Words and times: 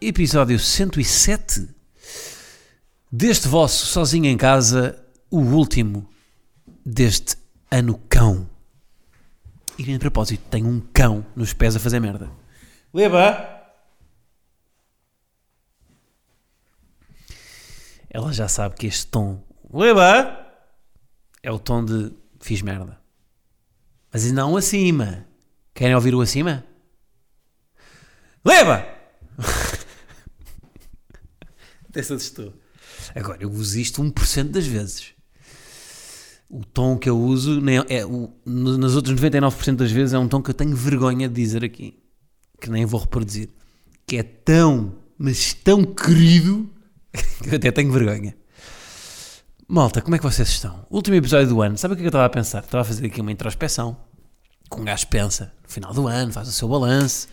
Episódio 0.00 0.60
107 0.60 1.68
deste 3.10 3.48
vosso 3.48 3.84
Sozinho 3.86 4.26
em 4.26 4.36
Casa, 4.36 5.04
o 5.28 5.40
último 5.40 6.08
deste 6.86 7.36
ano 7.68 8.00
cão. 8.08 8.48
E 9.76 9.82
a 9.96 9.98
propósito, 9.98 10.44
tenho 10.48 10.68
um 10.68 10.80
cão 10.92 11.26
nos 11.34 11.52
pés 11.52 11.74
a 11.74 11.80
fazer 11.80 11.98
merda. 11.98 12.30
Leba! 12.94 13.58
Ela 18.08 18.32
já 18.32 18.46
sabe 18.46 18.76
que 18.76 18.86
este 18.86 19.08
tom, 19.08 19.42
Leba! 19.68 20.46
É 21.42 21.50
o 21.50 21.58
tom 21.58 21.84
de 21.84 22.12
fiz 22.40 22.62
merda. 22.62 23.00
Mas 24.12 24.24
um 24.46 24.56
acima. 24.56 25.26
Querem 25.74 25.96
ouvir 25.96 26.14
o 26.14 26.20
acima? 26.20 26.64
Leva! 28.44 28.86
Até 31.98 32.02
se 32.06 32.12
assustou. 32.12 32.54
Agora, 33.12 33.38
eu 33.40 33.50
uso 33.50 33.76
isto 33.78 34.00
1% 34.00 34.50
das 34.50 34.66
vezes. 34.66 35.06
O 36.48 36.64
tom 36.64 36.96
que 36.96 37.10
eu 37.10 37.18
uso, 37.18 37.60
nem, 37.60 37.78
é, 37.88 38.06
o, 38.06 38.30
no- 38.46 38.78
nas 38.78 38.94
outras 38.94 39.18
99% 39.18 39.74
das 39.74 39.90
vezes, 39.90 40.14
é 40.14 40.18
um 40.18 40.28
tom 40.28 40.40
que 40.40 40.50
eu 40.50 40.54
tenho 40.54 40.76
vergonha 40.76 41.28
de 41.28 41.34
dizer 41.34 41.64
aqui. 41.64 41.98
Que 42.60 42.70
nem 42.70 42.86
vou 42.86 43.00
reproduzir. 43.00 43.50
Que 44.06 44.18
é 44.18 44.22
tão, 44.22 44.94
mas 45.18 45.52
tão 45.52 45.84
querido, 45.84 46.70
que 47.42 47.50
eu 47.50 47.56
até 47.56 47.72
tenho 47.72 47.90
vergonha. 47.90 48.36
Malta, 49.66 50.00
como 50.00 50.14
é 50.14 50.18
que 50.18 50.24
vocês 50.24 50.48
estão? 50.48 50.86
Último 50.88 51.16
episódio 51.16 51.48
do 51.48 51.60
ano, 51.60 51.76
sabe 51.76 51.94
o 51.94 51.96
que 51.96 52.02
é 52.04 52.06
eu 52.06 52.10
estava 52.10 52.24
a 52.26 52.30
pensar? 52.30 52.60
Estava 52.60 52.82
a 52.82 52.84
fazer 52.84 53.06
aqui 53.06 53.20
uma 53.20 53.32
introspeção. 53.32 53.96
Com 54.70 54.82
um 54.82 54.84
gajo 54.84 55.06
pensa, 55.08 55.52
no 55.64 55.68
final 55.68 55.92
do 55.92 56.06
ano, 56.06 56.32
faz 56.32 56.46
o 56.48 56.52
seu 56.52 56.68
balanço 56.68 57.26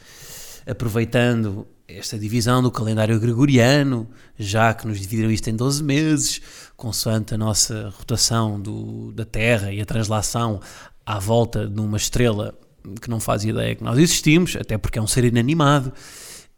aproveitando 0.66 1.68
esta 1.88 2.18
divisão 2.18 2.64
do 2.64 2.72
calendário 2.72 3.20
gregoriano, 3.20 4.08
já 4.38 4.74
que 4.74 4.88
nos 4.88 5.00
dividiram 5.00 5.32
isto 5.32 5.50
em 5.50 5.56
12 5.56 5.84
meses, 5.84 6.42
consoante 6.76 7.34
a 7.34 7.38
nossa 7.38 7.94
rotação 7.98 8.60
do, 8.60 9.12
da 9.12 9.26
Terra 9.26 9.72
e 9.72 9.80
a 9.80 9.86
translação 9.86 10.60
à 11.06 11.20
volta 11.20 11.68
de 11.68 11.80
uma 11.80 11.98
estrela 11.98 12.58
que 13.02 13.10
não 13.10 13.20
faz 13.20 13.44
ideia 13.44 13.76
que 13.76 13.84
nós 13.84 13.98
existimos, 13.98 14.56
até 14.56 14.78
porque 14.78 15.00
é 15.00 15.02
um 15.02 15.08
ser 15.08 15.26
inanimado. 15.26 15.94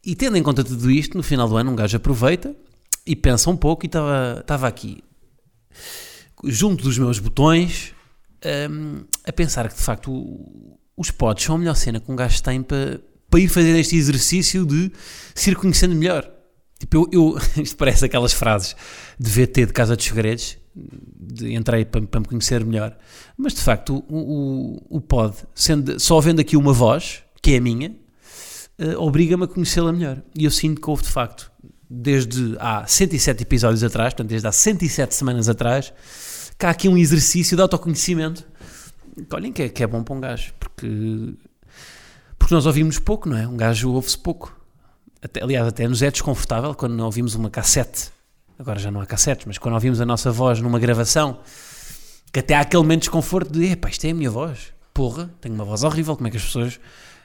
E 0.03 0.15
tendo 0.15 0.37
em 0.37 0.43
conta 0.43 0.63
tudo 0.63 0.89
isto, 0.89 1.17
no 1.17 1.23
final 1.23 1.47
do 1.47 1.57
ano 1.57 1.71
um 1.71 1.75
gajo 1.75 1.97
aproveita 1.97 2.55
e 3.05 3.15
pensa 3.15 3.49
um 3.49 3.57
pouco 3.57 3.85
e 3.85 3.87
estava 3.87 4.67
aqui 4.67 5.03
junto 6.43 6.83
dos 6.83 6.97
meus 6.97 7.19
botões 7.19 7.93
hum, 8.69 9.03
a 9.25 9.33
pensar 9.33 9.67
que 9.69 9.75
de 9.75 9.81
facto 9.81 10.11
os 10.95 11.11
pods 11.11 11.43
são 11.43 11.55
a 11.55 11.57
melhor 11.57 11.75
cena 11.75 11.99
que 11.99 12.11
um 12.11 12.15
gajo 12.15 12.41
tem 12.41 12.61
para, 12.61 13.01
para 13.37 13.43
ir 13.43 13.47
fazer 13.49 13.75
este 13.77 13.95
exercício 13.95 14.65
de 14.65 14.91
se 15.35 15.51
ir 15.51 15.55
conhecendo 15.55 15.93
melhor. 15.95 16.27
Tipo, 16.79 17.07
eu, 17.11 17.35
eu- 17.35 17.37
isto 17.61 17.77
parece 17.77 18.03
aquelas 18.05 18.33
frases 18.33 18.75
de 19.19 19.29
VT 19.29 19.67
de 19.67 19.73
Casa 19.73 19.95
dos 19.95 20.05
Segredos, 20.05 20.57
de 20.75 21.53
entrei 21.53 21.85
para, 21.85 22.01
para 22.01 22.19
me 22.19 22.25
conhecer 22.25 22.65
melhor. 22.65 22.97
Mas 23.37 23.53
de 23.53 23.61
facto, 23.61 24.03
o, 24.09 24.17
o, 24.89 24.97
o 24.97 25.01
pod, 25.01 25.35
sendo, 25.53 25.99
só 25.99 26.17
havendo 26.17 26.41
aqui 26.41 26.57
uma 26.57 26.73
voz, 26.73 27.21
que 27.41 27.51
é 27.53 27.57
a 27.57 27.61
minha, 27.61 27.95
eh, 28.79 28.95
obriga-me 28.97 29.43
a 29.43 29.47
conhecê-la 29.47 29.91
melhor. 29.93 30.21
E 30.35 30.45
eu 30.45 30.51
sinto 30.51 30.81
que 30.81 30.89
houve 30.89 31.03
de 31.03 31.09
facto, 31.09 31.51
desde 31.87 32.55
há 32.59 32.85
107 32.87 33.43
episódios 33.43 33.83
atrás, 33.83 34.13
portanto, 34.13 34.29
desde 34.29 34.47
há 34.47 34.51
107 34.51 35.13
semanas 35.13 35.47
atrás, 35.47 35.93
há 36.59 36.69
aqui 36.69 36.89
um 36.89 36.97
exercício 36.97 37.55
de 37.55 37.61
autoconhecimento. 37.61 38.43
que 39.29 39.35
Olhem 39.35 39.53
que 39.53 39.63
é, 39.63 39.69
que 39.69 39.83
é 39.83 39.87
bom 39.87 40.03
para 40.03 40.15
um 40.15 40.19
gajo, 40.19 40.53
porque, 40.59 41.33
porque 42.37 42.53
nós 42.53 42.65
ouvimos 42.65 42.99
pouco, 42.99 43.27
não 43.27 43.37
é? 43.37 43.47
Um 43.47 43.57
gajo 43.57 43.91
ouve-se 43.91 44.17
pouco. 44.17 44.55
Até, 45.21 45.41
aliás, 45.43 45.67
até 45.67 45.87
nos 45.87 46.01
é 46.01 46.11
desconfortável 46.11 46.73
quando 46.75 46.99
ouvimos 47.01 47.35
uma 47.35 47.49
cassete. 47.49 48.11
Agora 48.59 48.79
já 48.79 48.89
não 48.89 49.01
há 49.01 49.05
cassetes, 49.05 49.45
mas 49.45 49.57
quando 49.57 49.75
ouvimos 49.75 50.01
a 50.01 50.05
nossa 50.05 50.31
voz 50.31 50.59
numa 50.61 50.79
gravação, 50.79 51.39
que 52.31 52.39
até 52.39 52.55
há 52.55 52.61
aquele 52.61 52.81
momento 52.81 53.01
de 53.01 53.05
desconforto 53.05 53.51
de, 53.51 53.71
epá, 53.71 53.89
isto 53.89 54.05
é 54.05 54.11
a 54.11 54.13
minha 54.13 54.31
voz. 54.31 54.73
Porra, 54.93 55.29
tenho 55.39 55.53
uma 55.53 55.65
voz 55.65 55.83
horrível, 55.83 56.15
como 56.15 56.27
é 56.27 56.31
que 56.31 56.37
as 56.37 56.43
pessoas... 56.43 56.79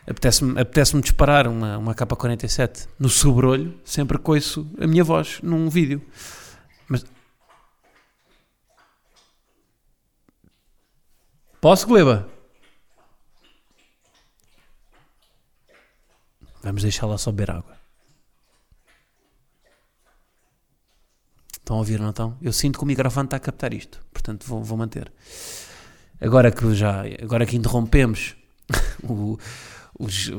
Apetece-me 0.04 0.60
apetece 0.60 1.00
disparar 1.00 1.46
uma, 1.46 1.78
uma 1.78 1.94
K47 1.94 2.88
no 2.98 3.08
sobrolho, 3.08 3.72
sempre 3.84 4.18
ouço 4.22 4.68
a 4.80 4.86
minha 4.86 5.04
voz 5.04 5.38
num 5.42 5.70
vídeo. 5.70 6.02
Mas... 6.88 7.04
Posso, 11.60 11.86
Gleba? 11.86 12.28
Vamos 16.62 16.82
deixá-la 16.82 17.18
só 17.18 17.30
beber 17.32 17.50
água. 17.50 17.76
Estão 21.58 21.76
a 21.76 21.78
ouvir, 21.78 22.00
não 22.00 22.10
estão? 22.10 22.36
Eu 22.42 22.52
sinto 22.52 22.78
que 22.78 22.84
o 22.84 22.86
microfone 22.86 23.26
está 23.26 23.36
a 23.36 23.40
captar 23.40 23.72
isto, 23.72 24.04
portanto 24.12 24.44
vou, 24.46 24.62
vou 24.62 24.76
manter. 24.76 25.12
Agora 26.20 26.50
que 26.50 26.74
já, 26.74 27.02
agora 27.22 27.46
que 27.46 27.56
interrompemos 27.56 28.36
o- 29.02 29.38
os- 29.98 30.30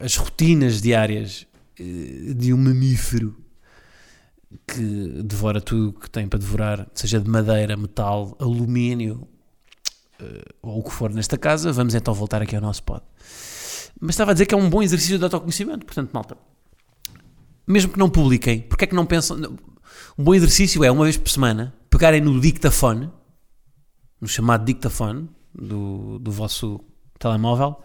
as 0.00 0.16
rotinas 0.16 0.80
diárias 0.80 1.46
eh, 1.78 2.34
de 2.34 2.52
um 2.52 2.56
mamífero 2.56 3.36
que 4.66 5.22
devora 5.24 5.60
tudo 5.60 5.98
que 5.98 6.08
tem 6.08 6.28
para 6.28 6.38
devorar, 6.38 6.88
seja 6.94 7.18
de 7.20 7.28
madeira, 7.28 7.76
metal, 7.76 8.36
alumínio 8.40 9.26
eh, 10.20 10.44
ou 10.62 10.78
o 10.80 10.84
que 10.84 10.92
for 10.92 11.12
nesta 11.12 11.36
casa, 11.36 11.72
vamos 11.72 11.94
então 11.94 12.14
voltar 12.14 12.42
aqui 12.42 12.54
ao 12.54 12.62
nosso 12.62 12.82
pod. 12.84 13.02
Mas 14.00 14.14
estava 14.14 14.32
a 14.32 14.34
dizer 14.34 14.46
que 14.46 14.54
é 14.54 14.58
um 14.58 14.68
bom 14.68 14.82
exercício 14.82 15.18
de 15.18 15.24
autoconhecimento, 15.24 15.86
portanto, 15.86 16.10
malta, 16.12 16.36
mesmo 17.66 17.92
que 17.92 17.98
não 17.98 18.10
publiquem, 18.10 18.60
porque 18.60 18.84
é 18.84 18.86
que 18.86 18.94
não 18.94 19.06
pensam? 19.06 19.38
Um 20.18 20.24
bom 20.24 20.34
exercício 20.34 20.84
é, 20.84 20.90
uma 20.90 21.04
vez 21.04 21.16
por 21.16 21.30
semana, 21.30 21.74
pegarem 21.88 22.20
no 22.20 22.40
dictafone, 22.40 23.10
no 24.20 24.28
chamado 24.28 24.64
dictafone 24.64 25.28
do, 25.54 26.18
do 26.18 26.30
vosso 26.30 26.80
telemóvel, 27.18 27.76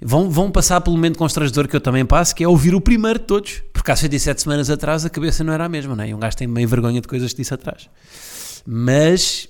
vão, 0.00 0.30
vão 0.30 0.50
passar 0.50 0.80
pelo 0.80 0.96
momento 0.96 1.18
constrangedor 1.18 1.68
que 1.68 1.76
eu 1.76 1.80
também 1.80 2.04
passo, 2.04 2.34
que 2.34 2.44
é 2.44 2.48
ouvir 2.48 2.74
o 2.74 2.80
primeiro 2.80 3.18
de 3.18 3.24
todos, 3.24 3.62
porque 3.72 3.90
há 3.90 3.96
107 3.96 4.42
semanas 4.42 4.70
atrás 4.70 5.04
a 5.04 5.10
cabeça 5.10 5.42
não 5.42 5.52
era 5.52 5.64
a 5.64 5.68
mesma, 5.68 5.96
não 5.96 6.04
é? 6.04 6.08
E 6.10 6.14
um 6.14 6.18
gajo 6.18 6.36
tem 6.36 6.46
meio 6.46 6.68
vergonha 6.68 7.00
de 7.00 7.08
coisas 7.08 7.32
que 7.32 7.38
disse 7.38 7.54
atrás. 7.54 7.88
Mas, 8.66 9.48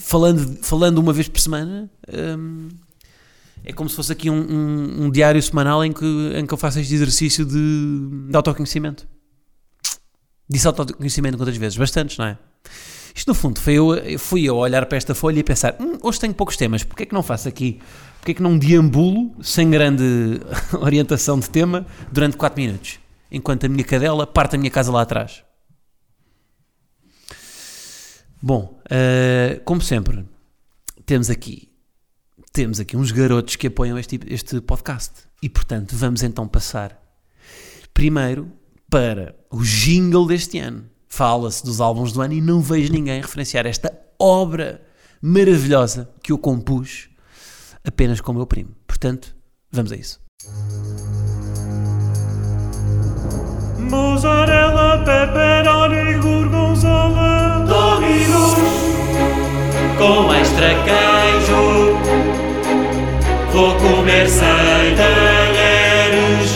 falando, 0.00 0.58
falando 0.62 0.98
uma 0.98 1.12
vez 1.12 1.28
por 1.28 1.40
semana, 1.40 1.90
hum, 2.38 2.68
é 3.64 3.72
como 3.72 3.88
se 3.88 3.96
fosse 3.96 4.12
aqui 4.12 4.28
um, 4.30 4.34
um- 4.36 5.04
um 5.04 5.10
diário 5.10 5.42
semanal 5.42 5.84
em 5.84 5.92
que, 5.92 6.04
em 6.36 6.44
que 6.46 6.52
eu 6.52 6.58
faço 6.58 6.78
este 6.80 6.94
exercício 6.94 7.44
de, 7.46 8.28
de 8.30 8.36
autoconhecimento. 8.36 9.06
Disse 10.48 10.66
autoconhecimento 10.66 11.36
quantas 11.38 11.56
vezes? 11.56 11.78
Bastantes, 11.78 12.18
não 12.18 12.26
é? 12.26 12.38
Isto 13.14 13.28
no 13.28 13.34
fundo 13.34 13.60
foi 13.60 13.74
eu, 13.74 14.18
fui 14.18 14.44
eu 14.44 14.56
olhar 14.56 14.84
para 14.86 14.98
esta 14.98 15.14
folha 15.14 15.38
e 15.38 15.42
pensar: 15.44 15.76
"Hum, 15.80 15.96
hoje 16.02 16.18
tenho 16.20 16.34
poucos 16.34 16.56
temas, 16.56 16.82
porque 16.84 17.04
é 17.04 17.06
que 17.06 17.14
não 17.14 17.22
faço 17.22 17.48
aqui? 17.48 17.80
Porque 18.18 18.32
é 18.32 18.34
que 18.34 18.42
não 18.42 18.58
deambulo 18.58 19.34
sem 19.42 19.70
grande 19.70 20.02
orientação 20.80 21.38
de 21.38 21.48
tema 21.48 21.86
durante 22.12 22.36
4 22.36 22.60
minutos? 22.60 22.98
Enquanto 23.30 23.64
a 23.64 23.68
minha 23.68 23.84
cadela 23.84 24.26
parte 24.26 24.56
a 24.56 24.58
minha 24.58 24.70
casa 24.70 24.90
lá 24.92 25.02
atrás. 25.02 25.42
Bom, 28.42 28.78
eh, 28.90 29.60
como 29.64 29.80
sempre, 29.80 30.24
temos 31.06 31.30
aqui 31.30 31.70
temos 32.54 32.78
aqui 32.78 32.96
uns 32.96 33.10
garotos 33.10 33.56
que 33.56 33.66
apoiam 33.66 33.98
este, 33.98 34.18
este 34.28 34.60
podcast. 34.60 35.10
E 35.42 35.48
portanto, 35.48 35.94
vamos 35.96 36.22
então 36.22 36.46
passar 36.46 36.96
primeiro 37.92 38.50
para 38.88 39.34
o 39.50 39.60
jingle 39.62 40.26
deste 40.26 40.60
ano. 40.60 40.84
Fala-se 41.08 41.64
dos 41.64 41.80
álbuns 41.80 42.12
do 42.12 42.22
ano 42.22 42.32
e 42.32 42.40
não 42.40 42.60
vejo 42.60 42.92
ninguém 42.92 43.20
referenciar 43.20 43.66
esta 43.66 43.92
obra 44.18 44.80
maravilhosa 45.20 46.08
que 46.22 46.30
eu 46.30 46.38
compus 46.38 47.08
apenas 47.84 48.20
com 48.20 48.30
o 48.30 48.36
meu 48.36 48.46
primo. 48.46 48.70
Portanto, 48.86 49.34
vamos 49.72 49.90
a 49.90 49.96
isso. 49.96 50.20
Mozzarella, 53.90 54.98
pepperoni, 55.04 56.20
gorgonzola 56.20 57.66
Com 59.98 60.34
extra 60.34 60.74
queijo 60.84 61.83
Vou 63.54 63.74
comer 63.76 64.28
sem 64.28 64.96
talheres 64.96 66.50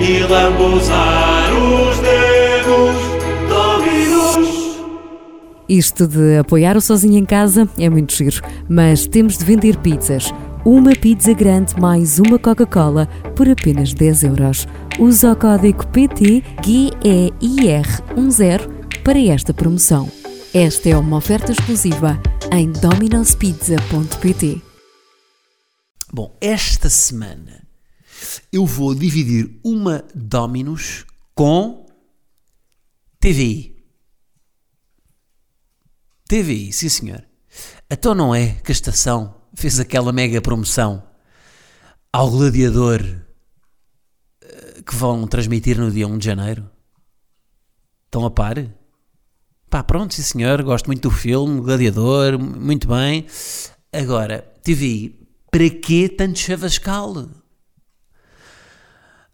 E 0.00 0.18
lambuzar 0.24 1.52
os 1.54 1.96
dedos. 1.98 2.98
Isto 5.68 6.08
de 6.08 6.38
apoiar 6.38 6.76
o 6.76 6.80
sozinho 6.80 7.18
em 7.18 7.24
casa 7.24 7.68
é 7.78 7.88
muito 7.88 8.12
giro, 8.12 8.42
mas 8.68 9.06
temos 9.06 9.38
de 9.38 9.44
vender 9.44 9.76
pizzas. 9.76 10.34
Uma 10.64 10.90
pizza 10.90 11.32
grande 11.32 11.80
mais 11.80 12.18
uma 12.18 12.36
Coca-Cola 12.36 13.06
por 13.36 13.48
apenas 13.48 13.94
10 13.94 14.24
euros. 14.24 14.66
Usa 14.98 15.30
o 15.32 15.36
código 15.36 15.86
PTGEIR10 15.86 18.68
para 19.04 19.20
esta 19.20 19.54
promoção. 19.54 20.10
Esta 20.52 20.88
é 20.88 20.96
uma 20.96 21.18
oferta 21.18 21.52
exclusiva 21.52 22.20
em 22.50 22.72
dominospizza.pt. 22.72 24.67
Bom, 26.12 26.36
esta 26.40 26.88
semana 26.88 27.66
eu 28.50 28.64
vou 28.64 28.94
dividir 28.94 29.60
uma 29.62 30.04
Dominus 30.14 31.04
com 31.34 31.86
TVI. 33.20 33.76
TVI, 36.26 36.72
sim 36.72 36.88
senhor. 36.88 37.24
Então 37.90 38.14
não 38.14 38.34
é 38.34 38.54
que 38.54 38.70
a 38.70 38.72
estação 38.72 39.34
fez 39.54 39.78
aquela 39.78 40.12
mega 40.12 40.40
promoção 40.40 41.02
ao 42.12 42.30
Gladiador 42.30 43.00
eh, 44.42 44.82
que 44.86 44.94
vão 44.94 45.26
transmitir 45.26 45.78
no 45.78 45.90
dia 45.90 46.06
1 46.06 46.18
de 46.18 46.24
janeiro? 46.24 46.70
Estão 48.06 48.24
a 48.24 48.30
par? 48.30 48.56
Pá, 49.68 49.82
pronto, 49.82 50.14
sim 50.14 50.22
senhor, 50.22 50.62
gosto 50.62 50.86
muito 50.86 51.08
do 51.08 51.14
filme, 51.14 51.60
Gladiador, 51.60 52.38
muito 52.38 52.88
bem. 52.88 53.26
Agora, 53.92 54.40
TVI, 54.62 55.17
para 55.50 55.68
que 55.70 56.08
tanto 56.08 56.38
chavascal? 56.38 57.28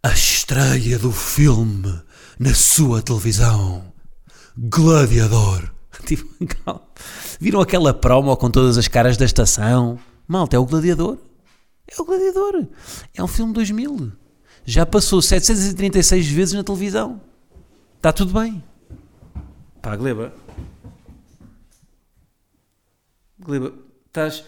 A 0.03 0.11
estreia 0.11 0.99
do 0.99 1.11
filme 1.11 2.01
na 2.39 2.55
sua 2.55 3.03
televisão. 3.03 3.93
Gladiador. 4.57 5.73
Tipo. 6.05 6.29
Viram 7.41 7.61
aquela 7.61 7.95
promo 7.95 8.37
com 8.37 8.51
todas 8.51 8.77
as 8.77 8.89
caras 8.89 9.17
da 9.17 9.25
estação? 9.25 9.99
Malta, 10.27 10.57
é 10.57 10.59
o 10.59 10.67
Gladiador. 10.67 11.19
É 11.91 12.01
o 12.01 12.05
Gladiador. 12.05 12.67
É 13.15 13.23
um 13.23 13.29
filme 13.29 13.53
2000. 13.53 14.13
Já 14.65 14.87
passou 14.87 15.21
736 15.21 16.27
vezes 16.29 16.55
na 16.55 16.65
televisão. 16.65 17.21
Está 17.97 18.13
tudo 18.13 18.39
bem. 18.39 18.63
Pá, 19.83 19.97
Gleba. 19.97 20.33
Gleba, 23.39 23.75
estás, 24.07 24.45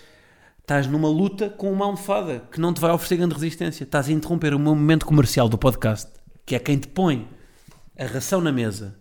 estás 0.66 0.88
numa 0.88 1.08
luta 1.08 1.48
com 1.48 1.72
uma 1.72 1.84
almofada 1.84 2.40
que 2.50 2.60
não 2.60 2.74
te 2.74 2.80
vai 2.80 2.90
oferecer 2.90 3.18
grande 3.18 3.34
resistência. 3.34 3.84
Estás 3.84 4.08
a 4.08 4.12
interromper 4.12 4.52
o 4.52 4.58
meu 4.58 4.74
momento 4.74 5.06
comercial 5.06 5.48
do 5.48 5.56
podcast, 5.56 6.10
que 6.44 6.56
é 6.56 6.58
quem 6.58 6.76
te 6.76 6.88
põe 6.88 7.28
a 7.96 8.04
ração 8.04 8.40
na 8.40 8.50
mesa. 8.50 8.98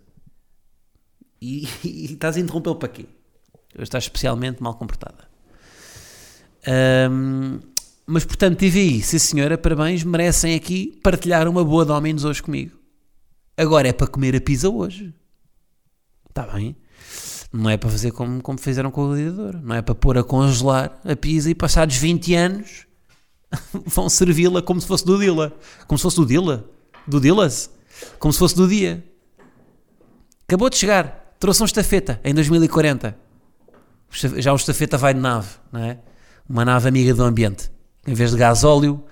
E, 1.42 1.66
e 1.82 2.12
estás 2.12 2.36
a 2.36 2.40
interrompê-lo 2.40 2.76
para 2.76 2.88
quê? 2.88 3.06
Hoje 3.74 3.82
estás 3.82 4.04
especialmente 4.04 4.62
mal 4.62 4.76
comportada. 4.76 5.28
Ahm, 6.64 7.58
mas 8.06 8.24
portanto, 8.24 8.58
TVI, 8.58 9.02
sim 9.02 9.18
senhora, 9.18 9.58
parabéns, 9.58 10.04
merecem 10.04 10.54
aqui 10.54 11.00
partilhar 11.02 11.48
uma 11.48 11.64
boa 11.64 11.84
Dominos 11.84 12.24
hoje 12.24 12.44
comigo. 12.44 12.78
Agora 13.56 13.88
é 13.88 13.92
para 13.92 14.06
comer 14.06 14.36
a 14.36 14.40
pizza 14.40 14.70
hoje. 14.70 15.12
Está 16.28 16.46
bem? 16.46 16.76
Não 17.56 17.70
é 17.70 17.76
para 17.76 17.88
fazer 17.90 18.10
como, 18.10 18.42
como 18.42 18.58
fizeram 18.58 18.90
com 18.90 19.02
o 19.02 19.06
gladiador. 19.08 19.56
Não 19.62 19.74
é 19.76 19.82
para 19.82 19.94
pôr 19.94 20.18
a 20.18 20.24
congelar 20.24 21.00
a 21.04 21.16
pizza 21.16 21.48
e 21.48 21.54
passados 21.54 21.96
20 21.96 22.34
anos 22.34 22.86
vão 23.86 24.08
servi-la 24.08 24.60
como 24.62 24.80
se 24.80 24.86
fosse 24.86 25.04
do 25.06 25.18
Dila. 25.18 25.52
Como 25.86 25.98
se 25.98 26.02
fosse 26.02 26.16
do 26.16 26.26
Dila. 26.26 26.68
Do 27.06 27.20
Dilas. 27.20 27.70
Como 28.18 28.32
se 28.32 28.38
fosse 28.38 28.54
do 28.54 28.68
dia. 28.68 29.02
Acabou 30.46 30.68
de 30.68 30.76
chegar. 30.76 31.34
Trouxe 31.40 31.62
um 31.62 31.66
estafeta 31.66 32.20
em 32.24 32.34
2040. 32.34 33.16
O 34.10 34.14
esta- 34.14 34.40
Já 34.42 34.52
o 34.52 34.56
estafeta 34.56 34.98
vai 34.98 35.14
de 35.14 35.20
nave, 35.20 35.48
não 35.72 35.80
é? 35.82 35.98
Uma 36.48 36.64
nave 36.64 36.88
amiga 36.88 37.14
do 37.14 37.22
ambiente. 37.24 37.70
Em 38.06 38.14
vez 38.14 38.30
de 38.32 38.36
gasóleo, 38.36 39.02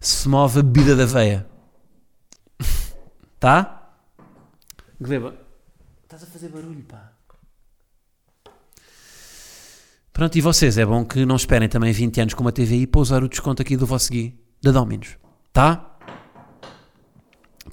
se 0.00 0.28
move 0.28 0.60
a 0.60 0.62
bebida 0.62 0.94
da 0.94 1.06
veia. 1.06 1.46
Tá? 3.40 3.90
Gleba. 5.00 5.34
Estás 6.04 6.22
a 6.24 6.26
fazer 6.26 6.48
barulho, 6.50 6.82
pá. 6.84 7.09
Pronto, 10.12 10.36
e 10.36 10.40
vocês? 10.40 10.76
É 10.76 10.84
bom 10.84 11.04
que 11.04 11.24
não 11.24 11.36
esperem 11.36 11.68
também 11.68 11.92
20 11.92 12.20
anos 12.20 12.34
com 12.34 12.42
uma 12.42 12.52
TVI 12.52 12.86
para 12.86 13.00
usar 13.00 13.22
o 13.22 13.28
desconto 13.28 13.62
aqui 13.62 13.76
do 13.76 13.86
vosso 13.86 14.10
Gui, 14.12 14.38
da 14.62 14.70
Dominos. 14.70 15.16
Tá? 15.52 15.96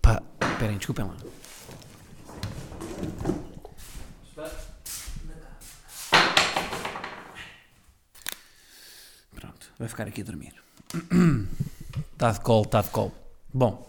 Pá, 0.01 0.22
esperem, 0.54 0.78
desculpem 0.78 1.06
lá. 1.06 1.16
Pronto, 9.36 9.68
vai 9.78 9.88
ficar 9.88 10.07
aqui 10.07 10.22
a 10.22 10.24
dormir. 10.24 10.54
Está 12.13 12.31
de 12.31 12.39
colo, 12.42 12.63
está 12.63 12.81
de 12.81 12.89
colo. 12.89 13.12
Bom. 13.54 13.86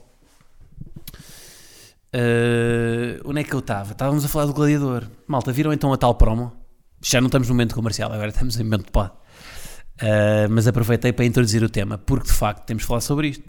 Eh, 2.13 3.21
onde 3.25 3.41
é 3.41 3.45
que 3.45 3.53
eu 3.53 3.61
estava? 3.61 3.93
Estávamos 3.93 4.25
a 4.25 4.29
falar 4.29 4.47
do 4.47 4.55
Gladiador. 4.55 5.07
Malta, 5.27 5.53
viram 5.53 5.73
então 5.73 5.93
a 5.93 5.97
tal 5.97 6.15
promo? 6.15 6.58
Já 7.03 7.21
não 7.21 7.27
estamos 7.29 7.49
no 7.49 7.55
momento 7.55 7.75
comercial, 7.75 8.13
agora 8.13 8.29
estamos 8.31 8.59
em 8.59 8.65
momento 8.65 8.87
de 8.87 8.91
pod. 8.93 9.11
Eh, 10.01 10.47
mas 10.49 10.67
aproveitei 10.67 11.13
para 11.13 11.25
introduzir 11.25 11.63
o 11.63 11.69
tema, 11.69 11.99
porque 11.99 12.27
de 12.29 12.33
facto 12.33 12.65
temos 12.65 12.83
de 12.83 12.87
falar 12.87 13.01
sobre 13.01 13.29
isto. 13.29 13.45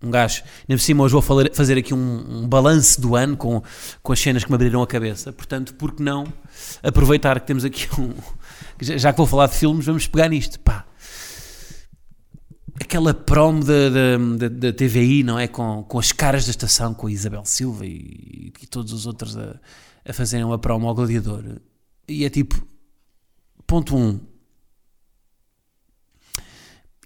Um 0.00 0.10
gajo, 0.12 0.42
ainda 0.68 0.78
por 0.78 0.80
cima 0.80 1.02
hoje 1.02 1.12
vou 1.12 1.22
falar- 1.22 1.50
fazer 1.52 1.76
aqui 1.76 1.92
um, 1.92 2.42
um 2.44 2.48
balanço 2.48 3.00
do 3.00 3.16
ano 3.16 3.36
com, 3.36 3.60
com 4.00 4.12
as 4.12 4.20
cenas 4.20 4.44
que 4.44 4.50
me 4.50 4.54
abriram 4.54 4.80
a 4.80 4.86
cabeça. 4.86 5.32
Portanto, 5.32 5.74
por 5.74 5.92
que 5.92 6.02
não 6.02 6.24
aproveitar 6.84 7.40
que 7.40 7.46
temos 7.48 7.64
aqui 7.64 7.88
um. 8.00 8.14
Já, 8.80 9.12
que 9.12 9.16
vou 9.18 9.26
falar 9.26 9.48
de 9.48 9.56
filmes, 9.56 9.84
vamos 9.86 10.06
pegar 10.06 10.28
nisto. 10.28 10.60
Pá, 10.60 10.86
aquela 12.80 13.12
promo 13.12 13.64
da, 13.64 14.48
da 14.48 14.72
TVI, 14.72 15.24
não 15.24 15.36
é? 15.38 15.48
Com, 15.48 15.82
com 15.82 15.98
as 15.98 16.12
caras 16.12 16.44
da 16.44 16.50
estação, 16.52 16.94
com 16.94 17.08
a 17.08 17.10
Isabel 17.12 17.44
Silva 17.44 17.84
e, 17.84 18.52
e 18.62 18.66
todos 18.68 18.92
os 18.92 19.04
outros 19.06 19.36
a, 19.36 19.58
a 20.08 20.12
fazerem 20.12 20.44
uma 20.44 20.58
promo 20.58 20.86
ao 20.88 20.94
Gladiador. 20.94 21.42
E 22.06 22.24
é 22.24 22.30
tipo, 22.30 22.64
ponto 23.68 23.94
1. 23.94 24.00
Um. 24.00 24.20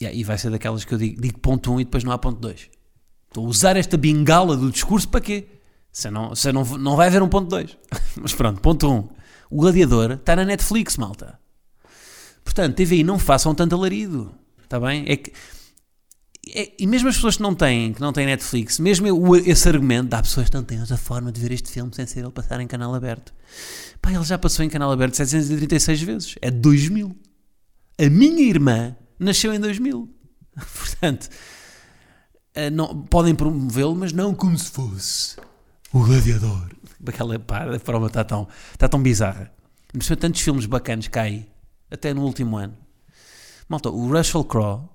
Yeah, 0.00 0.18
e 0.18 0.24
vai 0.24 0.38
ser 0.38 0.50
daquelas 0.50 0.84
que 0.84 0.94
eu 0.94 0.98
digo, 0.98 1.20
digo 1.20 1.38
ponto 1.40 1.70
1 1.70 1.74
um 1.74 1.80
e 1.80 1.84
depois 1.84 2.02
não 2.02 2.12
há 2.12 2.18
ponto 2.18 2.40
2. 2.40 2.70
Estou 3.28 3.44
a 3.44 3.48
usar 3.48 3.76
esta 3.76 3.98
bengala 3.98 4.56
do 4.56 4.70
discurso 4.70 5.08
para 5.08 5.20
quê? 5.20 5.48
Se 5.92 6.10
não, 6.10 6.34
se 6.34 6.50
não, 6.50 6.64
não 6.78 6.96
vai 6.96 7.08
haver 7.08 7.22
um 7.22 7.28
ponto 7.28 7.48
2. 7.48 7.76
Mas 8.22 8.32
pronto, 8.32 8.60
ponto 8.60 8.88
1. 8.88 8.94
Um. 8.94 9.08
O 9.50 9.60
Gladiador 9.60 10.12
está 10.12 10.34
na 10.34 10.44
Netflix, 10.44 10.96
malta. 10.96 11.38
Portanto, 12.42 12.76
TVI, 12.76 13.04
não 13.04 13.18
façam 13.18 13.54
tanto 13.54 13.74
alarido. 13.74 14.34
Está 14.62 14.80
bem? 14.80 15.04
É 15.06 15.16
que 15.16 15.32
e 16.78 16.86
mesmo 16.86 17.08
as 17.08 17.14
pessoas 17.16 17.36
que 17.36 17.42
não 17.42 17.54
têm, 17.54 17.92
que 17.92 18.00
não 18.00 18.12
têm 18.12 18.26
Netflix, 18.26 18.78
mesmo 18.78 19.06
eu- 19.06 19.36
esse 19.36 19.68
argumento, 19.68 20.12
há 20.14 20.22
pessoas 20.22 20.48
que 20.50 20.54
não 20.54 20.62
têm 20.64 20.80
outra 20.80 20.96
forma 20.96 21.32
de 21.32 21.40
ver 21.40 21.52
este 21.52 21.70
filme 21.70 21.94
sem 21.94 22.06
ser 22.06 22.20
ele 22.20 22.30
passar 22.30 22.60
em 22.60 22.66
canal 22.66 22.94
aberto. 22.94 23.32
Pá, 24.00 24.12
ele 24.12 24.24
já 24.24 24.36
passou 24.38 24.64
em 24.64 24.68
canal 24.68 24.90
aberto 24.92 25.14
736 25.16 26.02
vezes. 26.02 26.34
É 26.42 26.50
de 26.50 26.58
2000. 26.58 27.16
A 27.98 28.10
minha 28.10 28.42
irmã 28.42 28.96
nasceu 29.18 29.54
em 29.54 29.60
2000. 29.60 30.08
Portanto, 30.76 31.28
eh, 32.54 32.68
não, 32.70 33.02
podem 33.04 33.34
promovê-lo, 33.34 33.94
mas 33.94 34.12
não 34.12 34.34
como 34.34 34.58
se 34.58 34.70
fosse 34.70 35.36
o 35.92 36.04
gladiador. 36.04 36.70
Aquela 37.06 37.38
pá, 37.38 37.64
a 37.74 37.78
forma 37.78 38.06
está 38.08 38.24
tão, 38.24 38.46
está 38.72 38.88
tão 38.88 39.02
bizarra. 39.02 39.50
Mas 39.94 40.06
tantos 40.18 40.40
filmes 40.40 40.66
bacanas 40.66 41.08
cá 41.08 41.22
aí, 41.22 41.46
até 41.90 42.12
no 42.14 42.22
último 42.22 42.56
ano. 42.56 42.76
Malta, 43.68 43.90
o 43.90 44.08
Russell 44.10 44.44
Crowe, 44.44 44.88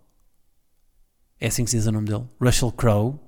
é 1.39 1.47
assim 1.47 1.63
que 1.63 1.71
se 1.71 1.77
diz 1.77 1.85
o 1.85 1.91
nome 1.91 2.07
dele, 2.07 2.25
Russell 2.41 2.71
Crowe, 2.71 3.19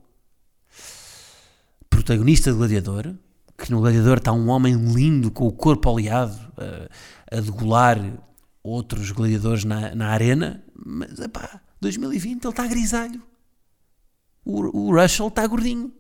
protagonista 1.90 2.52
de 2.52 2.58
Gladiador, 2.58 3.16
que 3.58 3.72
no 3.72 3.82
Gladiador 3.82 4.18
está 4.18 4.32
um 4.32 4.50
homem 4.50 4.74
lindo 4.76 5.30
com 5.30 5.48
o 5.48 5.52
corpo 5.52 5.90
oleado 5.90 6.40
a, 6.58 7.38
a 7.38 7.42
degolar 7.42 7.98
outros 8.64 9.12
gladiadores 9.12 9.64
na, 9.64 9.94
na 9.94 10.10
arena, 10.10 10.64
mas 10.74 11.20
epá, 11.20 11.62
2020 11.82 12.44
ele 12.44 12.50
está 12.50 12.68
grisalho. 12.68 13.22
O, 14.44 14.88
o 14.88 14.96
Russell 14.96 15.28
está 15.28 15.46
gordinho. 15.46 15.94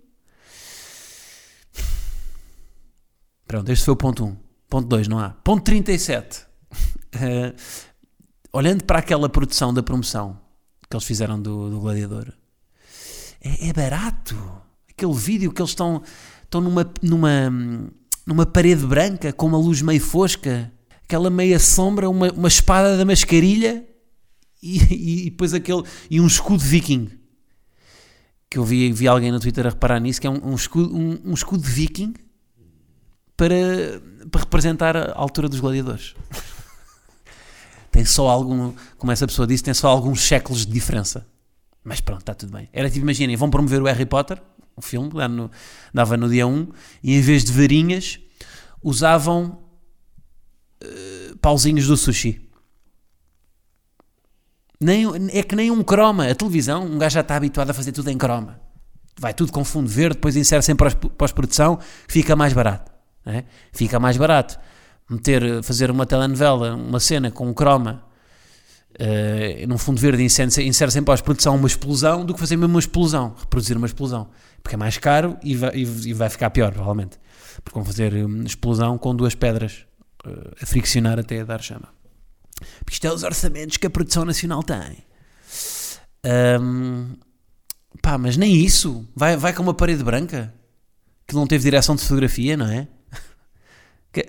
Pronto, 3.45 3.71
este 3.71 3.85
foi 3.85 3.93
o 3.93 3.97
ponto 3.97 4.25
1. 4.25 4.37
Ponto 4.69 4.87
2, 4.87 5.07
não 5.07 5.19
há. 5.19 5.29
Ponto 5.29 5.63
37. 5.63 6.47
Eh, 7.11 7.55
olhando 8.53 8.83
para 8.83 8.99
aquela 8.99 9.27
produção 9.27 9.73
da 9.73 9.81
promoção 9.81 10.39
que 10.89 10.95
eles 10.95 11.05
fizeram 11.05 11.39
do, 11.39 11.69
do 11.69 11.79
Gladiador, 11.79 12.33
é, 13.41 13.69
é 13.69 13.73
barato. 13.73 14.35
Aquele 14.89 15.13
vídeo 15.13 15.51
que 15.51 15.61
eles 15.61 15.71
estão, 15.71 16.01
estão 16.43 16.59
numa, 16.59 16.91
numa, 17.01 17.91
numa 18.25 18.45
parede 18.45 18.85
branca 18.85 19.31
com 19.31 19.45
uma 19.45 19.57
luz 19.57 19.81
meio 19.81 20.01
fosca, 20.01 20.71
aquela 21.03 21.29
meia 21.29 21.59
sombra, 21.59 22.09
uma, 22.09 22.31
uma 22.31 22.47
espada 22.47 22.97
da 22.97 23.05
mascarilha 23.05 23.85
e, 24.61 25.25
e, 25.25 25.29
depois 25.29 25.53
aquele. 25.53 25.83
e 26.09 26.19
um 26.19 26.27
escudo 26.27 26.63
viking. 26.63 27.09
que 28.49 28.57
eu 28.57 28.65
vi, 28.65 28.91
vi 28.91 29.07
alguém 29.07 29.31
no 29.31 29.39
Twitter 29.39 29.67
a 29.67 29.69
reparar 29.69 29.99
nisso, 29.99 30.19
que 30.19 30.27
é 30.27 30.29
um, 30.29 30.51
um 30.51 30.55
escudo, 30.55 30.95
um, 30.95 31.19
um 31.23 31.33
escudo 31.33 31.63
viking 31.63 32.13
para, 33.37 33.55
para 34.31 34.41
representar 34.41 34.97
a 34.97 35.13
altura 35.13 35.47
dos 35.47 35.59
gladiadores. 35.59 36.15
Tem 37.99 38.05
só 38.05 38.29
algum, 38.29 38.73
como 38.97 39.11
essa 39.11 39.27
pessoa 39.27 39.45
disse, 39.45 39.61
tem 39.61 39.73
só 39.73 39.89
alguns 39.89 40.21
séculos 40.21 40.65
de 40.65 40.71
diferença. 40.71 41.27
Mas 41.83 41.99
pronto, 41.99 42.21
está 42.21 42.33
tudo 42.33 42.53
bem. 42.53 42.69
Era 42.71 42.89
tipo, 42.89 43.01
imaginem, 43.01 43.35
vão 43.35 43.49
promover 43.49 43.81
o 43.81 43.85
Harry 43.85 44.05
Potter, 44.05 44.41
o 44.73 44.81
filme, 44.81 45.11
lá 45.13 45.27
no, 45.27 45.51
dava 45.93 46.15
no 46.15 46.29
dia 46.29 46.47
1, 46.47 46.69
e 47.03 47.17
em 47.17 47.21
vez 47.21 47.43
de 47.43 47.51
varinhas, 47.51 48.17
usavam 48.81 49.61
uh, 50.81 51.37
pauzinhos 51.41 51.87
do 51.87 51.97
sushi. 51.97 52.49
Nem, 54.79 55.05
é 55.33 55.43
que 55.43 55.57
nem 55.57 55.69
um 55.69 55.83
croma. 55.83 56.29
A 56.29 56.35
televisão, 56.35 56.85
um 56.85 56.97
gajo 56.97 57.15
já 57.15 57.19
está 57.19 57.35
habituado 57.35 57.69
a 57.69 57.73
fazer 57.73 57.91
tudo 57.91 58.09
em 58.09 58.17
croma. 58.17 58.61
Vai 59.19 59.33
tudo 59.33 59.51
com 59.51 59.65
fundo 59.65 59.89
verde, 59.89 60.15
depois 60.15 60.37
insere 60.37 60.61
sempre 60.61 60.89
pós-produção, 61.17 61.79
fica 62.07 62.33
mais 62.33 62.53
barato. 62.53 62.93
É? 63.25 63.43
Fica 63.73 63.99
mais 63.99 64.15
barato. 64.15 64.57
Meter, 65.09 65.63
fazer 65.63 65.89
uma 65.89 66.05
telenovela, 66.05 66.75
uma 66.75 66.99
cena 66.99 67.31
com 67.31 67.47
um 67.47 67.53
croma 67.53 68.03
uh, 68.99 69.67
num 69.67 69.77
fundo 69.77 69.99
verde 69.99 70.23
insere, 70.23 70.49
insere 70.67 70.91
sempre 70.91 71.07
pós-produção 71.07 71.55
uma 71.55 71.67
explosão 71.67 72.25
do 72.25 72.33
que 72.33 72.39
fazer 72.39 72.57
mesmo 72.57 72.73
uma 72.73 72.79
explosão, 72.79 73.35
reproduzir 73.39 73.77
uma 73.77 73.87
explosão. 73.87 74.29
Porque 74.61 74.75
é 74.75 74.77
mais 74.77 74.97
caro 74.97 75.37
e 75.43 75.55
vai, 75.55 75.71
e 75.75 76.13
vai 76.13 76.29
ficar 76.29 76.49
pior, 76.49 76.71
provavelmente. 76.71 77.17
Porque 77.63 77.77
vão 77.77 77.85
fazer 77.85 78.13
uma 78.25 78.43
explosão 78.43 78.97
com 78.97 79.15
duas 79.15 79.35
pedras 79.35 79.85
uh, 80.25 80.55
a 80.61 80.65
friccionar 80.65 81.19
até 81.19 81.41
a 81.41 81.43
dar 81.43 81.61
chama. 81.61 81.89
Porque 82.79 82.93
isto 82.93 83.07
é 83.07 83.13
os 83.13 83.23
orçamentos 83.23 83.77
que 83.77 83.87
a 83.87 83.89
produção 83.89 84.25
nacional 84.25 84.61
tem. 84.63 85.03
Um, 86.61 87.15
pá, 88.01 88.17
mas 88.17 88.35
nem 88.35 88.53
isso. 88.53 89.07
Vai, 89.15 89.37
vai 89.37 89.53
com 89.53 89.63
uma 89.63 89.73
parede 89.73 90.03
branca 90.03 90.53
que 91.25 91.35
não 91.35 91.47
teve 91.47 91.63
direção 91.63 91.95
de 91.95 92.01
fotografia, 92.01 92.57
não 92.57 92.67
é? 92.67 92.87
Que, 94.11 94.25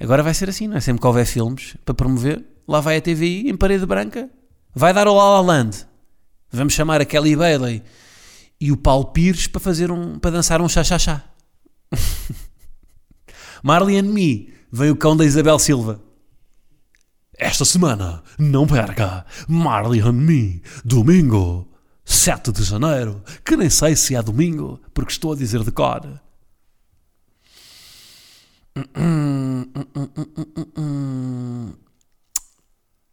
agora 0.00 0.22
vai 0.22 0.34
ser 0.34 0.48
assim, 0.48 0.68
não 0.68 0.76
é? 0.76 0.80
Sempre 0.80 1.00
que 1.00 1.06
houver 1.06 1.26
filmes 1.26 1.76
para 1.84 1.94
promover, 1.94 2.44
lá 2.66 2.80
vai 2.80 2.96
a 2.96 3.00
TVI 3.00 3.48
em 3.48 3.56
parede 3.56 3.86
branca, 3.86 4.28
vai 4.74 4.92
dar 4.92 5.08
o 5.08 5.14
La 5.14 5.40
La 5.40 5.40
Land. 5.40 5.86
Vamos 6.50 6.72
chamar 6.72 7.00
a 7.00 7.04
Kelly 7.04 7.36
Bailey 7.36 7.82
e 8.60 8.72
o 8.72 8.76
Paulo 8.76 9.06
Pires 9.06 9.46
para 9.46 9.60
fazer 9.60 9.90
um 9.90 10.18
para 10.18 10.30
dançar 10.30 10.60
um 10.60 10.68
chá-chá-chá. 10.68 11.24
Marley 13.62 13.98
and 13.98 14.12
Me, 14.12 14.52
vem 14.70 14.90
o 14.90 14.96
cão 14.96 15.16
da 15.16 15.24
Isabel 15.24 15.58
Silva. 15.58 16.00
Esta 17.36 17.64
semana, 17.64 18.22
não 18.38 18.66
perca 18.66 19.24
Marley 19.46 20.00
and 20.00 20.12
Me, 20.12 20.62
domingo, 20.84 21.68
7 22.04 22.50
de 22.50 22.64
janeiro, 22.64 23.22
que 23.44 23.56
nem 23.56 23.70
sei 23.70 23.94
se 23.94 24.16
é 24.16 24.22
domingo, 24.22 24.80
porque 24.92 25.12
estou 25.12 25.32
a 25.32 25.36
dizer 25.36 25.62
de 25.62 25.70
cor. 25.70 26.20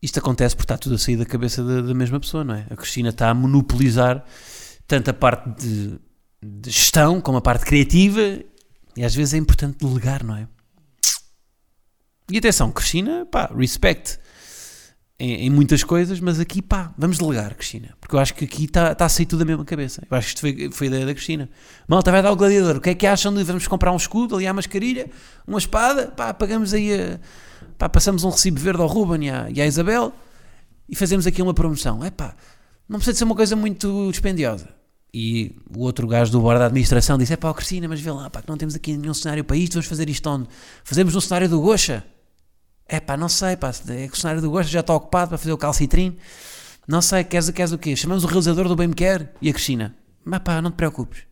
Isto 0.01 0.19
acontece 0.19 0.55
porque 0.55 0.65
está 0.65 0.77
tudo 0.77 0.95
a 0.95 0.98
sair 0.98 1.17
da 1.17 1.25
cabeça 1.25 1.63
da, 1.63 1.81
da 1.81 1.93
mesma 1.93 2.19
pessoa, 2.19 2.43
não 2.43 2.55
é? 2.55 2.67
A 2.69 2.75
Cristina 2.75 3.10
está 3.10 3.29
a 3.29 3.34
monopolizar 3.34 4.24
tanto 4.88 5.10
a 5.10 5.13
parte 5.13 5.50
de, 5.60 6.00
de 6.43 6.69
gestão 6.69 7.19
como 7.19 7.38
a 7.38 7.41
parte 7.41 7.65
criativa 7.65 8.22
e 8.95 9.03
às 9.03 9.15
vezes 9.15 9.34
é 9.34 9.38
importante 9.38 9.79
delegar, 9.79 10.24
não 10.24 10.36
é? 10.36 10.48
E 12.31 12.38
atenção, 12.38 12.72
Cristina, 12.72 13.25
pá, 13.25 13.51
respect 13.55 14.19
em, 15.19 15.45
em, 15.45 15.50
muitas 15.50 15.84
coisas, 15.84 16.19
mas 16.19 16.39
aqui, 16.39 16.62
pá, 16.62 16.93
vamos 16.98 17.17
delegar, 17.17 17.55
Cristina. 17.55 17.95
Porque 18.01 18.15
eu 18.15 18.19
acho 18.19 18.34
que 18.34 18.45
aqui 18.45 18.65
está 18.65 18.93
tá 18.93 19.05
a 19.05 19.10
sair 19.10 19.25
tudo 19.25 19.39
da 19.39 19.45
mesma 19.45 19.63
cabeça. 19.63 20.03
Eu 20.10 20.17
acho 20.17 20.27
que 20.27 20.31
isto 20.31 20.41
foi, 20.41 20.72
foi 20.72 20.88
ideia 20.88 21.05
da 21.05 21.13
Cristina. 21.13 21.50
Malta, 21.88 22.12
vai 22.12 22.22
dar 22.22 22.31
o 22.31 22.36
gladiador. 22.36 22.77
O 22.77 22.81
que 22.81 22.89
é 22.89 22.95
que 22.95 23.07
acham 23.07 23.34
de 23.34 23.43
vamos 23.43 23.67
comprar 23.67 23.91
um 23.91 23.98
escudo, 23.98 24.36
ali 24.36 24.45
à 24.45 24.53
mascarilha, 24.53 25.10
uma 25.48 25.57
espada, 25.57 26.07
pá, 26.07 26.34
pagamos 26.34 26.74
aí 26.74 26.93
a, 26.93 27.19
pá, 27.77 27.88
passamos 27.88 28.24
um 28.24 28.29
recibo 28.29 28.60
verde 28.60 28.81
ao 28.81 28.88
Ruben 28.88 29.27
e 29.27 29.29
à, 29.29 29.50
e 29.50 29.62
à 29.62 29.65
Isabel 29.65 30.13
e 30.88 30.95
fazemos 30.95 31.25
aqui 31.25 31.41
uma 31.41 31.53
promoção. 31.53 32.03
É 32.03 32.12
pá, 32.12 32.36
não 32.88 32.98
precisa 32.98 33.13
de 33.13 33.17
ser 33.19 33.24
uma 33.24 33.36
coisa 33.36 33.55
muito 33.55 34.10
dispendiosa. 34.12 34.69
E 35.13 35.55
o 35.74 35.79
outro 35.79 36.05
gajo 36.07 36.29
do 36.29 36.41
bordo 36.41 36.60
da 36.60 36.65
administração 36.65 37.17
disse: 37.17 37.31
É 37.31 37.38
pá, 37.38 37.53
Cristina, 37.53 37.88
mas 37.88 38.01
vê 38.01 38.12
lá, 38.12 38.29
pá, 38.29 38.41
que 38.41 38.50
não 38.50 38.57
temos 38.57 38.75
aqui 38.75 38.98
nenhum 38.98 39.13
cenário 39.13 39.45
para 39.45 39.55
isto, 39.55 39.74
vamos 39.74 39.88
fazer 39.88 40.10
isto 40.10 40.29
onde? 40.29 40.50
Fazemos 40.84 41.13
no 41.13 41.22
cenário 41.22 41.48
do 41.48 41.62
Gocha. 41.62 42.03
É 42.88 43.00
pá, 43.00 43.18
não 43.18 43.27
sei, 43.27 43.58
pá, 43.58 43.72
é 43.89 44.08
que 44.08 44.13
o 44.13 44.18
cenário 44.18 44.42
do 44.42 44.51
gosto 44.51 44.70
já 44.70 44.82
está 44.82 44.94
ocupado 44.94 45.30
para 45.30 45.38
fazer 45.38 45.51
o 45.51 45.58
calcitrine. 45.58 46.18
Não 46.88 47.01
sei, 47.01 47.24
queres, 47.24 47.50
queres 47.50 47.72
o 47.72 47.77
quê? 47.77 47.96
Chamamos 47.96 48.24
o 48.24 48.27
realizador 48.27 48.68
do 48.68 48.75
Bem 48.75 48.88
Me 48.88 48.94
Quer 48.94 49.34
e 49.42 49.50
a 49.50 49.54
Cristina. 49.54 49.96
Mas 50.24 50.39
pá, 50.39 50.62
não 50.62 50.70
te 50.70 50.75
preocupes. 50.75 51.24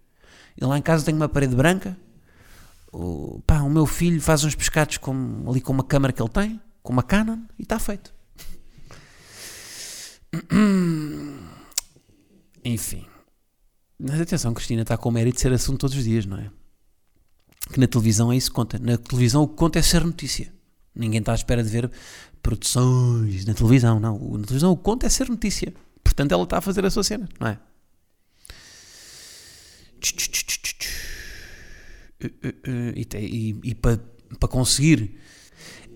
Eu 0.57 0.67
lá 0.67 0.77
em 0.77 0.81
casa 0.81 1.05
tenho 1.05 1.17
uma 1.17 1.29
parede 1.29 1.55
branca. 1.55 1.97
O, 2.91 3.41
pá, 3.45 3.61
o 3.61 3.69
meu 3.69 3.85
filho 3.85 4.21
faz 4.21 4.43
uns 4.43 4.55
pescados 4.55 4.97
com, 4.97 5.45
ali 5.47 5.61
com 5.61 5.73
uma 5.73 5.83
câmara 5.83 6.11
que 6.11 6.21
ele 6.21 6.29
tem, 6.29 6.59
com 6.81 6.93
uma 6.93 7.03
Canon, 7.03 7.39
e 7.57 7.63
está 7.63 7.79
feito. 7.79 8.13
Enfim. 12.65 13.05
Mas 13.99 14.19
atenção, 14.19 14.53
Cristina 14.53 14.81
está 14.81 14.97
com 14.97 15.09
o 15.09 15.11
mérito 15.11 15.35
de 15.35 15.41
ser 15.41 15.53
assunto 15.53 15.81
todos 15.81 15.95
os 15.95 16.03
dias, 16.03 16.25
não 16.25 16.37
é? 16.37 16.49
Que 17.71 17.79
na 17.79 17.87
televisão 17.87 18.31
é 18.31 18.35
isso 18.35 18.49
que 18.49 18.55
conta. 18.55 18.79
Na 18.79 18.97
televisão 18.97 19.43
o 19.43 19.47
que 19.47 19.55
conta 19.55 19.79
é 19.79 19.81
ser 19.81 20.03
notícia. 20.03 20.51
Ninguém 20.95 21.19
está 21.19 21.31
à 21.31 21.35
espera 21.35 21.63
de 21.63 21.69
ver 21.69 21.91
produções 22.41 23.45
na 23.45 23.53
televisão, 23.53 23.99
não. 23.99 24.19
Na 24.37 24.43
televisão 24.43 24.71
o 24.71 24.77
que 24.77 24.83
conta 24.83 25.05
é 25.05 25.09
ser 25.09 25.29
notícia. 25.29 25.73
Portanto, 26.03 26.31
ela 26.31 26.43
está 26.43 26.57
a 26.57 26.61
fazer 26.61 26.85
a 26.85 26.91
sua 26.91 27.03
cena, 27.03 27.27
não 27.39 27.47
é? 27.47 27.59
E, 32.95 33.07
e, 33.17 33.59
e 33.63 33.75
para, 33.75 33.97
para 34.39 34.49
conseguir, 34.49 35.19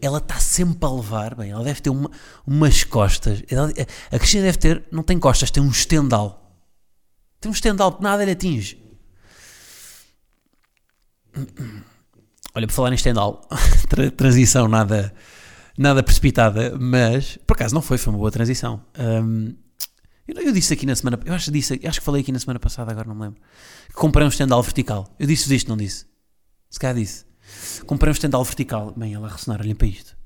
ela 0.01 0.18
está 0.20 0.39
sempre 0.39 0.86
a 0.86 0.92
levar, 0.92 1.36
bem, 1.36 1.51
ela 1.51 1.63
deve 1.63 1.82
ter 1.82 1.89
uma, 1.89 2.10
umas 2.46 2.84
costas. 2.84 3.44
Ela, 3.50 3.72
a 4.12 4.18
Cristina 4.18 4.44
deve 4.44 4.58
ter, 4.58 4.86
não 4.92 5.04
tem 5.04 5.20
costas, 5.20 5.51
tem 5.51 5.62
um 5.62 5.70
estendal. 5.70 6.58
Tem 7.39 7.50
um 7.50 7.54
estendal 7.54 7.96
que 7.96 8.01
nada 8.01 8.24
lhe 8.25 8.32
atinge. 8.32 8.82
Olha, 12.58 12.66
por 12.66 12.74
falar 12.74 12.92
em 12.92 12.98
Stendhal, 12.98 13.48
transição 14.18 14.68
nada, 14.68 15.14
nada 15.78 16.02
precipitada, 16.02 16.76
mas 16.76 17.38
por 17.46 17.54
acaso 17.54 17.76
não 17.76 17.84
foi, 17.84 18.00
foi 18.00 18.12
uma 18.12 18.18
boa 18.18 18.32
transição. 18.32 18.84
Um, 18.98 19.56
eu, 20.28 20.52
disse 20.52 20.74
aqui 20.74 20.84
na 20.84 20.96
semana, 20.96 21.20
eu 21.24 21.36
acho, 21.36 21.52
disse, 21.52 21.80
acho 21.86 22.00
que 22.00 22.04
falei 22.04 22.24
aqui 22.24 22.32
na 22.32 22.40
semana 22.40 22.60
passada, 22.60 22.90
agora 22.90 23.08
não 23.08 23.14
me 23.14 23.22
lembro. 23.22 23.40
Comprei 23.94 24.26
um 24.26 24.32
Stendhal 24.32 24.64
vertical. 24.64 25.08
Eu 25.20 25.28
disse 25.28 25.54
isto, 25.54 25.68
não 25.68 25.78
disse? 25.78 26.08
Se 26.68 26.80
calhar 26.80 26.96
disse. 26.96 27.26
Comprei 27.86 28.10
um 28.10 28.16
Stendhal 28.16 28.44
vertical. 28.44 28.92
Bem, 28.98 29.14
ela 29.14 29.28
a 29.28 29.32
ressonar, 29.34 29.62
olhem 29.62 29.76
para 29.76 29.88
isto. 29.90 30.18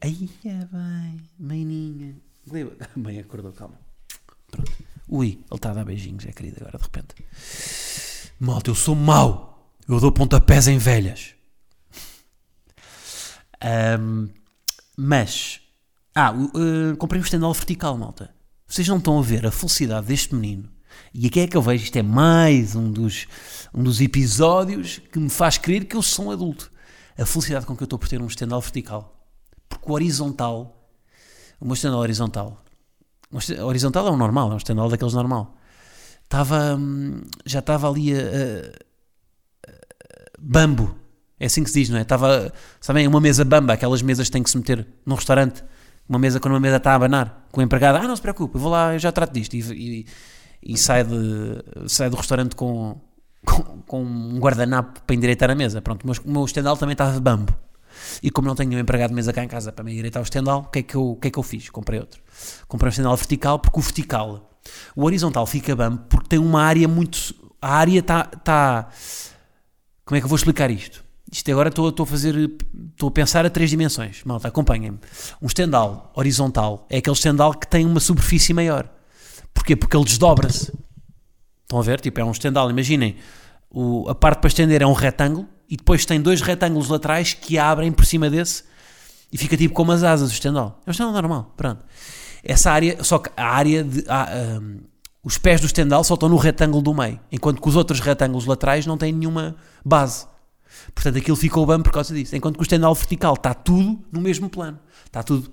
Aí 0.00 0.30
é 0.46 0.64
bem, 0.64 1.20
meininha. 1.38 2.16
Bem, 2.96 3.18
acordou, 3.20 3.52
calma. 3.52 3.78
Pronto. 4.50 4.72
Ui, 5.06 5.26
ele 5.26 5.44
está 5.52 5.70
a 5.70 5.74
dar 5.74 5.84
beijinhos, 5.84 6.24
é 6.24 6.32
querido, 6.32 6.56
agora 6.60 6.78
de 6.78 6.84
repente. 6.84 7.14
Malta, 8.40 8.70
eu 8.70 8.74
sou 8.74 8.94
mau. 8.94 9.53
Eu 9.86 10.00
dou 10.00 10.10
pontapés 10.10 10.66
em 10.66 10.78
velhas. 10.78 11.34
Um, 14.00 14.30
mas. 14.96 15.60
Ah, 16.14 16.32
uh, 16.32 16.96
comprei 16.96 17.20
um 17.20 17.24
estendal 17.24 17.52
vertical, 17.52 17.96
malta. 17.98 18.34
Vocês 18.66 18.88
não 18.88 18.96
estão 18.96 19.18
a 19.18 19.22
ver 19.22 19.44
a 19.46 19.50
felicidade 19.50 20.06
deste 20.06 20.34
menino. 20.34 20.70
E 21.12 21.26
aqui 21.26 21.40
é 21.40 21.46
que 21.46 21.56
eu 21.56 21.60
vejo, 21.60 21.84
isto 21.84 21.96
é 21.96 22.02
mais 22.02 22.74
um 22.74 22.90
dos, 22.90 23.26
um 23.74 23.82
dos 23.82 24.00
episódios 24.00 25.02
que 25.12 25.18
me 25.18 25.28
faz 25.28 25.58
crer 25.58 25.84
que 25.84 25.96
eu 25.96 26.02
sou 26.02 26.26
um 26.26 26.30
adulto. 26.30 26.72
A 27.18 27.26
felicidade 27.26 27.66
com 27.66 27.76
que 27.76 27.82
eu 27.82 27.86
estou 27.86 27.98
por 27.98 28.08
ter 28.08 28.22
um 28.22 28.26
estendal 28.26 28.60
vertical. 28.60 29.28
Porque 29.68 29.90
o 29.90 29.92
horizontal, 29.92 30.88
o 31.60 31.66
meu 31.66 31.74
estendal 31.74 32.00
horizontal, 32.00 32.64
o 33.30 33.64
horizontal 33.64 34.06
é 34.06 34.10
o 34.10 34.16
normal, 34.16 34.50
é 34.50 34.54
um 34.54 34.56
estendal 34.56 34.88
daqueles 34.88 35.12
normal. 35.12 35.56
Estava, 36.22 36.74
hum, 36.74 37.22
já 37.44 37.58
estava 37.58 37.88
ali 37.88 38.14
a 38.14 38.93
bambo. 40.44 40.96
É 41.38 41.46
assim 41.46 41.64
que 41.64 41.70
se 41.70 41.80
diz, 41.80 41.90
não 41.90 41.98
é? 41.98 42.02
Estava, 42.02 42.52
sabem, 42.80 43.06
uma 43.06 43.20
mesa 43.20 43.44
bamba, 43.44 43.72
aquelas 43.72 44.02
mesas 44.02 44.28
que 44.28 44.32
tem 44.32 44.42
que 44.42 44.50
se 44.50 44.56
meter 44.56 44.86
num 45.04 45.14
restaurante. 45.14 45.64
Uma 46.08 46.18
mesa 46.18 46.38
quando 46.38 46.54
uma 46.54 46.60
mesa 46.60 46.76
está 46.76 46.92
a 46.92 46.94
abanar, 46.94 47.46
com 47.50 47.60
o 47.60 47.64
empregado, 47.64 47.96
ah, 47.96 48.06
não 48.06 48.14
se 48.14 48.22
preocupe, 48.22 48.54
eu 48.56 48.60
vou 48.60 48.70
lá, 48.70 48.92
eu 48.92 48.98
já 48.98 49.10
trato 49.10 49.32
disto. 49.32 49.54
E, 49.54 49.60
e, 49.72 50.06
e 50.62 50.76
sai, 50.76 51.02
de, 51.02 51.62
sai 51.88 52.10
do 52.10 52.16
restaurante 52.16 52.54
com, 52.54 53.00
com, 53.44 53.62
com 53.86 54.02
um 54.04 54.38
guardanapo 54.38 55.00
para 55.02 55.16
endireitar 55.16 55.50
a 55.50 55.54
mesa. 55.54 55.80
Pronto, 55.80 56.04
o 56.04 56.30
meu 56.30 56.44
estendal 56.44 56.76
também 56.76 56.92
estava 56.92 57.12
de 57.12 57.20
bambo. 57.20 57.54
E 58.22 58.30
como 58.30 58.48
não 58.48 58.54
tenho 58.54 58.72
um 58.72 58.78
empregado 58.78 59.10
de 59.10 59.14
mesa 59.14 59.32
cá 59.32 59.42
em 59.42 59.48
casa 59.48 59.72
para 59.72 59.84
me 59.84 59.92
endireitar 59.92 60.22
o 60.22 60.24
estendal, 60.24 60.60
o 60.60 60.64
que, 60.64 60.80
é 60.80 60.82
que, 60.82 60.94
eu, 60.94 61.18
que 61.20 61.28
é 61.28 61.30
que 61.30 61.38
eu 61.38 61.42
fiz? 61.42 61.70
Comprei 61.70 62.00
outro. 62.00 62.20
Comprei 62.66 62.88
um 62.88 62.90
estendal 62.90 63.16
vertical 63.16 63.58
porque 63.58 63.78
o 63.78 63.82
vertical, 63.82 64.50
o 64.96 65.04
horizontal 65.04 65.46
fica 65.46 65.74
bambo 65.74 66.02
porque 66.08 66.28
tem 66.28 66.38
uma 66.38 66.62
área 66.62 66.86
muito. 66.88 67.34
A 67.60 67.76
área 67.76 68.00
está. 68.00 68.24
Tá, 68.24 68.88
como 70.04 70.16
é 70.16 70.20
que 70.20 70.24
eu 70.24 70.28
vou 70.28 70.36
explicar 70.36 70.70
isto? 70.70 71.04
Isto 71.30 71.50
agora 71.50 71.68
estou, 71.68 71.88
estou 71.88 72.04
a 72.04 72.06
fazer, 72.06 72.36
estou 72.92 73.08
a 73.08 73.10
pensar 73.10 73.46
a 73.46 73.50
três 73.50 73.70
dimensões. 73.70 74.22
Malta, 74.24 74.48
acompanhem-me. 74.48 74.98
Um 75.40 75.46
estendal 75.46 76.12
horizontal 76.14 76.86
é 76.90 76.98
aquele 76.98 77.16
estendal 77.16 77.54
que 77.54 77.66
tem 77.66 77.86
uma 77.86 78.00
superfície 78.00 78.52
maior. 78.52 78.88
Porquê? 79.52 79.74
Porque 79.74 79.96
ele 79.96 80.04
desdobra-se. 80.04 80.72
Estão 81.62 81.78
a 81.78 81.82
ver? 81.82 82.00
Tipo, 82.00 82.20
é 82.20 82.24
um 82.24 82.30
estendal. 82.30 82.70
Imaginem, 82.70 83.16
o, 83.70 84.08
a 84.08 84.14
parte 84.14 84.40
para 84.40 84.48
estender 84.48 84.82
é 84.82 84.86
um 84.86 84.92
retângulo 84.92 85.48
e 85.68 85.76
depois 85.76 86.04
tem 86.04 86.20
dois 86.20 86.40
retângulos 86.40 86.88
laterais 86.88 87.32
que 87.32 87.58
abrem 87.58 87.90
por 87.90 88.04
cima 88.04 88.28
desse 88.28 88.64
e 89.32 89.38
fica 89.38 89.56
tipo 89.56 89.74
como 89.74 89.90
as 89.90 90.02
asas 90.02 90.28
do 90.28 90.32
estendal. 90.32 90.80
É 90.86 90.90
um 90.90 90.92
estendal 90.92 91.12
normal, 91.12 91.52
pronto. 91.56 91.82
Essa 92.44 92.70
área, 92.70 93.02
só 93.02 93.18
que 93.18 93.30
a 93.36 93.46
área 93.46 93.82
de. 93.82 94.04
A, 94.06 94.28
um, 94.60 94.80
os 95.24 95.38
pés 95.38 95.60
do 95.60 95.66
estendal 95.66 96.04
só 96.04 96.14
estão 96.14 96.28
no 96.28 96.36
retângulo 96.36 96.82
do 96.82 96.92
meio, 96.92 97.18
enquanto 97.32 97.60
que 97.60 97.68
os 97.68 97.76
outros 97.76 97.98
retângulos 97.98 98.44
laterais 98.44 98.84
não 98.84 98.98
têm 98.98 99.10
nenhuma 99.12 99.56
base. 99.82 100.26
Portanto, 100.94 101.18
aquilo 101.18 101.36
ficou 101.36 101.64
bem 101.66 101.80
por 101.80 101.92
causa 101.92 102.14
disso. 102.14 102.36
Enquanto 102.36 102.56
que 102.56 102.62
o 102.62 102.64
estendal 102.64 102.94
vertical 102.94 103.34
está 103.34 103.54
tudo 103.54 104.04
no 104.12 104.20
mesmo 104.20 104.50
plano. 104.50 104.78
Está 105.06 105.22
tudo. 105.22 105.50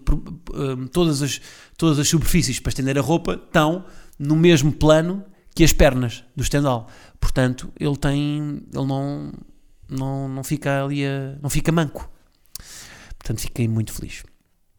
Um, 0.54 0.88
todas, 0.88 1.22
as, 1.22 1.40
todas 1.78 2.00
as 2.00 2.10
superfícies 2.10 2.60
para 2.60 2.70
estender 2.70 2.98
a 2.98 3.02
roupa 3.02 3.34
estão 3.34 3.86
no 4.18 4.36
mesmo 4.36 4.72
plano 4.72 5.24
que 5.56 5.64
as 5.64 5.72
pernas 5.72 6.24
do 6.36 6.44
estendal. 6.44 6.88
Portanto, 7.20 7.72
ele 7.80 7.96
tem. 7.96 8.64
Ele 8.74 8.86
não. 8.86 9.32
Não, 9.88 10.28
não 10.30 10.44
fica 10.44 10.84
ali 10.84 11.06
a, 11.06 11.38
Não 11.42 11.50
fica 11.50 11.72
manco. 11.72 12.10
Portanto, 13.18 13.42
fiquei 13.42 13.68
muito 13.68 13.94
feliz. 13.94 14.24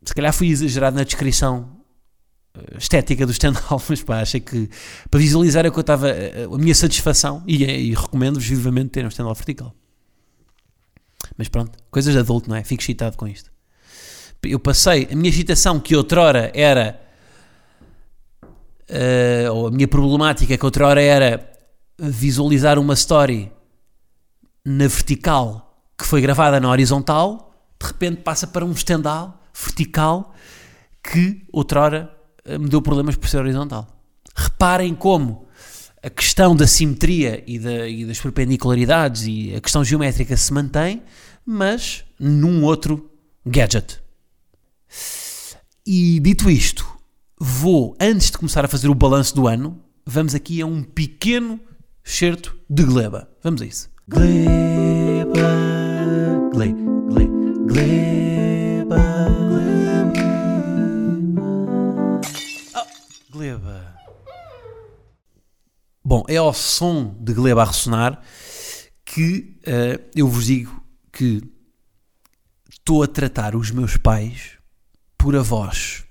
Se 0.05 0.15
calhar 0.15 0.33
fui 0.33 0.49
exagerado 0.49 0.97
na 0.97 1.05
descrição 1.05 1.82
estética 2.79 3.27
do 3.27 3.33
stand-up, 3.33 3.83
mas 3.89 4.03
pá, 4.03 4.21
achei 4.21 4.41
que 4.41 4.69
para 5.11 5.21
visualizar 5.21 5.65
é 5.67 5.71
que 5.71 5.77
eu 5.77 5.81
estava 5.81 6.09
eh, 6.09 6.45
a, 6.45 6.59
minha 6.59 6.75
satisfação 6.75 7.43
e, 7.47 7.65
é, 7.65 7.81
e 7.81 7.95
recomendo-vos 7.95 8.47
vivamente 8.47 8.91
ter 8.91 9.05
um 9.05 9.09
stand-up 9.09 9.37
vertical. 9.37 9.75
Mas 11.37 11.49
pronto, 11.49 11.79
coisas 11.91 12.13
de 12.13 12.21
adulto, 12.21 12.49
não 12.49 12.57
é? 12.57 12.65
Fico 12.65 12.83
excitado 12.83 13.17
com 13.17 13.27
isto. 13.27 13.51
Eu 14.43 14.59
passei, 14.59 15.09
a 15.11 15.15
minha 15.15 15.31
excitação 15.31 15.79
que 15.79 15.95
outrora 15.95 16.51
era, 16.53 17.01
uh, 18.91 19.53
ou 19.53 19.69
a 19.69 19.71
minha 19.71 19.87
problemática 19.87 20.59
que 20.59 20.65
outrora 20.65 21.01
era 21.01 21.49
visualizar 21.99 22.79
uma 22.79 22.95
story 22.95 23.53
na 24.65 24.89
vertical 24.89 25.85
que 25.97 26.05
foi 26.05 26.21
gravada 26.21 26.59
na 26.59 26.69
horizontal, 26.69 27.55
de 27.81 27.87
repente 27.87 28.23
passa 28.23 28.47
para 28.47 28.65
um 28.65 28.73
stand-up 28.73 29.39
vertical 29.55 30.35
que 31.03 31.47
outrora 31.53 32.11
eh, 32.11 32.22
me 32.47 32.69
deu 32.69 32.83
problemas 32.83 33.17
por 33.17 33.29
ser 33.29 33.39
horizontal. 33.39 33.87
Reparem 34.35 34.95
como 34.95 35.47
a 36.03 36.11
questão 36.11 36.57
da 36.57 36.67
simetria 36.67 37.43
e, 37.47 37.59
da, 37.59 37.89
e, 37.89 38.05
das 38.05 38.21
perpendicularidades 38.21 39.25
e 39.27 39.55
a 39.55 39.61
questão 39.61 39.85
geométrica 39.85 40.37
se 40.37 40.53
mantém, 40.53 41.03
mas 41.47 42.05
num 42.19 42.65
outro 42.65 43.11
gadget. 43.47 44.01
E 45.87 46.19
dito 46.21 46.51
isto, 46.51 46.87
vou, 47.39 47.97
antes 48.01 48.31
de 48.31 48.39
começar 48.39 48.65
a 48.65 48.69
fazer 48.69 48.89
o 48.89 48.95
balanço 48.95 49.35
do 49.35 49.47
ano, 49.47 49.81
vamos 50.05 50.35
aqui 50.35 50.61
a 50.61 50.67
um 50.67 50.83
pequeno 50.83 51.61
certo 52.03 52.57
de 52.69 52.85
gleba. 52.85 53.29
Vamos 53.43 53.63
a 53.63 53.67
isso. 53.67 53.89
Gleba, 54.09 55.31
gle, 56.53 56.75
gle, 57.09 57.29
gleba. 57.67 59.42
Gleba. 63.53 63.99
Bom, 66.05 66.25
é 66.27 66.37
ao 66.37 66.55
som 66.55 67.15
de 67.21 67.35
Gleba 67.35 67.63
a 67.63 67.67
ressonar 67.67 68.23
que 69.05 69.61
uh, 69.61 70.11
eu 70.15 70.27
vos 70.27 70.47
digo 70.47 70.83
que 71.13 71.43
estou 72.71 73.03
a 73.03 73.07
tratar 73.07 73.55
os 73.55 73.71
meus 73.71 73.97
pais 73.97 74.59
por 75.19 75.37
avós. 75.37 76.05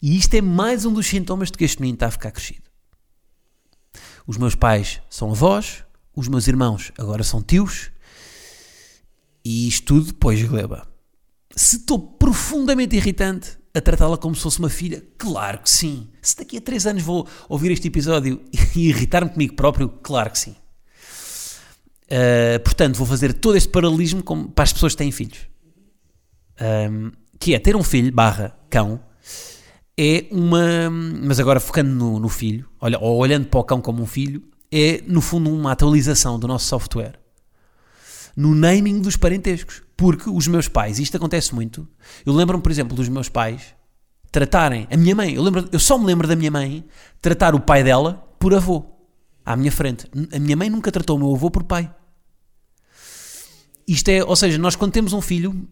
E 0.00 0.16
isto 0.16 0.34
é 0.34 0.40
mais 0.40 0.84
um 0.84 0.92
dos 0.92 1.06
sintomas 1.06 1.50
de 1.50 1.58
que 1.58 1.64
este 1.64 1.80
menino 1.80 1.96
está 1.96 2.06
a 2.06 2.10
ficar 2.10 2.30
crescido. 2.30 2.70
Os 4.26 4.38
meus 4.38 4.54
pais 4.54 5.02
são 5.10 5.30
avós, 5.30 5.84
os 6.16 6.28
meus 6.28 6.48
irmãos 6.48 6.92
agora 6.98 7.22
são 7.22 7.42
tios, 7.42 7.90
e 9.44 9.68
isto 9.68 9.86
tudo 9.86 10.06
depois 10.06 10.42
Gleba. 10.42 10.88
Se 11.54 11.76
estou 11.76 11.98
profundamente 11.98 12.96
irritante, 12.96 13.58
a 13.74 13.80
tratá-la 13.80 14.16
como 14.16 14.34
se 14.34 14.42
fosse 14.42 14.60
uma 14.60 14.70
filha? 14.70 15.02
Claro 15.18 15.58
que 15.58 15.68
sim. 15.68 16.08
Se 16.22 16.36
daqui 16.36 16.58
a 16.58 16.60
três 16.60 16.86
anos 16.86 17.02
vou 17.02 17.26
ouvir 17.48 17.72
este 17.72 17.88
episódio 17.88 18.40
e 18.76 18.88
irritar-me 18.88 19.30
comigo 19.30 19.54
próprio? 19.54 19.88
Claro 19.88 20.30
que 20.30 20.38
sim. 20.38 20.54
Uh, 22.04 22.60
portanto, 22.62 22.96
vou 22.96 23.06
fazer 23.06 23.32
todo 23.32 23.56
este 23.56 23.68
paralelismo 23.68 24.22
com, 24.22 24.44
para 24.44 24.62
as 24.62 24.72
pessoas 24.72 24.92
que 24.92 24.98
têm 24.98 25.10
filhos. 25.10 25.40
Um, 26.60 27.10
que 27.40 27.54
é 27.54 27.58
ter 27.58 27.74
um 27.74 27.82
filho, 27.82 28.12
barra, 28.12 28.56
cão, 28.70 29.00
é 29.98 30.26
uma. 30.30 30.88
Mas 30.90 31.40
agora 31.40 31.58
focando 31.58 31.90
no, 31.90 32.20
no 32.20 32.28
filho, 32.28 32.68
olha, 32.80 32.98
ou 33.00 33.16
olhando 33.18 33.48
para 33.48 33.60
o 33.60 33.64
cão 33.64 33.80
como 33.80 34.02
um 34.02 34.06
filho, 34.06 34.42
é 34.70 35.02
no 35.06 35.20
fundo 35.20 35.50
uma 35.50 35.72
atualização 35.72 36.38
do 36.38 36.46
nosso 36.46 36.66
software. 36.66 37.18
No 38.36 38.54
naming 38.54 39.00
dos 39.00 39.16
parentescos. 39.16 39.83
Porque 39.96 40.28
os 40.28 40.46
meus 40.46 40.68
pais, 40.68 40.98
isto 40.98 41.16
acontece 41.16 41.54
muito. 41.54 41.86
Eu 42.26 42.32
lembro-me, 42.32 42.62
por 42.62 42.72
exemplo, 42.72 42.96
dos 42.96 43.08
meus 43.08 43.28
pais 43.28 43.74
tratarem 44.30 44.88
a 44.90 44.96
minha 44.96 45.14
mãe. 45.14 45.34
Eu, 45.34 45.42
lembro, 45.42 45.68
eu 45.70 45.78
só 45.78 45.96
me 45.96 46.04
lembro 46.04 46.26
da 46.26 46.34
minha 46.34 46.50
mãe 46.50 46.84
tratar 47.22 47.54
o 47.54 47.60
pai 47.60 47.84
dela 47.84 48.14
por 48.38 48.52
avô, 48.52 48.84
à 49.44 49.56
minha 49.56 49.70
frente. 49.70 50.10
A 50.32 50.38
minha 50.40 50.56
mãe 50.56 50.68
nunca 50.68 50.90
tratou 50.90 51.16
o 51.16 51.18
meu 51.20 51.34
avô 51.34 51.50
por 51.50 51.62
pai. 51.62 51.92
Isto 53.86 54.08
é, 54.08 54.24
ou 54.24 54.34
seja, 54.34 54.58
nós 54.58 54.74
quando 54.74 54.92
temos 54.92 55.12
um 55.12 55.20
filho, 55.20 55.68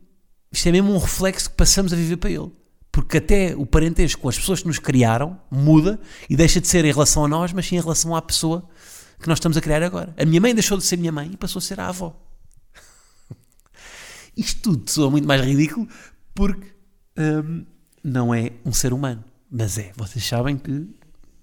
isto 0.52 0.68
é 0.68 0.72
mesmo 0.72 0.94
um 0.94 0.98
reflexo 0.98 1.50
que 1.50 1.56
passamos 1.56 1.92
a 1.92 1.96
viver 1.96 2.18
para 2.18 2.30
ele. 2.30 2.52
Porque 2.92 3.16
até 3.16 3.56
o 3.56 3.66
parentesco 3.66 4.20
com 4.20 4.28
as 4.28 4.38
pessoas 4.38 4.60
que 4.60 4.68
nos 4.68 4.78
criaram 4.78 5.40
muda 5.50 5.98
e 6.28 6.36
deixa 6.36 6.60
de 6.60 6.68
ser 6.68 6.84
em 6.84 6.92
relação 6.92 7.24
a 7.24 7.28
nós, 7.28 7.52
mas 7.52 7.66
sim 7.66 7.76
em 7.76 7.80
relação 7.80 8.14
à 8.14 8.22
pessoa 8.22 8.68
que 9.18 9.28
nós 9.28 9.38
estamos 9.38 9.56
a 9.56 9.60
criar 9.60 9.82
agora. 9.82 10.14
A 10.16 10.24
minha 10.24 10.40
mãe 10.40 10.54
deixou 10.54 10.76
de 10.76 10.84
ser 10.84 10.98
minha 10.98 11.10
mãe 11.10 11.30
e 11.32 11.36
passou 11.36 11.58
a 11.58 11.62
ser 11.62 11.80
a 11.80 11.88
avó. 11.88 12.14
Isto 14.36 14.62
tudo 14.62 14.90
soa 14.90 15.10
muito 15.10 15.26
mais 15.26 15.40
ridículo 15.40 15.88
porque 16.34 16.72
hum, 17.18 17.64
não 18.02 18.34
é 18.34 18.52
um 18.64 18.72
ser 18.72 18.92
humano. 18.92 19.24
Mas 19.50 19.76
é, 19.76 19.92
vocês 19.96 20.26
sabem 20.26 20.56
que 20.56 20.88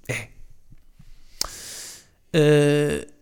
é. 0.08 0.30
Uh, 2.36 3.13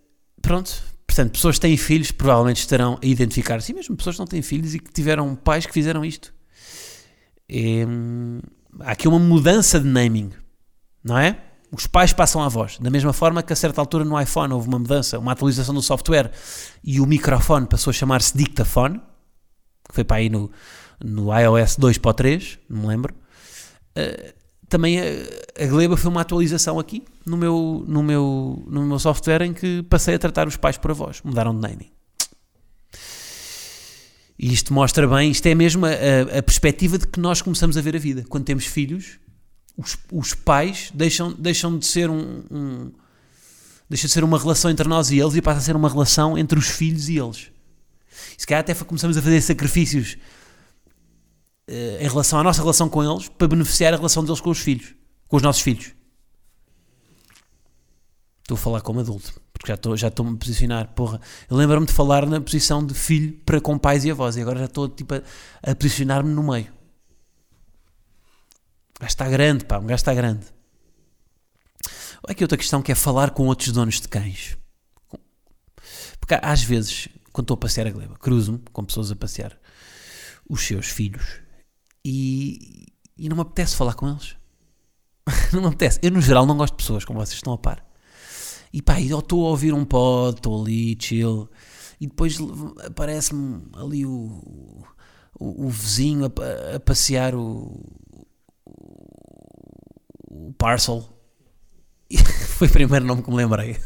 pronto. 0.41 0.83
Portanto, 1.05 1.31
pessoas 1.31 1.55
que 1.55 1.61
têm 1.61 1.75
filhos 1.75 2.11
provavelmente 2.11 2.59
estarão 2.59 2.99
a 3.01 3.05
identificar-se. 3.05 3.73
Mesmo 3.73 3.95
pessoas 3.97 4.15
que 4.15 4.19
não 4.19 4.27
têm 4.27 4.41
filhos 4.41 4.75
e 4.75 4.79
que 4.79 4.91
tiveram 4.91 5.35
pais 5.35 5.65
que 5.65 5.73
fizeram 5.73 6.05
isto. 6.05 6.33
É, 7.49 7.85
hum, 7.85 8.39
há 8.79 8.91
aqui 8.91 9.07
uma 9.07 9.19
mudança 9.19 9.79
de 9.79 9.87
naming, 9.87 10.31
não 11.03 11.17
é? 11.17 11.41
Os 11.71 11.85
pais 11.85 12.13
passam 12.13 12.41
à 12.41 12.47
voz. 12.47 12.77
Da 12.79 12.89
mesma 12.89 13.11
forma 13.11 13.43
que 13.43 13.51
a 13.51 13.55
certa 13.55 13.81
altura 13.81 14.05
no 14.05 14.19
iPhone 14.19 14.53
houve 14.53 14.67
uma 14.69 14.79
mudança, 14.79 15.19
uma 15.19 15.33
atualização 15.33 15.75
do 15.75 15.81
software 15.81 16.31
e 16.81 17.01
o 17.01 17.05
microfone 17.05 17.65
passou 17.67 17.91
a 17.91 17.93
chamar-se 17.93 18.37
dictafone 18.37 19.01
que 19.87 19.95
foi 19.95 20.03
para 20.03 20.17
aí 20.17 20.29
no, 20.29 20.51
no 21.03 21.37
iOS 21.37 21.75
2 21.77 21.97
para 21.97 22.11
o 22.11 22.13
3, 22.13 22.59
não 22.69 22.81
me 22.81 22.87
lembro. 22.87 23.13
Uh, 23.97 24.33
também 24.69 24.99
a, 24.99 25.03
a, 25.63 25.65
Gleba 25.67 25.95
foi 25.95 26.11
uma 26.11 26.21
atualização 26.21 26.77
aqui 26.77 27.03
no 27.25 27.37
meu, 27.37 27.85
no, 27.87 28.03
meu, 28.03 28.63
no 28.67 28.85
meu 28.85 28.99
software 28.99 29.41
em 29.43 29.53
que 29.53 29.81
passei 29.83 30.15
a 30.15 30.19
tratar 30.19 30.47
os 30.47 30.57
pais 30.57 30.77
por 30.77 30.91
avós, 30.91 31.21
mudaram 31.23 31.55
de 31.55 31.61
naming. 31.61 31.91
E 34.37 34.53
isto 34.53 34.71
mostra 34.73 35.07
bem, 35.07 35.31
isto 35.31 35.45
é 35.47 35.55
mesmo 35.55 35.85
a, 35.85 36.37
a, 36.37 36.43
perspectiva 36.43 36.97
de 36.97 37.07
que 37.07 37.19
nós 37.19 37.41
começamos 37.41 37.75
a 37.75 37.81
ver 37.81 37.95
a 37.95 37.99
vida. 37.99 38.23
Quando 38.29 38.43
temos 38.43 38.65
filhos, 38.65 39.19
os, 39.75 39.97
os 40.11 40.33
pais 40.33 40.91
deixam, 40.93 41.33
deixam 41.33 41.79
de 41.79 41.87
ser 41.87 42.09
um, 42.09 42.43
um, 42.51 42.91
deixa 43.89 44.05
de 44.05 44.13
ser 44.13 44.23
uma 44.23 44.37
relação 44.37 44.69
entre 44.69 44.87
nós 44.87 45.09
e 45.09 45.19
eles 45.19 45.35
e 45.35 45.41
passa 45.41 45.59
a 45.59 45.61
ser 45.61 45.75
uma 45.75 45.89
relação 45.89 46.37
entre 46.37 46.59
os 46.59 46.67
filhos 46.67 47.09
e 47.09 47.17
eles. 47.17 47.49
E 48.37 48.41
se 48.41 48.47
calhar 48.47 48.61
até 48.61 48.73
começamos 48.73 49.17
a 49.17 49.21
fazer 49.21 49.41
sacrifícios 49.41 50.17
uh, 51.69 52.01
em 52.01 52.07
relação 52.07 52.39
à 52.39 52.43
nossa 52.43 52.61
relação 52.61 52.89
com 52.89 53.03
eles 53.03 53.29
para 53.29 53.47
beneficiar 53.47 53.93
a 53.93 53.97
relação 53.97 54.23
deles 54.23 54.41
com 54.41 54.49
os 54.49 54.59
filhos, 54.59 54.95
com 55.27 55.37
os 55.37 55.43
nossos 55.43 55.61
filhos. 55.61 55.93
Estou 58.41 58.55
a 58.55 58.59
falar 58.59 58.81
como 58.81 59.01
adulto, 59.01 59.41
porque 59.51 59.67
já 59.67 59.75
estou, 59.75 59.97
já 59.97 60.07
estou 60.07 60.25
a 60.25 60.35
posicionar. 60.37 60.87
Porra, 60.93 61.19
eu 61.49 61.57
lembro-me 61.57 61.85
de 61.85 61.91
falar 61.91 62.25
na 62.25 62.39
posição 62.39 62.85
de 62.85 62.93
filho 62.93 63.33
para 63.45 63.59
com 63.59 63.77
pais 63.77 64.05
e 64.05 64.11
avós, 64.11 64.37
e 64.37 64.41
agora 64.41 64.59
já 64.59 64.65
estou 64.65 64.87
tipo, 64.87 65.15
a, 65.15 65.21
a 65.63 65.75
posicionar-me 65.75 66.33
no 66.33 66.43
meio. 66.43 66.67
O 68.95 69.01
gajo 69.01 69.09
está 69.09 69.29
grande, 69.29 69.65
pá, 69.65 69.77
um 69.79 69.85
gajo 69.85 69.99
está 69.99 70.13
grande. 70.13 70.45
Olha 72.23 72.31
aqui 72.31 72.43
outra 72.43 72.57
questão 72.57 72.81
que 72.81 72.91
é 72.91 72.95
falar 72.95 73.31
com 73.31 73.47
outros 73.47 73.71
donos 73.71 74.01
de 74.01 74.07
cães. 74.07 74.57
Porque 76.19 76.39
às 76.41 76.63
vezes 76.63 77.09
quando 77.37 77.45
estou 77.45 77.53
a 77.53 77.59
passear 77.59 77.85
a 77.85 77.91
gleba, 77.91 78.15
cruzo-me 78.17 78.59
com 78.73 78.83
pessoas 78.83 79.11
a 79.11 79.15
passear 79.15 79.55
os 80.49 80.65
seus 80.65 80.87
filhos 80.87 81.39
e, 82.03 82.87
e 83.15 83.29
não 83.29 83.35
me 83.35 83.43
apetece 83.43 83.75
falar 83.75 83.93
com 83.93 84.09
eles. 84.09 84.35
não 85.53 85.61
me 85.61 85.67
apetece. 85.67 85.99
Eu, 86.01 86.09
no 86.09 86.19
geral, 86.19 86.47
não 86.47 86.57
gosto 86.57 86.73
de 86.73 86.77
pessoas 86.77 87.05
como 87.05 87.19
vocês 87.19 87.35
estão 87.35 87.53
a 87.53 87.57
par. 87.59 87.85
E 88.73 88.81
pá, 88.81 88.99
eu 88.99 89.19
estou 89.19 89.45
a 89.45 89.49
ouvir 89.51 89.71
um 89.71 89.85
pod, 89.85 90.37
estou 90.37 90.63
ali, 90.63 90.97
chill, 90.99 91.47
e 92.01 92.07
depois 92.07 92.39
aparece-me 92.83 93.67
ali 93.75 94.03
o, 94.03 94.83
o, 95.39 95.67
o 95.67 95.69
vizinho 95.69 96.25
a, 96.25 96.75
a, 96.75 96.79
passear 96.79 97.35
o, 97.35 97.79
o 100.27 100.53
parcel 100.57 101.07
Foi 102.57 102.67
o 102.67 102.71
primeiro 102.71 103.05
nome 103.05 103.21
que 103.21 103.29
me 103.29 103.35
lembrei. 103.35 103.77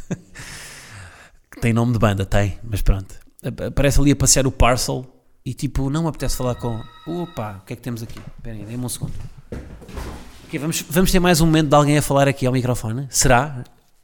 tem 1.59 1.73
nome 1.73 1.91
de 1.91 1.99
banda, 1.99 2.25
tem, 2.25 2.57
mas 2.63 2.81
pronto. 2.81 3.20
Aparece 3.43 3.99
ali 3.99 4.11
a 4.11 4.15
passear 4.15 4.45
o 4.45 4.51
parcel 4.51 5.05
e 5.43 5.53
tipo, 5.53 5.89
não 5.89 6.03
me 6.03 6.09
apetece 6.09 6.37
falar 6.37 6.55
com. 6.55 6.79
Opa, 7.07 7.59
o 7.61 7.65
que 7.65 7.73
é 7.73 7.75
que 7.75 7.81
temos 7.81 8.03
aqui? 8.03 8.19
Espera 8.37 8.55
aí, 8.55 8.63
dê-me 8.63 8.85
um 8.85 8.89
segundo. 8.89 9.13
Okay, 10.45 10.59
vamos, 10.59 10.85
vamos 10.89 11.11
ter 11.11 11.19
mais 11.19 11.41
um 11.41 11.45
momento 11.45 11.69
de 11.69 11.75
alguém 11.75 11.97
a 11.97 12.01
falar 12.01 12.27
aqui 12.27 12.45
ao 12.45 12.53
microfone? 12.53 13.07
Será? 13.09 13.63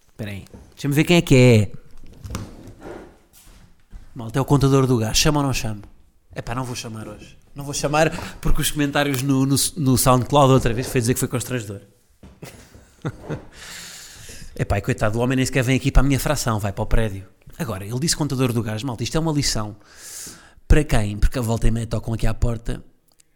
Espera 0.10 0.32
aí, 0.32 0.46
deixa-me 0.74 0.96
ver 0.96 1.04
quem 1.04 1.18
é 1.18 1.22
que 1.22 1.36
é. 1.36 1.72
Malta, 4.16 4.40
é 4.40 4.42
o 4.42 4.46
contador 4.46 4.88
do 4.88 4.98
gás. 4.98 5.16
Chama 5.16 5.42
ou 5.42 5.46
não 5.46 5.54
chamo? 5.54 5.82
Pá, 6.44 6.56
não 6.56 6.64
vou 6.64 6.76
chamar 6.76 7.08
hoje. 7.08 7.38
Não 7.54 7.64
vou 7.64 7.74
chamar 7.74 8.12
porque 8.42 8.62
os 8.62 8.72
comentários 8.72 9.22
no, 9.22 9.46
no, 9.46 9.56
no 9.78 9.98
SoundCloud 9.98 10.54
outra 10.54 10.74
vez 10.74 10.88
foi 10.88 11.02
dizer 11.02 11.14
que 11.14 11.20
foi 11.20 11.30
constrangedor. 11.30 11.82
É 14.60 14.66
pá, 14.66 14.82
coitado, 14.82 15.20
o 15.20 15.22
homem 15.22 15.36
nem 15.36 15.46
sequer 15.46 15.64
vem 15.64 15.76
aqui 15.76 15.92
para 15.92 16.00
a 16.00 16.04
minha 16.04 16.20
fração, 16.20 16.58
vai 16.58 16.72
para 16.72 16.82
o 16.82 16.88
prédio. 16.88 17.24
Agora, 17.58 17.86
ele 17.86 18.00
disse 18.00 18.16
contador 18.16 18.54
do 18.54 18.62
gás, 18.62 18.84
malta, 18.84 19.04
isto 19.04 19.18
é 19.18 19.20
uma 19.20 19.32
lição 19.32 19.76
para 20.68 20.84
quem? 20.84 21.18
Porque 21.18 21.40
a 21.40 21.42
volta 21.42 21.68
e 21.68 21.72
meia 21.72 21.88
tocam 21.88 22.14
aqui 22.14 22.28
à 22.28 22.34
porta 22.34 22.84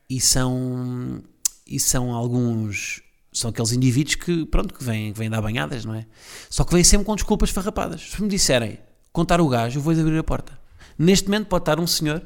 e 0.09 0.19
são, 0.19 1.23
e 1.65 1.79
são 1.79 2.13
alguns, 2.13 3.01
são 3.31 3.49
aqueles 3.49 3.71
indivíduos 3.71 4.15
que, 4.15 4.45
pronto, 4.45 4.73
que 4.73 4.83
vêm, 4.83 5.13
que 5.13 5.19
vêm 5.19 5.29
dar 5.29 5.41
banhadas, 5.41 5.85
não 5.85 5.95
é? 5.95 6.05
Só 6.49 6.63
que 6.63 6.73
vêm 6.73 6.83
sempre 6.83 7.05
com 7.05 7.15
desculpas 7.15 7.49
farrapadas. 7.49 8.11
Se 8.11 8.21
me 8.21 8.27
disserem 8.27 8.77
contar 9.13 9.39
o 9.39 9.47
gás, 9.47 9.73
eu 9.73 9.81
vou 9.81 9.93
abrir 9.93 10.17
a 10.17 10.23
porta. 10.23 10.59
Neste 10.97 11.27
momento 11.27 11.47
pode 11.47 11.61
estar 11.63 11.79
um 11.79 11.87
senhor 11.87 12.21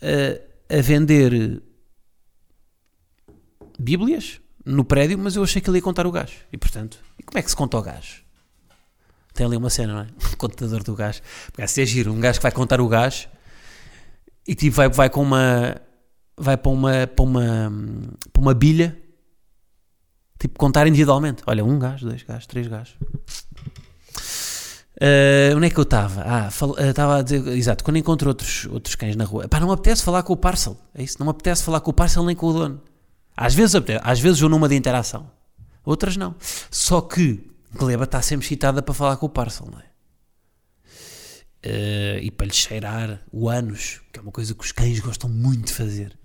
a, 0.00 0.76
a 0.78 0.80
vender 0.80 1.62
bíblias 3.78 4.40
no 4.64 4.84
prédio, 4.84 5.18
mas 5.18 5.36
eu 5.36 5.42
achei 5.42 5.60
que 5.60 5.68
ele 5.68 5.78
ia 5.78 5.82
contar 5.82 6.06
o 6.06 6.12
gás. 6.12 6.32
E 6.52 6.56
portanto, 6.56 6.98
e 7.18 7.22
como 7.22 7.38
é 7.38 7.42
que 7.42 7.50
se 7.50 7.56
conta 7.56 7.76
o 7.76 7.82
gás? 7.82 8.25
Tem 9.36 9.46
ali 9.46 9.56
uma 9.56 9.70
cena, 9.70 9.92
não 9.92 10.00
é? 10.00 10.06
contador 10.36 10.82
do 10.82 10.94
gás. 10.94 11.22
Porque 11.46 11.62
assim 11.62 11.82
é 11.82 11.86
giro, 11.86 12.12
um 12.12 12.18
gajo 12.20 12.38
que 12.38 12.42
vai 12.42 12.52
contar 12.52 12.80
o 12.80 12.88
gás 12.88 13.28
e 14.46 14.54
tipo 14.54 14.76
vai, 14.76 14.88
vai 14.88 15.10
com 15.10 15.22
uma. 15.22 15.76
Vai 16.38 16.56
para 16.56 16.72
uma, 16.72 17.06
para 17.06 17.24
uma. 17.24 17.72
para 18.32 18.42
uma 18.42 18.54
bilha. 18.54 18.96
Tipo, 20.38 20.58
contar 20.58 20.86
individualmente. 20.86 21.42
Olha, 21.46 21.64
um 21.64 21.78
gás, 21.78 22.02
dois 22.02 22.22
gás, 22.22 22.46
três 22.46 22.66
gás. 22.66 22.94
Uh, 24.96 25.54
onde 25.54 25.66
é 25.66 25.70
que 25.70 25.78
eu 25.78 25.82
estava? 25.82 26.22
Ah, 26.24 26.48
eh, 26.78 26.88
estava 26.88 27.16
uh, 27.16 27.18
a 27.18 27.22
dizer, 27.22 27.46
exato, 27.48 27.84
quando 27.84 27.98
encontro 27.98 28.28
outros, 28.28 28.64
outros 28.70 28.94
cães 28.94 29.14
na 29.14 29.24
rua, 29.24 29.46
pá, 29.46 29.60
não 29.60 29.66
me 29.66 29.74
apetece 29.74 30.02
falar 30.02 30.22
com 30.22 30.32
o 30.32 30.36
parcel, 30.38 30.74
é 30.94 31.02
isso, 31.02 31.16
não 31.18 31.26
me 31.26 31.32
apetece 31.32 31.62
falar 31.62 31.80
com 31.80 31.90
o 31.90 31.94
parcel 31.94 32.24
nem 32.24 32.34
com 32.34 32.46
o 32.46 32.52
dono. 32.54 32.80
Às 33.36 33.54
vezes 33.54 33.74
apetece, 33.74 34.00
às 34.02 34.18
vezes 34.18 34.40
eu 34.40 34.48
numa 34.48 34.66
de 34.70 34.74
interação, 34.74 35.30
outras 35.84 36.16
não. 36.16 36.34
Só 36.70 37.02
que 37.02 37.46
Gleba 37.76 38.04
está 38.04 38.20
sempre 38.22 38.46
excitada 38.46 38.82
para 38.82 38.94
falar 38.94 39.16
com 39.16 39.26
o 39.26 39.30
parcel, 39.30 39.68
não 39.70 39.78
é? 39.78 39.84
Uh, 41.66 42.18
e 42.22 42.30
para 42.30 42.46
lhe 42.46 42.52
cheirar 42.52 43.22
o 43.32 43.48
ânus, 43.48 44.00
que 44.12 44.18
é 44.18 44.22
uma 44.22 44.30
coisa 44.30 44.54
que 44.54 44.64
os 44.64 44.72
cães 44.72 45.00
gostam 45.00 45.28
muito 45.28 45.66
de 45.66 45.72
fazer. 45.72 46.16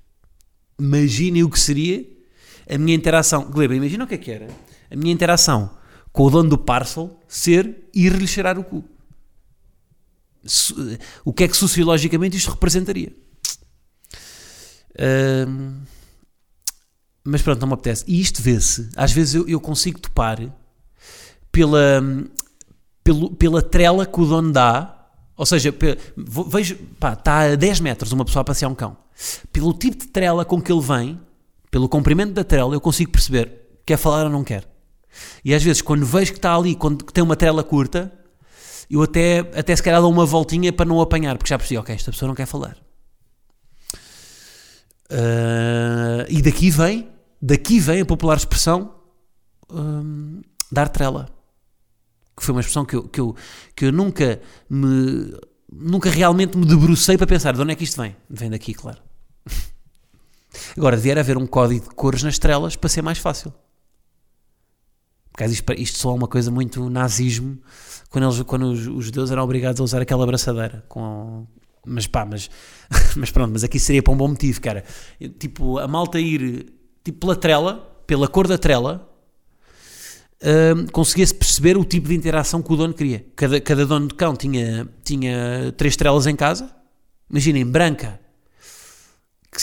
Imaginem 0.80 1.44
o 1.44 1.50
que 1.50 1.60
seria 1.60 2.06
a 2.70 2.78
minha 2.78 2.96
interação. 2.96 3.50
Gleba, 3.50 3.76
imagina 3.76 4.04
o 4.04 4.08
que 4.08 4.16
é 4.16 4.18
que 4.18 4.32
era. 4.32 4.48
A 4.90 4.96
minha 4.96 5.14
interação 5.14 5.76
com 6.12 6.24
o 6.24 6.30
dono 6.30 6.50
do 6.50 6.58
parcel 6.58 7.20
ser 7.28 7.90
ir-lhe 7.94 8.28
cheirar 8.28 8.60
o 8.60 8.64
cu. 8.64 8.84
O 11.24 11.34
que 11.34 11.44
é 11.44 11.48
que 11.48 11.56
sociologicamente 11.56 12.38
isto 12.38 12.52
representaria? 12.52 13.16
Uh, 14.92 15.82
mas 17.24 17.42
pronto, 17.42 17.62
não 17.62 17.68
me 17.68 17.74
apetece. 17.74 18.04
E 18.08 18.20
isto 18.20 18.42
vê-se. 18.42 18.90
Às 18.96 19.12
vezes 19.12 19.36
eu, 19.36 19.48
eu 19.48 19.60
consigo 19.60 20.00
topar 20.00 20.40
pela, 21.52 22.02
pelo, 23.04 23.32
pela 23.36 23.62
trela 23.62 24.06
que 24.06 24.20
o 24.20 24.26
dono 24.26 24.52
dá. 24.52 24.98
Ou 25.36 25.46
seja, 25.46 25.74
vejo, 26.48 26.76
pá, 27.00 27.14
está 27.14 27.52
a 27.52 27.56
10 27.56 27.80
metros 27.80 28.12
uma 28.12 28.26
pessoa 28.26 28.42
a 28.42 28.46
passear 28.46 28.70
um 28.70 28.76
cão. 28.76 28.98
Pelo 29.52 29.74
tipo 29.74 29.98
de 29.98 30.08
trela 30.08 30.46
com 30.46 30.62
que 30.62 30.72
ele 30.72 30.82
vem, 30.82 31.20
pelo 31.70 31.90
comprimento 31.90 32.34
da 32.34 32.44
trela, 32.44 32.76
eu 32.76 32.82
consigo 32.82 33.12
perceber 33.12 33.62
quer 33.86 33.98
falar 33.98 34.26
ou 34.26 34.30
não 34.30 34.44
quer. 34.44 34.68
E 35.44 35.54
às 35.54 35.64
vezes, 35.64 35.82
quando 35.82 36.06
vejo 36.06 36.32
que 36.32 36.38
está 36.38 36.56
ali, 36.56 36.76
quando 36.76 37.04
tem 37.06 37.24
uma 37.24 37.36
trela 37.36 37.64
curta, 37.64 38.12
eu 38.90 39.02
até, 39.02 39.40
até 39.40 39.76
se 39.76 39.84
calhar 39.84 40.02
dou 40.02 40.12
uma 40.12 40.26
voltinha 40.26 40.72
para 40.72 40.86
não 40.86 41.02
apanhar, 41.02 41.38
porque 41.38 41.50
já 41.50 41.58
percebi, 41.58 41.78
ok, 41.78 41.96
esta 41.96 42.12
pessoa 42.12 42.28
não 42.28 42.36
quer 42.36 42.46
falar. 42.46 42.78
Uh, 45.12 46.24
e 46.30 46.42
daqui 46.42 46.70
vem, 46.70 47.10
daqui 47.42 47.80
vem 47.80 48.02
a 48.02 48.06
popular 48.06 48.38
expressão 48.38 48.96
um, 49.70 50.42
dar 50.72 50.88
trela 50.88 51.28
que 52.36 52.44
foi 52.44 52.54
uma 52.54 52.62
expressão 52.62 52.86
que 52.86 52.96
eu, 52.96 53.04
que 53.04 53.20
eu, 53.20 53.36
que 53.76 53.86
eu 53.86 53.92
nunca 53.92 54.42
me 54.70 55.34
nunca 55.72 56.10
realmente 56.10 56.58
me 56.58 56.66
debrucei 56.66 57.18
para 57.18 57.26
pensar 57.26 57.54
de 57.54 57.62
onde 57.62 57.72
é 57.72 57.76
que 57.76 57.84
isto 57.84 58.02
vem. 58.02 58.16
Vem 58.30 58.50
daqui, 58.50 58.74
claro. 58.74 59.02
Agora, 60.78 60.98
devia 60.98 61.18
haver 61.18 61.38
um 61.38 61.48
código 61.48 61.88
de 61.88 61.96
cores 61.96 62.24
nas 62.24 62.34
estrelas 62.34 62.76
para 62.76 62.90
ser 62.90 63.02
mais 63.02 63.20
fácil. 63.20 63.54
Isto, 65.40 65.74
isto 65.74 65.98
só 65.98 66.12
é 66.12 66.14
uma 66.14 66.28
coisa 66.28 66.52
muito 66.52 66.90
nazismo 66.90 67.58
quando, 68.10 68.26
eles, 68.26 68.42
quando 68.44 68.64
os, 68.64 68.86
os 68.86 69.06
judeus 69.06 69.32
eram 69.32 69.44
obrigados 69.44 69.80
a 69.80 69.84
usar 69.84 70.02
aquela 70.02 70.24
abraçadeira 70.24 70.84
com, 70.90 71.48
mas 71.86 72.06
pá, 72.06 72.26
mas, 72.26 72.50
mas 73.16 73.32
pronto, 73.32 73.52
mas 73.52 73.64
aqui 73.64 73.80
seria 73.80 74.04
para 74.04 74.14
um 74.14 74.18
bom 74.18 74.28
motivo, 74.28 74.60
cara. 74.62 74.84
Tipo, 75.40 75.80
a 75.80 75.88
malta 75.88 76.20
ir 76.20 76.74
tipo 77.04 77.20
pela 77.20 77.36
trela, 77.36 78.04
pela 78.06 78.28
cor 78.28 78.48
da 78.48 78.58
trela, 78.58 79.10
uh, 80.42 80.92
conseguia-se 80.92 81.34
perceber 81.34 81.78
o 81.78 81.86
tipo 81.86 82.08
de 82.08 82.16
interação 82.16 82.62
que 82.62 82.72
o 82.72 82.76
dono 82.76 82.94
queria. 82.94 83.26
Cada, 83.36 83.60
cada 83.62 83.86
dono 83.86 84.08
de 84.08 84.16
cão 84.16 84.36
tinha, 84.36 84.88
tinha 85.04 85.74
três 85.78 85.94
estrelas 85.94 86.28
em 86.28 86.36
casa. 86.36 86.70
Imaginem, 87.30 87.66
branca, 87.66 88.20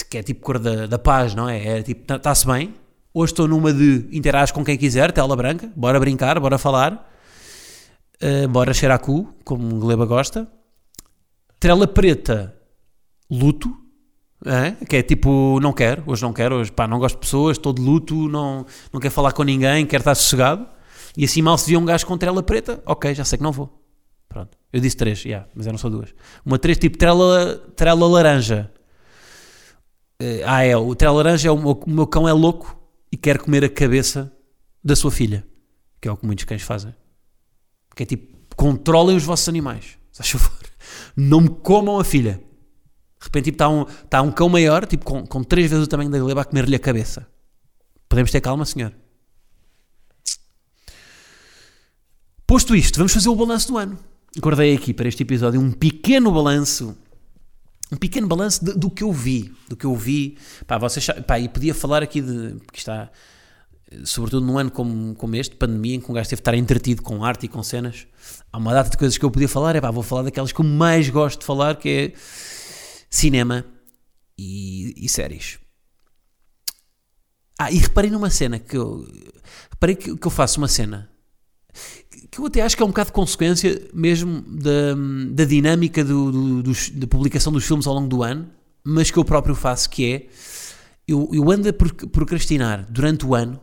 que, 0.09 0.17
é 0.17 0.23
tipo 0.23 0.41
cor 0.41 0.59
da, 0.59 0.87
da 0.87 0.99
paz, 0.99 1.35
não 1.35 1.49
é? 1.49 1.79
É 1.79 1.83
tipo, 1.83 2.13
está-se 2.13 2.45
tá, 2.45 2.53
bem. 2.53 2.73
Hoje 3.13 3.33
estou 3.33 3.47
numa 3.47 3.73
de 3.73 4.07
interage 4.11 4.53
com 4.53 4.63
quem 4.63 4.77
quiser, 4.77 5.11
tela 5.11 5.35
branca, 5.35 5.71
bora 5.75 5.99
brincar, 5.99 6.39
bora 6.39 6.57
falar, 6.57 7.11
uh, 8.21 8.47
bora 8.47 8.73
cheirar 8.73 8.99
cu, 8.99 9.33
como 9.43 9.79
Gleba 9.79 10.05
gosta. 10.05 10.47
Trela 11.59 11.87
preta, 11.87 12.55
luto, 13.29 13.75
é? 14.45 14.71
Que 14.85 14.97
é 14.97 15.03
tipo, 15.03 15.59
não 15.61 15.73
quero, 15.73 16.03
hoje 16.07 16.21
não 16.21 16.31
quero, 16.31 16.55
hoje 16.55 16.71
pá, 16.71 16.87
não 16.87 16.99
gosto 16.99 17.15
de 17.15 17.21
pessoas, 17.21 17.57
estou 17.57 17.73
de 17.73 17.81
luto, 17.81 18.29
não, 18.29 18.65
não 18.91 18.99
quero 18.99 19.13
falar 19.13 19.33
com 19.33 19.43
ninguém, 19.43 19.85
quero 19.85 20.01
estar 20.01 20.15
sossegado. 20.15 20.65
E 21.17 21.25
assim 21.25 21.41
mal 21.41 21.57
se 21.57 21.67
via 21.67 21.79
um 21.79 21.85
gajo 21.85 22.05
com 22.05 22.17
trela 22.17 22.41
preta, 22.41 22.81
ok, 22.85 23.13
já 23.13 23.25
sei 23.25 23.37
que 23.37 23.43
não 23.43 23.51
vou. 23.51 23.83
Pronto. 24.29 24.57
Eu 24.71 24.79
disse 24.79 24.95
três, 24.95 25.25
yeah, 25.25 25.47
mas 25.55 25.67
eram 25.67 25.77
só 25.77 25.89
duas. 25.89 26.13
Uma 26.45 26.59
três 26.59 26.77
tipo 26.77 26.97
trela, 26.97 27.57
trela 27.75 28.07
laranja. 28.07 28.71
Uh, 30.21 30.43
ah, 30.45 30.63
é, 30.63 30.77
o 30.77 30.93
trela 30.95 31.17
laranja 31.17 31.49
é 31.49 31.51
o 31.51 31.57
meu, 31.57 31.71
o 31.71 31.89
meu 31.89 32.07
cão 32.07 32.27
é 32.27 32.33
louco 32.33 32.79
e 33.11 33.17
quer 33.17 33.39
comer 33.39 33.65
a 33.65 33.69
cabeça 33.69 34.31
da 34.83 34.95
sua 34.95 35.11
filha. 35.11 35.45
Que 35.99 36.07
é 36.07 36.11
o 36.11 36.17
que 36.17 36.25
muitos 36.25 36.45
cães 36.45 36.61
fazem. 36.61 36.93
Que 37.95 38.03
é 38.03 38.05
tipo, 38.05 38.37
controlem 38.55 39.17
os 39.17 39.23
vossos 39.23 39.49
animais. 39.49 39.97
Se 40.11 40.37
favor. 40.37 40.59
Não 41.15 41.41
me 41.41 41.49
comam 41.49 41.99
a 41.99 42.03
filha. 42.03 42.41
De 43.19 43.25
repente 43.25 43.45
tipo, 43.45 43.55
está 43.55 43.69
um, 43.69 43.85
tá 44.09 44.21
um 44.21 44.31
cão 44.31 44.49
maior, 44.49 44.85
tipo 44.85 45.03
com, 45.05 45.25
com 45.25 45.43
três 45.43 45.69
vezes 45.69 45.85
o 45.85 45.89
tamanho 45.89 46.09
da 46.09 46.19
gleba, 46.19 46.41
a 46.41 46.45
comer-lhe 46.45 46.75
a 46.75 46.79
cabeça. 46.79 47.27
Podemos 48.07 48.31
ter 48.31 48.41
calma, 48.41 48.65
senhor? 48.65 48.93
Posto 52.47 52.75
isto, 52.75 52.97
vamos 52.97 53.13
fazer 53.13 53.29
o 53.29 53.35
balanço 53.35 53.67
do 53.67 53.77
ano. 53.77 53.99
Acordei 54.37 54.75
aqui 54.75 54.93
para 54.93 55.07
este 55.07 55.23
episódio 55.23 55.59
um 55.59 55.71
pequeno 55.71 56.31
balanço 56.31 56.97
um 57.91 57.97
pequeno 57.97 58.27
balanço 58.27 58.63
de, 58.63 58.73
do 58.73 58.89
que 58.89 59.03
eu 59.03 59.11
vi, 59.11 59.51
do 59.67 59.75
que 59.75 59.85
eu 59.85 59.95
vi, 59.95 60.37
pá, 60.67 60.77
vocês, 60.77 61.07
pá, 61.25 61.39
e 61.39 61.49
podia 61.49 61.73
falar 61.73 62.03
aqui 62.03 62.21
de, 62.21 62.55
porque 62.65 62.77
está, 62.77 63.09
sobretudo 64.03 64.45
num 64.45 64.57
ano 64.57 64.69
como, 64.69 65.15
como 65.15 65.35
este, 65.35 65.55
pandemia, 65.55 65.95
em 65.95 65.99
que 65.99 66.09
um 66.09 66.13
gajo 66.13 66.29
teve 66.29 66.37
de 66.37 66.41
estar 66.41 66.55
entretido 66.55 67.01
com 67.01 67.23
arte 67.23 67.45
e 67.45 67.49
com 67.49 67.63
cenas, 67.63 68.05
há 68.51 68.57
uma 68.57 68.73
data 68.73 68.91
de 68.91 68.97
coisas 68.97 69.17
que 69.17 69.25
eu 69.25 69.31
podia 69.31 69.49
falar, 69.49 69.75
é 69.75 69.81
pá, 69.81 69.89
vou 69.89 70.03
falar 70.03 70.23
daquelas 70.23 70.51
que 70.51 70.59
eu 70.59 70.65
mais 70.65 71.09
gosto 71.09 71.39
de 71.39 71.45
falar, 71.45 71.75
que 71.77 71.89
é 71.89 72.13
cinema 73.09 73.65
e, 74.37 74.93
e 75.05 75.09
séries. 75.09 75.59
Ah, 77.57 77.71
e 77.71 77.77
reparei 77.77 78.09
numa 78.09 78.29
cena 78.29 78.59
que 78.59 78.77
eu. 78.77 79.05
Reparei 79.69 79.95
que, 79.95 80.15
que 80.15 80.27
eu 80.27 80.31
faço 80.31 80.59
uma 80.59 80.67
cena 80.67 81.09
que 82.31 82.39
eu 82.39 82.45
até 82.45 82.61
acho 82.61 82.75
que 82.75 82.83
é 82.83 82.85
um 82.85 82.89
bocado 82.89 83.07
de 83.07 83.13
consequência 83.13 83.89
mesmo 83.93 84.41
da, 84.41 84.95
da 85.31 85.45
dinâmica 85.45 86.03
do, 86.03 86.61
do, 86.61 86.71
da 86.93 87.07
publicação 87.07 87.51
dos 87.51 87.65
filmes 87.65 87.87
ao 87.87 87.93
longo 87.93 88.07
do 88.07 88.23
ano, 88.23 88.49
mas 88.83 89.09
que 89.09 89.17
eu 89.17 89.25
próprio 89.25 89.55
faço, 89.55 89.89
que 89.89 90.13
é 90.13 90.27
eu, 91.07 91.29
eu 91.33 91.49
ando 91.49 91.67
a 91.69 91.73
procrastinar 91.73 92.85
durante 92.89 93.25
o 93.25 93.33
ano 93.33 93.59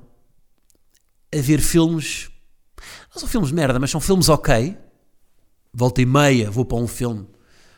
a 1.32 1.40
ver 1.40 1.60
filmes. 1.60 2.28
Não 3.14 3.20
são 3.20 3.28
filmes 3.28 3.50
de 3.50 3.54
merda, 3.54 3.78
mas 3.78 3.90
são 3.90 4.00
filmes 4.00 4.28
ok. 4.28 4.76
Volta 5.72 6.02
e 6.02 6.06
meia, 6.06 6.50
vou 6.50 6.64
para 6.64 6.78
um 6.78 6.88
filme 6.88 7.26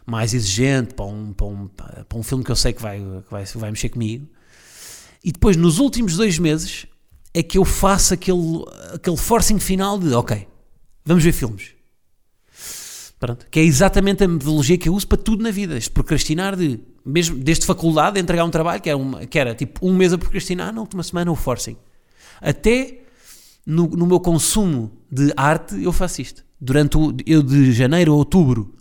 mais 0.08 0.32
exigente, 0.32 0.94
para 0.94 1.04
um, 1.04 1.32
para 1.32 1.46
um, 1.46 1.68
para 1.68 2.18
um 2.18 2.22
filme 2.22 2.42
que 2.42 2.50
eu 2.50 2.56
sei 2.56 2.72
que 2.72 2.80
vai, 2.80 2.98
que 2.98 3.30
vai, 3.30 3.44
vai 3.44 3.70
mexer 3.70 3.90
comigo. 3.90 4.26
E 5.22 5.30
depois, 5.30 5.56
nos 5.56 5.78
últimos 5.78 6.16
dois 6.16 6.38
meses, 6.38 6.86
é 7.34 7.42
que 7.42 7.58
eu 7.58 7.64
faço 7.64 8.14
aquele, 8.14 8.64
aquele 8.94 9.16
forcing 9.16 9.58
final 9.58 9.98
de 9.98 10.12
ok, 10.14 10.48
vamos 11.04 11.22
ver 11.22 11.32
filmes. 11.32 11.72
Pronto, 13.20 13.46
que 13.50 13.58
é 13.58 13.62
exatamente 13.64 14.22
a 14.22 14.28
metodologia 14.28 14.78
que 14.78 14.88
eu 14.88 14.94
uso 14.94 15.06
para 15.06 15.18
tudo 15.18 15.42
na 15.42 15.50
vida. 15.50 15.76
Este 15.76 15.90
procrastinar 15.90 16.56
de, 16.56 16.78
mesmo 17.04 17.36
desde 17.36 17.66
faculdade, 17.66 18.14
de 18.14 18.20
entregar 18.20 18.44
um 18.44 18.50
trabalho 18.50 18.80
que 18.80 18.88
era, 18.88 18.96
uma, 18.96 19.26
que 19.26 19.38
era 19.38 19.54
tipo 19.54 19.86
um 19.86 19.94
mês 19.94 20.12
a 20.12 20.18
procrastinar, 20.18 20.72
na 20.72 20.80
última 20.80 21.02
semana 21.02 21.30
o 21.30 21.34
forcing. 21.34 21.76
Até 22.40 23.00
no, 23.66 23.88
no 23.88 24.06
meu 24.06 24.20
consumo 24.20 24.92
de 25.10 25.32
arte 25.36 25.82
eu 25.82 25.92
faço 25.92 26.22
isto. 26.22 26.44
Durante 26.60 26.96
o, 26.96 27.14
eu 27.26 27.42
de 27.42 27.72
janeiro 27.72 28.12
a 28.12 28.16
outubro, 28.16 28.77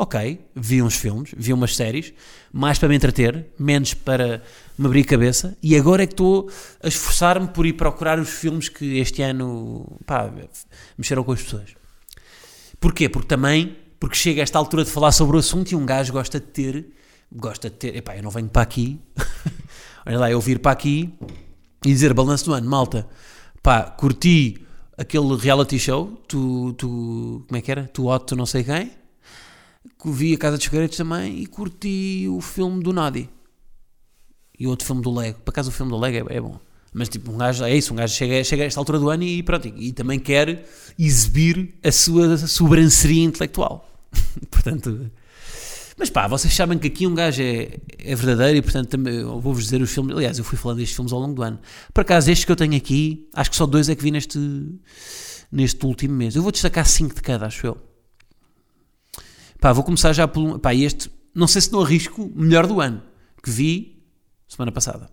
ok, 0.00 0.40
vi 0.54 0.80
uns 0.80 0.94
filmes, 0.94 1.34
vi 1.36 1.52
umas 1.52 1.74
séries, 1.74 2.14
mais 2.52 2.78
para 2.78 2.88
me 2.88 2.94
entreter, 2.94 3.48
menos 3.58 3.94
para 3.94 4.40
me 4.78 4.86
abrir 4.86 5.00
a 5.00 5.04
cabeça, 5.04 5.58
e 5.60 5.76
agora 5.76 6.04
é 6.04 6.06
que 6.06 6.12
estou 6.12 6.48
a 6.80 6.86
esforçar-me 6.86 7.48
por 7.48 7.66
ir 7.66 7.72
procurar 7.72 8.16
os 8.20 8.28
filmes 8.28 8.68
que 8.68 8.98
este 8.98 9.22
ano 9.22 9.98
pá, 10.06 10.32
mexeram 10.96 11.24
com 11.24 11.32
as 11.32 11.42
pessoas. 11.42 11.74
Porquê? 12.78 13.08
Porque 13.08 13.26
também, 13.26 13.76
porque 13.98 14.14
chega 14.14 14.40
a 14.40 14.44
esta 14.44 14.56
altura 14.56 14.84
de 14.84 14.90
falar 14.90 15.10
sobre 15.10 15.34
o 15.34 15.40
assunto 15.40 15.72
e 15.72 15.74
um 15.74 15.84
gajo 15.84 16.12
gosta 16.12 16.38
de 16.38 16.46
ter, 16.46 16.86
gosta 17.32 17.68
de 17.68 17.74
ter, 17.74 17.96
epá, 17.96 18.16
eu 18.16 18.22
não 18.22 18.30
venho 18.30 18.48
para 18.48 18.62
aqui, 18.62 19.00
olha 20.06 20.18
lá, 20.20 20.30
eu 20.30 20.40
vir 20.40 20.60
para 20.60 20.70
aqui 20.70 21.12
e 21.84 21.92
dizer 21.92 22.14
balanço 22.14 22.44
do 22.44 22.54
ano, 22.54 22.70
malta, 22.70 23.04
pá, 23.60 23.82
curti 23.82 24.64
aquele 24.96 25.36
reality 25.36 25.76
show, 25.76 26.22
tu, 26.28 26.72
tu 26.74 27.44
como 27.48 27.58
é 27.58 27.60
que 27.60 27.70
era? 27.72 27.88
Tu 27.88 28.06
Otto 28.06 28.36
não 28.36 28.46
sei 28.46 28.62
quem, 28.62 28.92
vi 30.04 30.34
a 30.34 30.38
Casa 30.38 30.56
dos 30.56 30.64
Segredos 30.64 30.96
também 30.96 31.38
e 31.38 31.46
curti 31.46 32.26
o 32.28 32.40
filme 32.40 32.82
do 32.82 32.92
Nadi 32.92 33.28
e 34.58 34.66
outro 34.66 34.86
filme 34.86 35.02
do 35.02 35.14
Lego, 35.14 35.38
por 35.44 35.50
acaso 35.50 35.70
o 35.70 35.72
filme 35.72 35.90
do 35.90 35.98
Lego 35.98 36.30
é, 36.30 36.36
é 36.36 36.40
bom. 36.40 36.58
Mas 36.92 37.08
tipo, 37.08 37.30
um 37.30 37.38
gajo, 37.38 37.64
é 37.64 37.76
isso, 37.76 37.92
um 37.92 37.96
gajo 37.96 38.14
chega, 38.14 38.42
chega 38.42 38.62
a 38.62 38.66
esta 38.66 38.80
altura 38.80 38.98
do 38.98 39.10
ano 39.10 39.22
e 39.22 39.42
pronto, 39.42 39.68
e, 39.68 39.88
e 39.88 39.92
também 39.92 40.18
quer 40.18 40.66
exibir 40.98 41.74
a 41.84 41.92
sua 41.92 42.36
sobranceria 42.38 43.22
intelectual. 43.22 43.88
portanto, 44.50 45.10
mas 45.98 46.10
pá, 46.10 46.26
vocês 46.26 46.54
sabem 46.54 46.78
que 46.78 46.86
aqui 46.86 47.06
um 47.06 47.14
gajo 47.14 47.42
é, 47.42 47.78
é 47.98 48.14
verdadeiro 48.14 48.58
e 48.58 48.62
portanto 48.62 48.88
também 48.88 49.22
vou-vos 49.22 49.64
dizer 49.64 49.82
os 49.82 49.92
filmes. 49.92 50.16
Aliás, 50.16 50.38
eu 50.38 50.44
fui 50.44 50.56
falando 50.56 50.78
destes 50.78 50.96
filmes 50.96 51.12
ao 51.12 51.20
longo 51.20 51.34
do 51.34 51.42
ano. 51.42 51.58
Por 51.92 52.00
acaso, 52.00 52.30
estes 52.30 52.44
que 52.44 52.52
eu 52.52 52.56
tenho 52.56 52.76
aqui, 52.76 53.28
acho 53.34 53.50
que 53.50 53.56
só 53.56 53.66
dois 53.66 53.88
é 53.88 53.94
que 53.94 54.02
vi 54.02 54.10
neste, 54.10 54.38
neste 55.52 55.84
último 55.84 56.14
mês. 56.14 56.36
Eu 56.36 56.42
vou 56.42 56.52
destacar 56.52 56.86
cinco 56.86 57.14
de 57.14 57.20
cada, 57.20 57.46
acho 57.46 57.66
eu. 57.66 57.76
Pá, 59.60 59.72
vou 59.72 59.84
começar 59.84 60.12
já 60.12 60.26
por. 60.28 60.58
Pá, 60.58 60.74
este, 60.74 61.10
não 61.34 61.46
sei 61.46 61.62
se 61.62 61.72
não 61.72 61.80
arrisco, 61.80 62.30
melhor 62.34 62.66
do 62.66 62.80
ano, 62.80 63.02
que 63.42 63.50
vi 63.50 64.04
semana 64.48 64.72
passada 64.72 65.10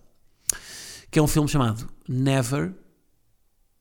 que 1.10 1.18
é 1.18 1.22
um 1.22 1.26
filme 1.26 1.48
chamado 1.48 1.88
Never, 2.06 2.74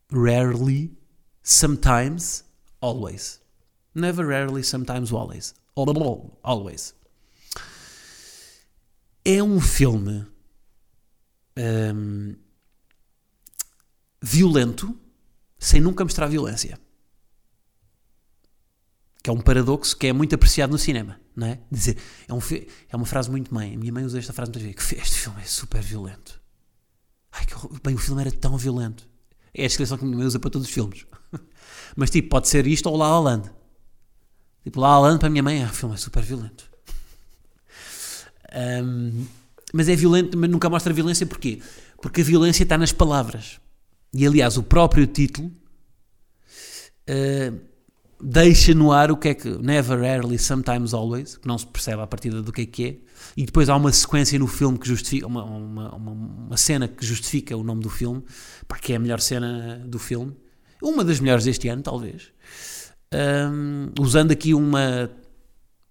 Rarely, 0.09 0.97
Sometimes, 1.43 2.45
Always. 2.79 3.41
Never, 3.93 4.25
Rarely, 4.25 4.63
Sometimes, 4.63 5.11
Always. 5.11 5.53
Always. 5.75 6.95
É 9.25 9.43
um 9.43 9.59
filme 9.59 10.25
um, 11.57 12.35
violento 14.21 14.97
sem 15.57 15.81
nunca 15.81 16.05
mostrar 16.05 16.27
violência. 16.27 16.79
Que 19.25 19.31
é 19.31 19.33
um 19.33 19.41
paradoxo 19.41 19.97
que 19.97 20.05
é 20.05 20.13
muito 20.13 20.35
apreciado 20.35 20.69
no 20.69 20.77
cinema, 20.77 21.19
não 21.35 21.47
é? 21.47 21.59
Dizer, 21.71 21.97
é, 22.27 22.31
um, 22.31 22.37
é 22.37 22.95
uma 22.95 23.07
frase 23.07 23.27
muito 23.27 23.51
mãe. 23.51 23.73
A 23.73 23.75
minha 23.75 23.91
mãe 23.91 24.05
usa 24.05 24.19
esta 24.19 24.31
frase 24.31 24.51
muitas 24.51 24.61
vezes: 24.61 24.87
que 24.87 25.01
este 25.01 25.17
filme 25.17 25.41
é 25.41 25.45
super 25.45 25.81
violento. 25.81 26.39
Ai, 27.31 27.43
que, 27.43 27.55
bem, 27.83 27.95
o 27.95 27.97
filme 27.97 28.21
era 28.21 28.31
tão 28.31 28.55
violento. 28.55 29.09
É 29.51 29.63
a 29.63 29.67
descrição 29.67 29.97
que 29.97 30.03
a 30.03 30.05
minha 30.05 30.15
mãe 30.15 30.27
usa 30.27 30.37
para 30.37 30.51
todos 30.51 30.67
os 30.67 30.71
filmes. 30.71 31.07
Mas 31.97 32.11
tipo, 32.11 32.29
pode 32.29 32.47
ser 32.47 32.67
isto 32.67 32.87
ou 32.87 32.95
La 32.95 33.19
La. 33.19 33.41
Tipo, 34.63 34.79
La 34.79 34.99
La 34.99 35.17
para 35.17 35.25
a 35.25 35.31
minha 35.31 35.41
mãe 35.41 35.63
é, 35.63 35.65
o 35.65 35.69
filme 35.69 35.95
é 35.95 35.97
super 35.97 36.21
violento. 36.21 36.69
Um, 38.83 39.25
mas 39.73 39.89
é 39.89 39.95
violento, 39.95 40.37
mas 40.37 40.51
nunca 40.51 40.69
mostra 40.69 40.93
violência 40.93 41.25
porquê? 41.25 41.63
Porque 41.99 42.21
a 42.21 42.23
violência 42.23 42.61
está 42.61 42.77
nas 42.77 42.91
palavras. 42.91 43.59
E 44.13 44.25
aliás, 44.25 44.55
o 44.55 44.61
próprio 44.61 45.07
título 45.07 45.51
uh, 47.09 47.74
deixa 48.25 48.73
no 48.73 48.91
ar 48.91 49.11
o 49.11 49.17
que 49.17 49.29
é 49.29 49.33
que 49.35 49.47
never, 49.61 49.99
rarely, 49.99 50.39
sometimes, 50.39 50.95
always, 50.95 51.37
que 51.37 51.47
não 51.47 51.57
se 51.59 51.67
percebe 51.67 52.01
a 52.01 52.07
partir 52.07 52.31
do 52.31 52.51
que 52.51 52.61
é 52.61 52.65
que 52.65 52.85
é, 52.85 52.97
e 53.37 53.45
depois 53.45 53.69
há 53.69 53.75
uma 53.75 53.91
sequência 53.91 54.39
no 54.39 54.47
filme 54.47 54.79
que 54.79 54.87
justifica, 54.87 55.27
uma, 55.27 55.43
uma, 55.43 55.95
uma, 55.95 56.11
uma 56.11 56.57
cena 56.57 56.87
que 56.87 57.05
justifica 57.05 57.55
o 57.55 57.63
nome 57.63 57.81
do 57.81 57.89
filme, 57.89 58.23
pá, 58.67 58.77
que 58.77 58.93
é 58.93 58.95
a 58.95 58.99
melhor 58.99 59.19
cena 59.21 59.79
do 59.85 59.99
filme, 59.99 60.33
uma 60.81 61.03
das 61.03 61.19
melhores 61.19 61.45
deste 61.45 61.67
ano, 61.67 61.83
talvez, 61.83 62.31
um, 63.13 63.91
usando 64.01 64.31
aqui 64.31 64.55
uma, 64.55 65.11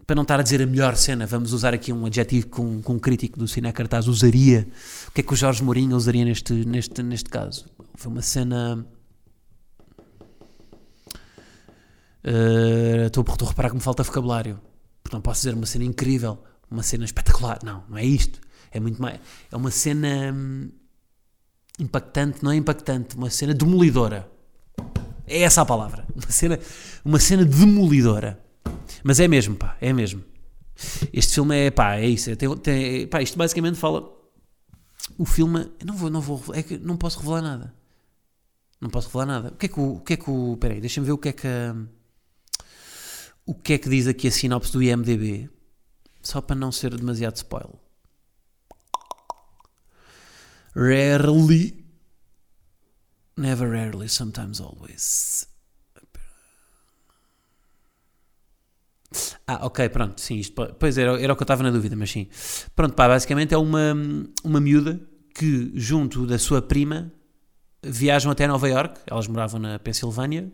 para 0.05 0.17
não 0.17 0.23
estar 0.23 0.41
a 0.41 0.43
dizer 0.43 0.61
a 0.61 0.67
melhor 0.67 0.97
cena, 0.97 1.27
vamos 1.27 1.53
usar 1.53 1.73
aqui 1.73 1.93
um 1.93 2.05
adjetivo 2.05 2.49
que 2.49 2.61
um, 2.61 2.83
um 2.89 2.99
crítico 2.99 3.39
do 3.39 3.47
Cine 3.47 3.73
Cartaz 3.73 4.09
usaria, 4.09 4.67
o 5.07 5.13
que 5.13 5.21
é 5.21 5.25
que 5.25 5.33
o 5.33 5.37
Jorge 5.37 5.63
Mourinho 5.63 5.97
usaria 5.97 6.25
neste, 6.25 6.53
neste, 6.53 7.01
neste 7.01 7.31
caso? 7.31 7.67
Foi 7.95 8.11
uma 8.11 8.23
cena 8.23 8.85
Uh, 12.14 12.14
estou, 13.07 13.25
estou 13.29 13.47
a 13.47 13.51
reparar 13.51 13.69
que 13.71 13.77
me 13.77 13.83
falta 13.83 14.03
vocabulário. 14.03 14.61
Porque 15.03 15.15
não 15.15 15.21
posso 15.21 15.41
dizer 15.41 15.55
uma 15.55 15.67
cena 15.67 15.85
incrível, 15.85 16.43
uma 16.71 16.83
cena 16.83 17.05
espetacular. 17.05 17.59
Não, 17.63 17.85
não 17.89 17.99
é 17.99 18.05
isto. 18.05 18.41
É 18.71 18.81
muito 18.81 19.01
mais. 19.01 19.21
É 19.51 19.57
uma 19.57 19.71
cena 19.71 20.33
hum, 20.35 20.71
impactante, 21.79 22.43
não 22.43 22.51
é 22.51 22.57
impactante, 22.57 23.17
uma 23.17 23.31
cena 23.31 23.55
demolidora. 23.55 24.31
É 25.27 25.43
essa 25.43 25.63
a 25.63 25.65
palavra. 25.65 26.07
Uma 26.15 26.31
cena, 26.31 26.61
uma 27.03 27.19
cena 27.19 27.45
demolidora. 27.47 28.39
Mas 29.03 29.21
é 29.21 29.27
mesmo, 29.27 29.57
pá, 29.57 29.75
é 29.81 29.91
mesmo. 29.91 30.23
Este 31.13 31.35
filme 31.35 31.57
é, 31.57 31.71
pá, 31.71 31.97
é 31.97 32.07
isso. 32.07 32.31
É, 32.31 32.37
tem, 32.37 32.55
tem, 32.59 33.07
pá, 33.07 33.23
isto 33.23 33.39
basicamente 33.39 33.79
fala. 33.79 34.07
O 35.17 35.25
filme. 35.25 35.71
Não 35.83 35.97
vou, 35.97 36.11
não 36.11 36.21
vou. 36.21 36.43
É 36.53 36.63
que 36.63 36.77
não 36.77 36.97
posso 36.97 37.21
revelar 37.21 37.41
nada. 37.41 37.75
Não 38.81 38.91
posso 38.91 39.09
revelar 39.09 39.27
nada. 39.27 39.49
O 39.49 39.57
que 39.57 39.67
é 39.67 39.69
que 39.69 39.81
o. 39.81 39.95
o, 39.95 40.01
que 40.01 40.13
é 40.13 40.17
que 40.17 40.31
o 40.31 40.59
peraí, 40.59 40.81
deixa-me 40.81 41.07
ver 41.07 41.13
o 41.13 41.19
que 41.19 41.31
é 41.31 41.33
que. 41.33 41.49
Hum, 41.49 41.87
o 43.47 43.55
que 43.55 43.75
é 43.75 43.79
que 43.79 43.89
diz 43.89 44.07
aqui 44.07 44.29
a 44.29 44.31
sinopse 44.31 44.73
do 44.73 44.83
IMDB, 44.83 45.51
só 46.23 46.41
para 46.41 46.57
não 46.57 46.73
ser 46.73 46.97
demasiado 46.97 47.37
spoiler. 47.37 47.77
Rarely, 50.75 51.85
never 53.37 53.71
rarely, 53.71 54.09
sometimes 54.09 54.61
always. 54.61 55.47
Ah, 59.47 59.67
ok, 59.67 59.89
pronto, 59.91 60.21
sim, 60.21 60.37
isto, 60.37 60.75
pois 60.79 60.99
era, 60.99 61.21
era 61.21 61.33
o 61.33 61.37
que 61.37 61.43
eu 61.43 61.45
estava 61.45 61.63
na 61.63 61.71
dúvida, 61.71 61.95
mas 61.95 62.11
sim. 62.11 62.27
Pronto, 62.75 62.95
pá, 62.95 63.07
basicamente 63.07 63.55
é 63.55 63.59
uma, 63.59 63.95
uma 64.43 64.61
miúda 64.61 65.01
que, 65.35 65.71
junto 65.75 66.27
da 66.27 66.39
sua 66.39 66.63
prima, 66.63 67.13
viajam 67.83 68.33
até 68.33 68.47
Nova 68.47 68.69
York, 68.69 69.01
elas 69.07 69.29
moravam 69.29 69.61
na 69.61 69.79
Pensilvânia, 69.79 70.51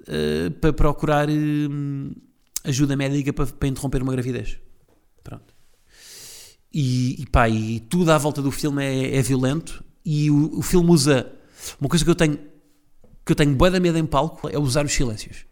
uh, 0.00 0.50
para 0.60 0.72
procurar 0.72 1.28
uh, 1.28 2.16
ajuda 2.64 2.96
médica 2.96 3.32
para, 3.32 3.46
para, 3.46 3.68
interromper 3.68 4.02
uma 4.02 4.12
gravidez. 4.12 4.58
Pronto. 5.22 5.54
E, 6.72 7.22
e 7.22 7.26
pá, 7.26 7.48
e 7.48 7.80
tudo 7.80 8.10
à 8.10 8.18
volta 8.18 8.42
do 8.42 8.50
filme 8.50 8.84
é, 8.84 9.16
é 9.16 9.22
violento 9.22 9.84
e 10.04 10.30
o, 10.30 10.58
o, 10.58 10.62
filme 10.62 10.90
usa 10.90 11.32
uma 11.80 11.88
coisa 11.88 12.04
que 12.04 12.10
eu 12.10 12.14
tenho 12.14 12.38
que 13.24 13.32
eu 13.32 13.36
tenho 13.36 13.54
boa 13.54 13.70
da 13.70 13.80
medo 13.80 13.96
em 13.96 14.04
palco 14.04 14.48
é 14.50 14.58
usar 14.58 14.84
os 14.84 14.92
silêncios. 14.92 15.46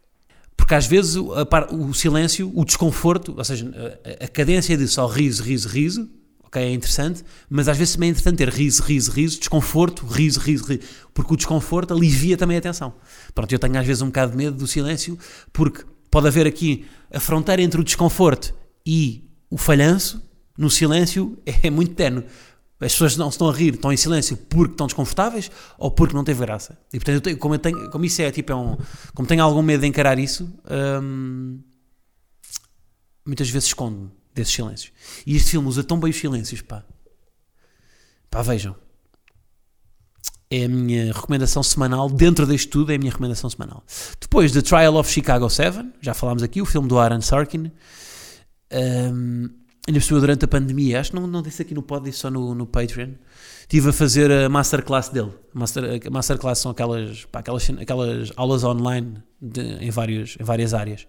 Porque 0.57 0.75
às 0.75 0.87
vezes 0.87 1.17
o, 1.17 1.33
a, 1.33 1.75
o 1.75 1.95
silêncio, 1.95 2.53
o 2.55 2.65
desconforto, 2.65 3.35
ou 3.37 3.45
seja, 3.45 3.73
a, 4.21 4.25
a 4.25 4.29
cadência 4.29 4.77
de 4.77 4.87
só 4.87 5.07
riso, 5.07 5.43
riso, 5.43 5.69
riso, 5.69 6.11
ok, 6.53 6.62
é 6.62 6.71
interessante, 6.71 7.25
mas 7.49 7.67
às 7.67 7.79
vezes 7.79 7.95
também 7.95 8.09
é 8.09 8.11
interessante 8.11 8.37
ter 8.37 8.49
riso, 8.51 8.83
riso, 8.83 9.11
riso, 9.11 9.38
desconforto, 9.38 10.05
riso, 10.05 10.38
riso, 10.38 10.65
riso, 10.65 10.81
porque 11.15 11.33
o 11.33 11.37
desconforto 11.37 11.95
alivia 11.95 12.37
também 12.37 12.59
a 12.59 12.61
tensão. 12.61 12.93
Pronto, 13.35 13.51
eu 13.51 13.59
tenho 13.59 13.79
às 13.79 13.87
vezes 13.87 14.03
um 14.03 14.07
bocado 14.07 14.33
de 14.33 14.37
medo 14.37 14.57
do 14.57 14.67
silêncio, 14.67 15.19
porque 15.51 15.83
pode 16.11 16.27
haver 16.29 16.47
aqui 16.47 16.85
a 17.11 17.19
fronteira 17.19 17.62
entre 17.62 17.81
o 17.81 17.85
desconforto 17.85 18.55
e 18.85 19.25
o 19.51 19.57
falhanço, 19.57 20.23
no 20.57 20.69
silêncio 20.69 21.38
é 21.62 21.71
muito 21.71 21.95
tenue. 21.95 22.25
As 22.79 22.93
pessoas 22.93 23.17
não 23.17 23.29
estão 23.29 23.49
a 23.49 23.53
rir, 23.53 23.75
estão 23.75 23.93
em 23.93 23.97
silêncio 23.97 24.37
porque 24.37 24.73
estão 24.73 24.88
desconfortáveis 24.88 25.51
ou 25.79 25.88
porque 25.91 26.15
não 26.15 26.25
teve 26.25 26.41
graça. 26.41 26.77
E 26.93 26.99
portanto, 26.99 27.15
eu 27.15 27.21
tenho, 27.21 27.38
como, 27.38 27.55
eu 27.55 27.59
tenho, 27.61 27.91
como 27.91 28.05
isso 28.05 28.21
é 28.21 28.31
tipo, 28.31 28.53
é 28.53 28.57
um, 28.57 28.77
como 29.15 29.27
tenho 29.27 29.43
algum 29.43 29.62
medo 29.62 29.83
de 29.83 29.87
encarar 29.87 30.19
isso, 30.19 30.53
hum, 31.01 31.61
muitas 33.25 33.49
vezes 33.49 33.69
escondo-me 33.69 34.11
desses 34.35 34.55
silêncios. 34.55 34.92
E 35.27 35.37
este 35.37 35.51
filme 35.51 35.68
usa 35.68 35.85
tão 35.85 35.99
bem 35.99 36.11
os 36.11 36.16
silêncios, 36.16 36.61
pá. 36.61 36.85
Pá, 38.31 38.42
vejam. 38.42 38.75
É 40.51 40.64
a 40.64 40.68
minha 40.68 41.12
recomendação 41.12 41.62
semanal, 41.62 42.11
dentro 42.11 42.47
deste 42.47 42.68
tudo, 42.68 42.92
é 42.92 42.97
a 42.97 42.99
minha 42.99 43.11
recomendação 43.11 43.49
semanal. 43.49 43.83
Depois, 44.21 44.53
The 44.53 44.62
Trial 44.62 44.97
of 44.97 45.11
Chicago 45.11 45.49
7, 45.49 45.85
já 46.01 46.12
falámos 46.12 46.42
aqui, 46.42 46.61
o 46.61 46.66
filme 46.66 46.88
do 46.88 46.99
Aaron 46.99 47.23
Sorkin. 47.23 47.71
Um, 48.73 49.49
ainda 49.87 50.01
cima 50.01 50.21
durante 50.21 50.45
a 50.45 50.49
pandemia, 50.49 51.01
acho 51.01 51.11
que 51.11 51.16
não, 51.16 51.27
não 51.27 51.42
disse 51.42 51.62
aqui 51.62 51.75
no 51.75 51.83
pod, 51.83 52.05
disse 52.05 52.18
só 52.18 52.31
no, 52.31 52.55
no 52.55 52.66
Patreon, 52.66 53.11
estive 53.61 53.90
a 53.90 53.92
fazer 53.92 54.31
a 54.31 54.49
masterclass 54.49 55.09
dele. 55.09 55.33
Master, 55.53 56.01
a 56.07 56.11
masterclass 56.11 56.59
são 56.59 56.71
aquelas, 56.71 57.25
pá, 57.27 57.40
aquelas, 57.40 57.68
aquelas 57.71 58.33
aulas 58.37 58.64
online 58.64 59.23
de, 59.40 59.61
em, 59.61 59.90
vários, 59.90 60.37
em 60.38 60.45
várias 60.45 60.75
áreas 60.75 61.07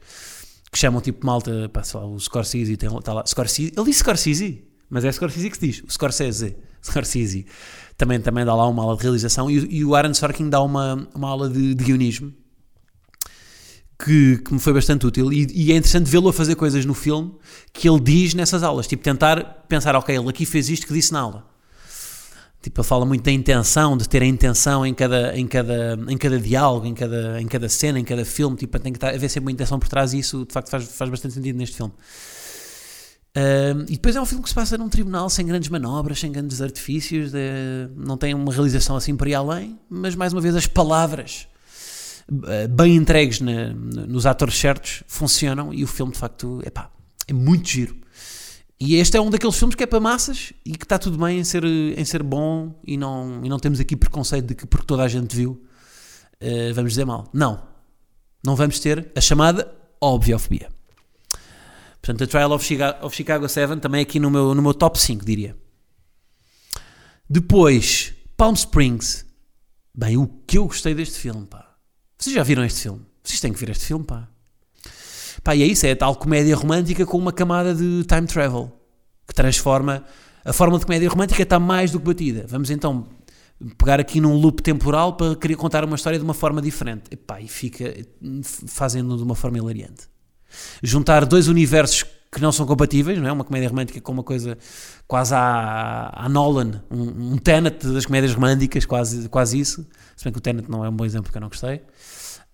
que 0.74 0.80
chamam 0.80 1.00
tipo 1.00 1.26
malta, 1.26 1.70
pá, 1.70 1.84
sei 1.84 2.00
lá, 2.00 2.06
o 2.08 2.20
Scorsese, 2.20 2.76
tem, 2.76 2.90
tá 3.02 3.14
lá, 3.14 3.24
Scorsese, 3.26 3.72
ele 3.78 3.86
disse 3.86 4.00
Scorsese, 4.00 4.64
mas 4.90 5.06
é 5.06 5.12
Scorsese 5.12 5.50
que 5.50 5.58
se 5.58 5.68
diz, 5.68 5.84
o 5.84 5.92
Scorsese, 5.92 6.58
Scorsese, 6.84 7.46
também, 7.96 8.20
também 8.20 8.44
dá 8.44 8.56
lá 8.56 8.68
uma 8.68 8.82
aula 8.84 8.98
de 8.98 9.04
realização 9.04 9.50
e, 9.50 9.56
e 9.70 9.86
o 9.86 9.96
Aaron 9.96 10.14
Sorkin 10.14 10.50
dá 10.50 10.62
uma, 10.62 11.08
uma 11.14 11.30
aula 11.30 11.48
de, 11.48 11.76
de 11.76 11.84
guionismo 11.84 12.34
que, 14.04 14.38
que, 14.40 14.52
me 14.54 14.60
foi 14.60 14.74
bastante 14.74 15.06
útil 15.06 15.32
e, 15.32 15.48
e 15.54 15.72
é 15.72 15.76
interessante 15.76 16.10
vê-lo 16.10 16.28
a 16.28 16.34
fazer 16.34 16.56
coisas 16.56 16.86
no 16.86 16.96
filme 16.96 17.34
que 17.72 17.88
ele 17.88 18.00
diz 18.00 18.34
nessas 18.34 18.64
aulas, 18.64 18.88
tipo 18.88 19.04
tentar 19.04 19.66
pensar, 19.70 19.96
ok, 19.96 20.18
ele 20.18 20.28
aqui 20.28 20.46
fez 20.46 20.70
isto 20.70 20.88
que 20.88 20.94
disse 20.94 21.14
na 21.14 21.20
aula. 21.20 21.53
Tipo, 22.64 22.80
ele 22.80 22.88
fala 22.88 23.06
muito 23.06 23.26
da 23.26 23.32
intenção, 23.32 23.98
de 23.98 24.08
ter 24.08 24.22
a 24.22 24.26
intenção 24.26 24.86
em 24.86 24.94
cada, 24.94 25.38
em 25.38 25.46
cada, 25.46 26.00
em 26.08 26.18
cada 26.18 26.40
diálogo, 26.40 26.86
em 26.86 26.94
cada, 26.94 27.42
em 27.42 27.46
cada 27.46 27.68
cena, 27.68 28.00
em 28.00 28.06
cada 28.06 28.24
filme. 28.24 28.56
Tipo, 28.56 28.80
tem 28.80 28.94
que 28.94 28.98
estar, 28.98 29.10
haver 29.10 29.28
sempre 29.28 29.48
uma 29.48 29.52
intenção 29.52 29.78
por 29.78 29.90
trás 29.90 30.14
e 30.14 30.20
isso, 30.20 30.46
de 30.46 30.54
facto, 30.54 30.70
faz, 30.70 30.86
faz 30.86 31.10
bastante 31.10 31.34
sentido 31.34 31.58
neste 31.58 31.76
filme. 31.76 31.92
Uh, 33.36 33.84
e 33.90 33.94
depois 33.94 34.16
é 34.16 34.22
um 34.22 34.26
filme 34.26 34.42
que 34.42 34.48
se 34.48 34.56
passa 34.56 34.78
num 34.78 34.88
tribunal 34.88 35.30
sem 35.30 35.46
grandes 35.46 35.68
manobras, 35.68 36.20
sem 36.20 36.32
grandes 36.32 36.62
artifícios, 36.62 37.34
de, 37.34 37.90
não 37.98 38.16
tem 38.16 38.34
uma 38.34 38.54
realização 38.54 38.96
assim 38.96 39.14
para 39.14 39.30
ir 39.30 39.34
além, 39.34 39.78
mas 39.90 40.16
mais 40.16 40.32
uma 40.32 40.40
vez 40.42 40.56
as 40.56 40.66
palavras 40.66 41.48
uh, 42.32 42.68
bem 42.70 42.96
entregues 42.96 43.42
na, 43.42 43.74
nos 43.74 44.26
atores 44.26 44.58
certos 44.58 45.04
funcionam 45.06 45.74
e 45.74 45.84
o 45.84 45.88
filme 45.88 46.14
de 46.14 46.20
facto 46.20 46.62
epá, 46.66 46.90
é 47.28 47.34
muito 47.34 47.68
giro. 47.68 48.03
E 48.80 48.96
este 48.96 49.16
é 49.18 49.22
um 49.22 49.30
daqueles 49.30 49.56
filmes 49.56 49.76
que 49.76 49.84
é 49.84 49.86
para 49.86 50.00
massas 50.00 50.52
e 50.66 50.72
que 50.72 50.84
está 50.84 51.00
tudo 51.00 51.18
bem 51.18 51.40
em 51.40 51.44
ser, 51.44 51.64
em 51.64 52.04
ser 52.04 52.22
bom 52.22 52.80
e 52.86 52.98
não, 52.98 53.44
e 53.44 53.50
não 53.50 53.58
temos 53.58 53.80
aqui 53.80 53.96
preconceito 53.96 54.48
de 54.48 54.56
que 54.56 54.66
porque 54.66 54.86
toda 54.86 55.04
a 55.04 55.08
gente 55.08 55.36
viu 55.36 55.64
uh, 56.44 56.74
vamos 56.74 56.92
dizer 56.92 57.06
mal. 57.06 57.30
Não. 57.34 57.62
Não 58.46 58.56
vamos 58.56 58.80
ter 58.80 59.12
a 59.16 59.22
chamada 59.22 59.74
obviofobia. 60.02 60.70
Portanto, 62.02 62.26
a 62.26 62.28
Trial 62.28 62.52
of 62.52 62.66
Chicago, 62.66 63.06
of 63.06 63.16
Chicago 63.16 63.48
7 63.48 63.78
também 63.78 64.02
aqui 64.02 64.20
no 64.20 64.30
meu, 64.30 64.54
no 64.54 64.62
meu 64.62 64.74
top 64.74 65.00
5, 65.00 65.24
diria. 65.24 65.56
Depois, 67.30 68.14
Palm 68.36 68.54
Springs. 68.54 69.26
Bem, 69.96 70.18
o 70.18 70.28
que 70.46 70.58
eu 70.58 70.66
gostei 70.66 70.94
deste 70.94 71.18
filme, 71.18 71.46
pá. 71.46 71.78
Vocês 72.18 72.36
já 72.36 72.44
viram 72.44 72.66
este 72.66 72.82
filme? 72.82 73.06
Vocês 73.24 73.40
têm 73.40 73.54
que 73.54 73.60
ver 73.60 73.70
este 73.70 73.86
filme, 73.86 74.04
pá. 74.04 74.30
Pá, 75.44 75.56
e 75.56 75.62
é 75.62 75.66
isso, 75.66 75.86
é 75.86 75.92
a 75.92 75.96
tal 75.96 76.16
comédia 76.16 76.56
romântica 76.56 77.06
com 77.06 77.18
uma 77.18 77.34
camada 77.34 77.76
de 77.76 78.04
time 78.06 78.28
travel 78.28 78.72
que 79.28 79.34
transforma. 79.34 80.04
A 80.46 80.54
forma 80.54 80.80
de 80.80 80.86
comédia 80.86 81.10
romântica 81.10 81.44
está 81.44 81.60
mais 81.60 81.92
do 81.92 82.00
que 82.00 82.06
batida. 82.06 82.46
Vamos 82.48 82.70
então 82.70 83.06
pegar 83.78 84.00
aqui 84.00 84.20
num 84.22 84.36
loop 84.36 84.62
temporal 84.62 85.14
para 85.14 85.36
querer 85.36 85.56
contar 85.56 85.84
uma 85.84 85.96
história 85.96 86.18
de 86.18 86.24
uma 86.24 86.34
forma 86.34 86.62
diferente. 86.62 87.04
E, 87.12 87.18
pá, 87.18 87.42
e 87.42 87.48
fica 87.48 87.94
fazendo 88.68 89.18
de 89.18 89.24
uma 89.24 89.36
forma 89.36 89.58
hilariante. 89.58 90.08
Juntar 90.82 91.26
dois 91.26 91.48
universos 91.48 92.06
que 92.32 92.42
não 92.42 92.52
são 92.52 92.66
compatíveis, 92.66 93.20
não 93.20 93.28
é? 93.28 93.32
Uma 93.32 93.44
comédia 93.44 93.70
romântica 93.70 94.00
com 94.02 94.12
uma 94.12 94.24
coisa 94.24 94.58
quase 95.08 95.34
à, 95.36 96.26
à 96.26 96.30
Nolan, 96.30 96.82
um, 96.90 97.34
um 97.34 97.38
Tenet 97.38 97.86
das 97.88 98.06
comédias 98.06 98.34
românticas, 98.34 98.86
quase, 98.86 99.30
quase 99.30 99.60
isso. 99.60 99.86
Se 100.16 100.24
bem 100.24 100.34
que 100.34 100.40
o 100.40 100.42
Tenet 100.42 100.70
não 100.70 100.84
é 100.84 100.90
um 100.90 100.96
bom 100.96 101.06
exemplo 101.06 101.32
que 101.32 101.38
eu 101.38 101.42
não 101.42 101.50
gostei. 101.50 101.82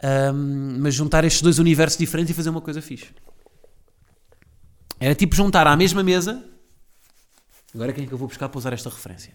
Um, 0.01 0.79
mas 0.79 0.95
juntar 0.95 1.25
estes 1.25 1.41
dois 1.41 1.59
universos 1.59 1.97
diferentes 1.97 2.31
e 2.31 2.33
fazer 2.33 2.49
uma 2.49 2.61
coisa 2.61 2.81
fixe. 2.81 3.09
Era 4.99 5.15
tipo 5.15 5.35
juntar 5.35 5.67
à 5.67 5.75
mesma 5.75 6.03
mesa. 6.03 6.43
Agora 7.73 7.93
quem 7.93 8.03
é 8.03 8.07
que 8.07 8.13
eu 8.13 8.17
vou 8.17 8.27
buscar 8.27 8.49
para 8.49 8.57
usar 8.57 8.73
esta 8.73 8.89
referência? 8.89 9.33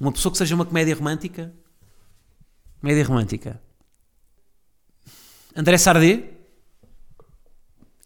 Uma 0.00 0.12
pessoa 0.12 0.32
que 0.32 0.38
seja 0.38 0.54
uma 0.54 0.64
comédia 0.64 0.94
romântica. 0.94 1.52
Comédia 2.80 3.04
romântica. 3.04 3.60
André 5.54 5.78
Sardé. 5.78 6.30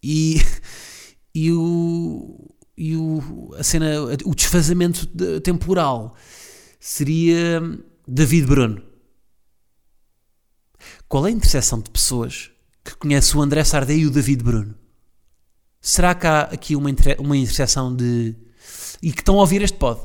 E, 0.03 0.37
e, 1.33 1.51
o, 1.51 2.55
e 2.77 2.95
o, 2.95 3.53
a 3.57 3.63
cena, 3.63 4.01
o 4.25 4.35
desfazamento 4.35 5.07
temporal 5.41 6.15
seria 6.79 7.61
David 8.07 8.47
Bruno. 8.47 8.88
Qual 11.09 11.25
é 11.25 11.29
a 11.29 11.33
interseção 11.33 11.79
de 11.79 11.89
pessoas 11.89 12.51
que 12.83 12.95
conhece 12.95 13.35
o 13.35 13.41
André 13.41 13.63
Sardé 13.63 13.95
e 13.95 14.05
o 14.05 14.11
David 14.11 14.43
Bruno? 14.43 14.75
Será 15.81 16.13
que 16.13 16.27
há 16.27 16.41
aqui 16.41 16.75
uma, 16.75 16.91
uma 17.17 17.35
interseção 17.35 17.95
de. 17.95 18.35
e 19.01 19.11
que 19.11 19.21
estão 19.21 19.37
a 19.37 19.41
ouvir 19.41 19.63
este 19.63 19.75
pod? 19.75 19.99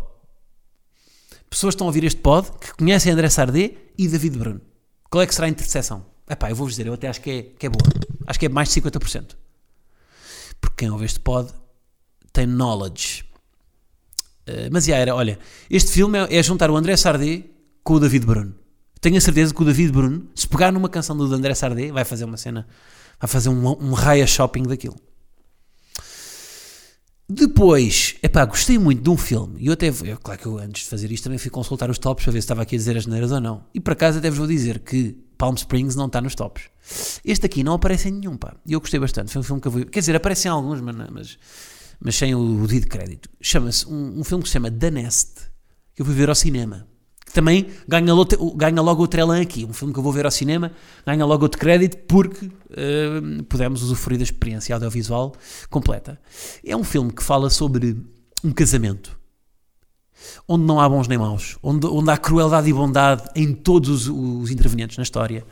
Pessoas 1.50 1.74
que 1.74 1.76
estão 1.76 1.86
a 1.86 1.90
ouvir 1.90 2.04
este 2.04 2.20
pod 2.22 2.50
que 2.58 2.72
conhecem 2.72 3.12
André 3.12 3.28
Sardé 3.28 3.76
e 3.98 4.08
David 4.08 4.38
Bruno. 4.38 4.62
Qual 5.10 5.20
é 5.20 5.26
que 5.26 5.34
será 5.34 5.46
a 5.46 5.50
interseção? 5.50 6.06
Epá, 6.26 6.48
eu 6.48 6.56
vou-vos 6.56 6.74
dizer, 6.74 6.86
eu 6.86 6.94
até 6.94 7.06
acho 7.06 7.20
que 7.20 7.30
é, 7.30 7.42
que 7.42 7.66
é 7.66 7.68
boa. 7.68 7.82
Acho 8.26 8.38
que 8.38 8.46
é 8.46 8.48
mais 8.48 8.72
de 8.72 8.80
50%. 8.80 9.36
Porque 10.58 10.76
quem 10.78 10.90
ouve 10.90 11.04
este 11.04 11.20
pod 11.20 11.52
tem 12.32 12.46
knowledge. 12.46 13.24
Uh, 14.48 14.72
mas 14.72 14.86
já 14.86 14.96
era, 14.96 15.14
olha, 15.14 15.38
este 15.68 15.92
filme 15.92 16.18
é, 16.18 16.38
é 16.38 16.42
juntar 16.42 16.70
o 16.70 16.76
André 16.76 16.96
Sardé 16.96 17.44
com 17.82 17.94
o 17.94 18.00
David 18.00 18.24
Bruno. 18.24 18.63
Tenho 19.04 19.18
a 19.18 19.20
certeza 19.20 19.52
que 19.52 19.60
o 19.60 19.66
David 19.66 19.92
Bruno, 19.92 20.26
se 20.34 20.48
pegar 20.48 20.72
numa 20.72 20.88
canção 20.88 21.14
do 21.14 21.24
André 21.24 21.54
Sardé, 21.54 21.92
vai 21.92 22.06
fazer 22.06 22.24
uma 22.24 22.38
cena, 22.38 22.66
vai 23.20 23.28
fazer 23.28 23.50
um, 23.50 23.68
um 23.68 23.92
raia 23.92 24.26
shopping 24.26 24.62
daquilo. 24.62 24.96
Depois, 27.28 28.16
epá, 28.22 28.46
gostei 28.46 28.78
muito 28.78 29.02
de 29.02 29.10
um 29.10 29.18
filme, 29.18 29.56
e 29.60 29.66
eu 29.66 29.74
até, 29.74 29.90
eu, 29.90 30.18
claro 30.22 30.40
que 30.40 30.46
eu 30.46 30.56
antes 30.56 30.84
de 30.84 30.88
fazer 30.88 31.12
isto 31.12 31.24
também 31.24 31.38
fui 31.38 31.50
consultar 31.50 31.90
os 31.90 31.98
tops 31.98 32.24
para 32.24 32.32
ver 32.32 32.40
se 32.40 32.44
estava 32.46 32.62
aqui 32.62 32.76
a 32.76 32.78
dizer 32.78 32.96
as 32.96 33.04
neiras 33.04 33.30
ou 33.30 33.42
não. 33.42 33.66
E 33.74 33.78
por 33.78 33.92
acaso 33.92 34.20
até 34.20 34.30
vos 34.30 34.38
vou 34.38 34.48
dizer 34.48 34.78
que 34.78 35.14
Palm 35.36 35.54
Springs 35.54 35.94
não 35.94 36.06
está 36.06 36.22
nos 36.22 36.34
tops. 36.34 36.70
Este 37.22 37.44
aqui 37.44 37.62
não 37.62 37.74
aparece 37.74 38.08
em 38.08 38.12
nenhum, 38.12 38.38
pá. 38.38 38.56
E 38.64 38.72
eu 38.72 38.80
gostei 38.80 38.98
bastante, 38.98 39.30
foi 39.30 39.40
um 39.40 39.44
filme 39.44 39.60
que 39.60 39.68
eu 39.68 39.72
vi. 39.72 39.84
Quer 39.84 40.00
dizer, 40.00 40.16
aparecem 40.16 40.50
alguns, 40.50 40.80
mas, 40.80 40.96
mas, 41.10 41.38
mas 42.00 42.16
sem 42.16 42.34
o, 42.34 42.40
o 42.40 42.66
devido 42.66 42.88
crédito. 42.88 43.28
Chama-se, 43.38 43.86
um, 43.86 44.20
um 44.20 44.24
filme 44.24 44.42
que 44.42 44.48
se 44.48 44.54
chama 44.54 44.70
The 44.70 44.90
Nest, 44.90 45.42
que 45.94 46.00
eu 46.00 46.06
fui 46.06 46.14
ver 46.14 46.30
ao 46.30 46.34
cinema 46.34 46.93
também 47.32 47.66
ganha, 47.88 48.12
ganha 48.56 48.82
logo 48.82 49.02
outro 49.02 49.20
elan 49.20 49.40
aqui. 49.40 49.64
Um 49.64 49.72
filme 49.72 49.92
que 49.92 49.98
eu 49.98 50.02
vou 50.02 50.12
ver 50.12 50.24
ao 50.24 50.30
cinema 50.30 50.70
ganha 51.04 51.24
logo 51.24 51.42
outro 51.42 51.58
crédito 51.58 51.96
porque 52.06 52.46
uh, 52.46 53.42
pudemos 53.48 53.82
usufruir 53.82 54.18
da 54.18 54.24
experiência 54.24 54.74
audiovisual 54.74 55.34
completa. 55.70 56.20
É 56.64 56.76
um 56.76 56.84
filme 56.84 57.12
que 57.12 57.22
fala 57.22 57.50
sobre 57.50 57.96
um 58.42 58.52
casamento 58.52 59.18
onde 60.48 60.64
não 60.64 60.80
há 60.80 60.88
bons 60.88 61.08
nem 61.08 61.18
maus, 61.18 61.58
onde, 61.62 61.86
onde 61.86 62.10
há 62.10 62.16
crueldade 62.16 62.68
e 62.68 62.72
bondade 62.72 63.24
em 63.34 63.52
todos 63.52 64.08
os, 64.08 64.08
os 64.08 64.50
intervenientes 64.50 64.96
na 64.96 65.02
história. 65.02 65.44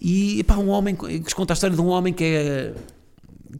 E 0.00 0.42
pá, 0.44 0.56
um 0.56 0.68
homem 0.68 0.96
que 0.96 1.34
conta 1.34 1.52
a 1.52 1.54
história 1.54 1.76
de 1.76 1.82
um 1.82 1.88
homem 1.88 2.12
que 2.12 2.24
é 2.24 2.74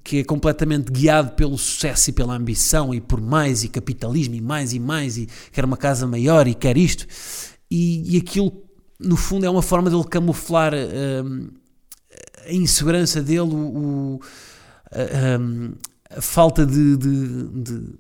que 0.03 0.19
é 0.19 0.25
completamente 0.25 0.91
guiado 0.91 1.33
pelo 1.33 1.57
sucesso 1.59 2.11
e 2.11 2.13
pela 2.13 2.35
ambição 2.35 2.95
e 2.95 3.01
por 3.01 3.21
mais 3.21 3.63
e 3.63 3.69
capitalismo 3.69 4.35
e 4.35 4.41
mais 4.41 4.73
e 4.73 4.79
mais 4.79 5.17
e 5.17 5.29
quer 5.53 5.65
uma 5.65 5.77
casa 5.77 6.07
maior 6.07 6.47
e 6.49 6.55
quer 6.55 6.77
isto. 6.77 7.07
E, 7.71 8.15
e 8.15 8.19
aquilo 8.19 8.53
no 8.99 9.17
fundo 9.17 9.45
é 9.45 9.51
uma 9.51 9.63
forma 9.63 9.91
dele 9.91 10.05
camuflar 10.05 10.73
um, 10.75 11.49
a 12.47 12.53
insegurança 12.53 13.23
dele 13.23 13.41
o, 13.41 14.21
a, 14.91 15.41
um, 15.41 15.73
a, 16.11 16.21
falta 16.21 16.67
de, 16.67 16.97
de, 16.97 17.49
de, 17.63 17.95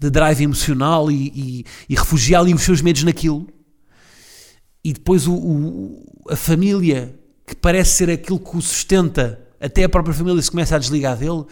de 0.00 0.10
drive 0.10 0.42
emocional 0.42 1.10
e, 1.10 1.32
e, 1.34 1.64
e 1.88 1.94
refugiar 1.94 2.42
ali 2.42 2.54
os 2.54 2.62
seus 2.62 2.80
medos 2.80 3.04
naquilo. 3.04 3.46
E 4.82 4.92
depois 4.92 5.26
o, 5.26 5.34
o, 5.34 6.24
a 6.28 6.36
família 6.36 7.18
que 7.46 7.54
parece 7.54 7.96
ser 7.96 8.10
aquilo 8.10 8.38
que 8.38 8.56
o 8.56 8.60
sustenta 8.60 9.43
até 9.64 9.84
a 9.84 9.88
própria 9.88 10.14
família 10.14 10.42
se 10.42 10.50
começa 10.50 10.76
a 10.76 10.78
desligar 10.78 11.16
dele 11.16 11.44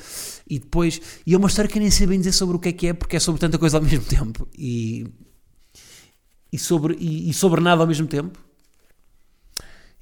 e 0.46 0.58
depois. 0.58 1.00
E 1.26 1.34
é 1.34 1.38
uma 1.38 1.48
história 1.48 1.70
que 1.70 1.78
eu 1.78 1.82
nem 1.82 1.90
sei 1.90 2.06
bem 2.06 2.18
dizer 2.18 2.32
sobre 2.32 2.56
o 2.56 2.58
que 2.58 2.68
é 2.68 2.72
que 2.72 2.86
é, 2.88 2.92
porque 2.92 3.16
é 3.16 3.20
sobre 3.20 3.40
tanta 3.40 3.58
coisa 3.58 3.78
ao 3.78 3.82
mesmo 3.82 4.04
tempo 4.04 4.46
e, 4.56 5.06
e, 6.52 6.58
sobre, 6.58 6.94
e, 7.00 7.30
e 7.30 7.32
sobre 7.32 7.60
nada 7.60 7.80
ao 7.80 7.86
mesmo 7.86 8.06
tempo. 8.06 8.38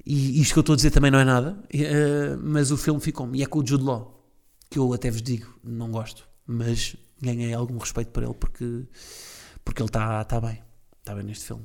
E 0.05 0.41
isto 0.41 0.53
que 0.53 0.59
eu 0.59 0.61
estou 0.61 0.73
a 0.73 0.75
dizer 0.75 0.91
também 0.91 1.11
não 1.11 1.19
é 1.19 1.23
nada, 1.23 1.51
uh, 1.51 2.39
mas 2.43 2.71
o 2.71 2.77
filme 2.77 2.99
ficou-me. 2.99 3.39
E 3.39 3.43
é 3.43 3.45
com 3.45 3.59
o 3.59 3.65
Jude 3.65 3.83
Law, 3.83 4.27
que 4.69 4.77
eu 4.77 4.91
até 4.93 5.09
vos 5.09 5.21
digo, 5.21 5.47
não 5.63 5.91
gosto, 5.91 6.27
mas 6.45 6.95
ganhei 7.21 7.53
algum 7.53 7.77
respeito 7.77 8.09
por 8.11 8.23
ele 8.23 8.33
porque, 8.33 8.87
porque 9.63 9.81
ele 9.81 9.89
está 9.89 10.23
tá 10.25 10.41
bem. 10.41 10.61
Está 10.99 11.15
bem 11.15 11.23
neste 11.23 11.45
filme. 11.45 11.63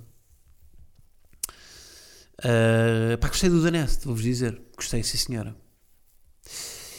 Uh, 2.38 3.16
pá, 3.18 3.28
gostei 3.28 3.48
do 3.48 3.62
Danest, 3.62 4.04
vou-vos 4.04 4.22
dizer. 4.22 4.60
Gostei, 4.76 5.02
sim 5.02 5.16
senhora. 5.16 5.56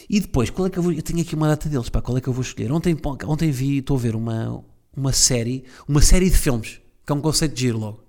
E 0.10 0.20
depois, 0.20 0.50
qual 0.50 0.68
é 0.68 0.70
que 0.70 0.80
eu 0.80 0.84
vou. 0.84 0.94
Eu 0.94 1.02
tenho 1.02 1.20
aqui 1.22 1.36
uma 1.36 1.48
data 1.48 1.68
deles, 1.68 1.90
pá, 1.90 2.02
qual 2.02 2.18
é 2.18 2.22
que 2.22 2.30
eu 2.30 2.34
vou 2.34 2.42
escolher? 2.42 2.72
Ontem, 2.72 2.98
ontem 3.26 3.52
vi, 3.52 3.80
estou 3.80 3.98
a 3.98 4.00
ver 4.00 4.16
uma, 4.16 4.64
uma 4.96 5.12
série, 5.12 5.66
uma 5.88 6.02
série 6.02 6.30
de 6.30 6.38
filmes, 6.38 6.80
que 7.06 7.12
é 7.12 7.16
um 7.16 7.22
conceito 7.22 7.54
de 7.54 7.62
giro 7.62 7.78
logo, 7.78 8.04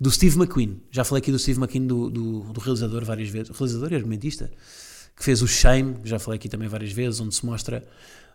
do 0.00 0.10
Steve 0.10 0.36
McQueen. 0.36 0.82
Já 0.90 1.04
falei 1.04 1.20
aqui 1.20 1.30
do 1.30 1.38
Steve 1.38 1.60
McQueen, 1.60 1.86
do, 1.86 2.10
do, 2.10 2.40
do 2.52 2.60
realizador, 2.60 3.04
várias 3.04 3.28
vezes. 3.28 3.50
O 3.50 3.52
realizador 3.52 3.92
e 3.92 3.94
argumentista, 3.94 4.50
que 5.16 5.22
fez 5.22 5.42
o 5.42 5.46
Shame, 5.46 5.96
já 6.02 6.18
falei 6.18 6.38
aqui 6.38 6.48
também 6.48 6.68
várias 6.68 6.92
vezes, 6.92 7.20
onde 7.20 7.34
se 7.34 7.46
mostra 7.46 7.86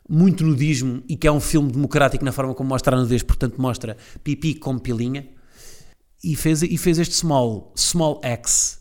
muito 0.07 0.45
nudismo 0.45 1.03
e 1.07 1.17
que 1.17 1.27
é 1.27 1.31
um 1.31 1.41
filme 1.41 1.71
democrático 1.71 2.23
na 2.23 2.31
forma 2.31 2.55
como 2.55 2.69
mostra 2.69 2.95
a 2.95 2.99
nudez, 2.99 3.21
portanto 3.21 3.61
mostra 3.61 3.97
pipi 4.23 4.55
com 4.55 4.79
pilinha. 4.79 5.27
E 6.23 6.35
fez, 6.35 6.63
e 6.63 6.77
fez 6.77 6.99
este 6.99 7.15
Small, 7.15 7.73
Small 7.77 8.19
X, 8.23 8.79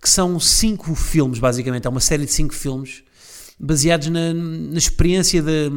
que 0.00 0.08
são 0.08 0.38
cinco 0.40 0.94
filmes, 0.94 1.38
basicamente, 1.38 1.86
é 1.86 1.90
uma 1.90 2.00
série 2.00 2.24
de 2.24 2.32
cinco 2.32 2.54
filmes 2.54 3.04
baseados 3.64 4.08
na, 4.08 4.34
na 4.34 4.78
experiência 4.78 5.42
de, 5.42 5.70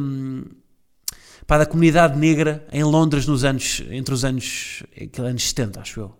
da 1.46 1.66
comunidade 1.66 2.18
negra 2.18 2.66
em 2.70 2.84
Londres 2.84 3.26
nos 3.26 3.44
anos, 3.44 3.82
entre 3.90 4.12
os 4.12 4.24
anos, 4.24 4.82
anos 5.18 5.42
70, 5.48 5.80
acho 5.80 6.00
eu. 6.00 6.14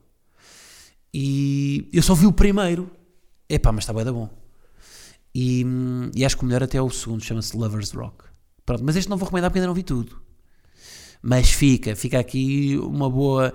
E 1.12 1.88
eu 1.92 2.02
só 2.02 2.14
vi 2.14 2.26
o 2.26 2.32
primeiro, 2.32 2.90
epá, 3.48 3.72
mas 3.72 3.84
está 3.84 3.92
bem 3.92 4.04
da 4.04 4.12
bom. 4.12 4.28
E, 5.34 5.64
e 6.14 6.24
acho 6.24 6.36
que 6.36 6.42
o 6.42 6.46
melhor 6.46 6.62
até 6.62 6.78
é 6.78 6.82
o 6.82 6.90
segundo, 6.90 7.22
chama-se 7.22 7.56
Lover's 7.56 7.92
Rock. 7.92 8.24
Pronto, 8.64 8.84
mas 8.84 8.96
este 8.96 9.08
não 9.08 9.16
vou 9.16 9.26
recomendar 9.26 9.50
porque 9.50 9.58
ainda 9.58 9.68
não 9.68 9.74
vi 9.74 9.82
tudo. 9.82 10.20
Mas 11.22 11.50
fica, 11.50 11.94
fica 11.96 12.18
aqui 12.18 12.78
uma 12.78 13.10
boa. 13.10 13.52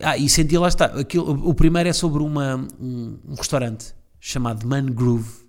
Ah, 0.00 0.16
e 0.16 0.28
senti 0.28 0.56
lá 0.58 0.68
está. 0.68 0.86
Aquilo, 0.86 1.48
o 1.48 1.54
primeiro 1.54 1.88
é 1.88 1.92
sobre 1.92 2.22
uma, 2.22 2.56
um, 2.80 3.18
um 3.28 3.34
restaurante 3.34 3.94
chamado 4.18 4.66
Mangrove, 4.66 5.41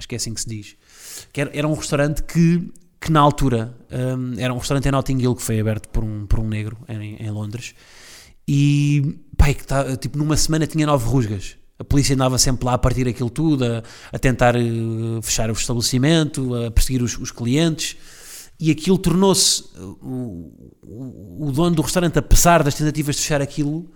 acho 0.00 0.08
que 0.08 0.14
é 0.14 0.16
assim 0.16 0.32
que 0.32 0.40
se 0.40 0.48
diz. 0.48 0.76
Que 1.32 1.42
era, 1.42 1.50
era 1.52 1.68
um 1.68 1.74
restaurante 1.74 2.22
que, 2.22 2.72
que 2.98 3.12
na 3.12 3.20
altura 3.20 3.76
um, 3.92 4.38
era 4.38 4.52
um 4.52 4.58
restaurante 4.58 4.88
em 4.88 4.90
Notting 4.90 5.18
Hill 5.18 5.34
que 5.36 5.42
foi 5.42 5.60
aberto 5.60 5.88
por 5.90 6.02
um, 6.02 6.26
por 6.26 6.40
um 6.40 6.48
negro 6.48 6.78
em, 6.88 7.16
em 7.16 7.30
Londres. 7.30 7.74
E 8.48 9.18
pai, 9.36 9.54
que 9.54 9.64
tá, 9.64 9.96
tipo, 9.96 10.18
numa 10.18 10.36
semana 10.36 10.66
tinha 10.66 10.86
nove 10.86 11.06
rusgas. 11.06 11.56
A 11.78 11.84
polícia 11.84 12.14
andava 12.14 12.36
sempre 12.38 12.64
lá 12.66 12.74
a 12.74 12.78
partir 12.78 13.06
aquilo 13.06 13.30
tudo, 13.30 13.64
a, 13.64 13.82
a 14.12 14.18
tentar 14.18 14.54
uh, 14.56 15.22
fechar 15.22 15.50
o 15.50 15.52
estabelecimento, 15.52 16.54
a 16.54 16.70
perseguir 16.70 17.02
os, 17.02 17.16
os 17.18 17.30
clientes. 17.30 17.96
E 18.58 18.70
aquilo 18.70 18.98
tornou-se. 18.98 19.64
O, 19.78 20.52
o, 20.82 21.46
o, 21.48 21.52
dono 21.52 21.76
do 21.76 21.82
restaurante, 21.82 22.18
apesar 22.18 22.62
das 22.62 22.74
tentativas 22.74 23.16
de 23.16 23.22
fechar 23.22 23.40
aquilo, 23.40 23.90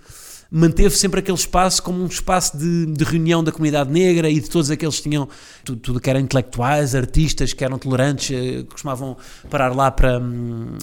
manteve 0.51 0.97
sempre 0.97 1.21
aquele 1.21 1.37
espaço 1.37 1.83
como 1.83 2.03
um 2.03 2.07
espaço 2.07 2.57
de, 2.57 2.87
de 2.87 3.05
reunião 3.05 3.43
da 3.43 3.53
comunidade 3.53 3.91
negra 3.91 4.31
e 4.31 4.41
de 4.41 4.49
todos 4.49 4.71
aqueles 4.71 4.97
que 4.97 5.09
tinham. 5.09 5.29
Tudo, 5.65 5.81
tudo 5.81 6.01
que 6.01 6.11
eram 6.11 6.21
intelectuais, 6.21 6.95
artistas, 6.95 7.53
que 7.53 7.65
eram 7.65 7.79
tolerantes, 7.79 8.31
uh, 8.31 8.65
costumavam 8.67 9.17
parar 9.51 9.75
lá 9.75 9.91
para. 9.91 10.19
Um, 10.19 10.79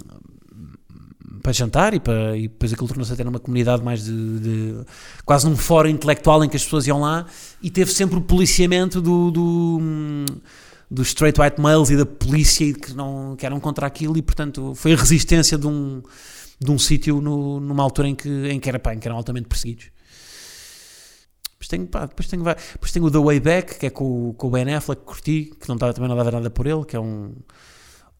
para 1.41 1.53
jantar 1.53 1.93
e, 1.95 1.99
para, 1.99 2.38
e 2.38 2.43
depois 2.43 2.72
aquilo 2.72 2.88
tornou-se 2.88 3.12
até 3.12 3.24
numa 3.24 3.39
comunidade 3.39 3.84
mais 3.84 4.05
de, 4.05 4.39
de, 4.39 4.76
quase 5.26 5.49
num 5.49 5.57
fórum 5.57 5.89
intelectual 5.89 6.43
em 6.43 6.49
que 6.49 6.55
as 6.55 6.64
pessoas 6.64 6.86
iam 6.86 7.01
lá 7.01 7.26
e 7.64 7.72
teve 7.72 7.91
sempre 7.91 8.18
o 8.20 8.22
policiamento 8.22 9.01
do, 9.01 9.32
do 9.32 9.80
dos 10.91 11.07
straight 11.07 11.39
white 11.39 11.59
males 11.59 11.89
e 11.89 11.95
da 11.95 12.05
polícia 12.05 12.74
que, 12.74 12.93
não, 12.93 13.36
que 13.38 13.45
eram 13.45 13.59
contra 13.59 13.88
aquilo 13.88 14.18
e 14.18 14.22
portanto 14.22 14.76
foi 14.76 14.93
a 14.93 14.95
resistência 14.95 15.57
de 15.57 15.66
um, 15.66 16.03
de 16.64 16.72
um 16.72 16.78
sítio 16.78 17.20
numa 17.22 17.84
altura 17.84 18.07
em 18.07 18.16
que, 18.16 18.30
em, 18.30 18.59
que 18.59 18.70
era, 18.70 18.82
em 18.93 18.99
que 18.99 19.07
eram 19.07 19.18
altamente 19.18 19.47
perseguidos 19.47 19.89
depois 21.51 21.68
tenho, 21.68 21.88
pá, 21.88 22.05
depois 22.05 22.28
tenho, 22.28 22.43
depois 22.43 22.91
tenho 22.91 23.05
o 23.05 23.12
The 23.12 23.20
Way 23.20 23.39
Back 23.39 23.80
que 23.80 23.86
é 23.88 23.89
com, 23.89 24.34
com 24.34 24.47
o 24.47 24.51
Ben 24.51 24.74
Affleck 24.74 25.01
que 25.01 25.07
curti, 25.07 25.51
que 25.59 25.68
não 25.68 25.76
estava 25.76 25.93
também 25.93 26.09
nada 26.09 26.22
a 26.22 26.24
ver 26.24 26.34
nada 26.34 26.49
por 26.49 26.68
ele 26.68 26.86
que 26.86 26.95
é 26.95 26.99
um 26.99 27.34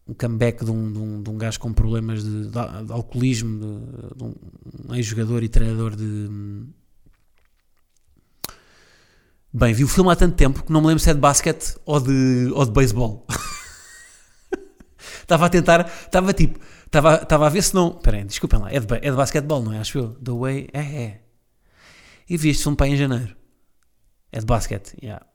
um 0.08 0.14
comeback 0.14 0.64
de 0.66 0.72
um, 0.72 0.92
de 0.92 1.00
um, 1.00 1.24
de 1.24 1.30
um 1.30 1.38
gajo 1.38 1.60
com 1.60 1.74
problemas 1.74 2.24
de, 2.24 2.46
de, 2.46 2.50
de 2.50 2.92
alcoolismo, 2.92 3.60
de, 3.60 4.18
de 4.18 4.24
um 4.24 4.96
ex-jogador 4.96 5.44
e 5.44 5.50
treinador 5.50 5.96
de. 5.96 6.30
Bem, 9.54 9.74
vi 9.74 9.84
o 9.84 9.88
filme 9.88 10.12
há 10.12 10.16
tanto 10.16 10.36
tempo 10.36 10.64
que 10.64 10.72
não 10.72 10.82
me 10.82 10.88
lembro 10.88 11.04
se 11.04 11.10
é 11.10 11.14
de 11.14 11.20
basquete 11.20 11.76
ou 11.86 12.00
de, 12.00 12.52
ou 12.54 12.66
de 12.66 12.72
beisebol. 12.72 13.26
estava 15.32 15.46
a 15.46 15.50
tentar, 15.50 15.92
estava 16.06 16.34
tipo, 16.34 16.60
estava, 16.86 17.16
estava 17.16 17.46
a 17.48 17.50
ver 17.50 17.64
se 17.64 17.74
não. 17.74 17.96
Espera 17.96 18.18
aí, 18.18 18.24
desculpem 18.26 18.60
lá, 18.60 18.72
é 18.72 18.80
de, 18.80 18.94
é 18.96 19.10
de 19.10 19.16
basquetebol, 19.16 19.64
não 19.64 19.74
é? 19.74 19.80
Acho 19.80 19.98
eu. 19.98 20.10
The 20.16 20.32
Way. 20.32 20.70
É, 20.74 20.80
é. 20.80 21.22
E 22.30 22.38
vi 22.38 22.50
este 22.50 22.64
filme 22.64 22.78
para 22.78 22.88
em 22.88 22.98
janeiro. 22.98 23.36
É 24.32 24.40
de 24.40 24.46
basquete, 24.46 24.96
yeah. 25.02 25.26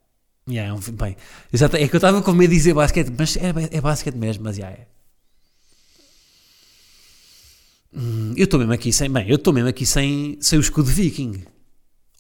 Yeah, 0.48 0.70
é 0.70 0.72
um, 0.72 0.96
bem, 0.96 1.16
exato, 1.52 1.76
é 1.76 1.88
que 1.88 1.96
eu 1.96 1.98
estava 1.98 2.22
com 2.22 2.32
medo 2.32 2.50
de 2.50 2.56
dizer 2.56 2.72
basquete, 2.72 3.12
mas 3.18 3.36
é, 3.36 3.52
é 3.72 3.80
basquete 3.80 4.14
mesmo, 4.14 4.44
mas 4.44 4.56
já 4.56 4.68
é. 4.68 4.86
Hum, 7.92 8.32
eu 8.36 8.44
estou 8.44 8.60
mesmo 8.60 8.72
aqui 8.72 8.92
sem, 8.92 9.10
bem, 9.10 9.28
eu 9.28 9.34
estou 9.36 9.52
mesmo 9.52 9.68
aqui 9.68 9.84
sem, 9.84 10.38
sem 10.40 10.56
o 10.56 10.60
escudo 10.60 10.88
viking. 10.88 11.44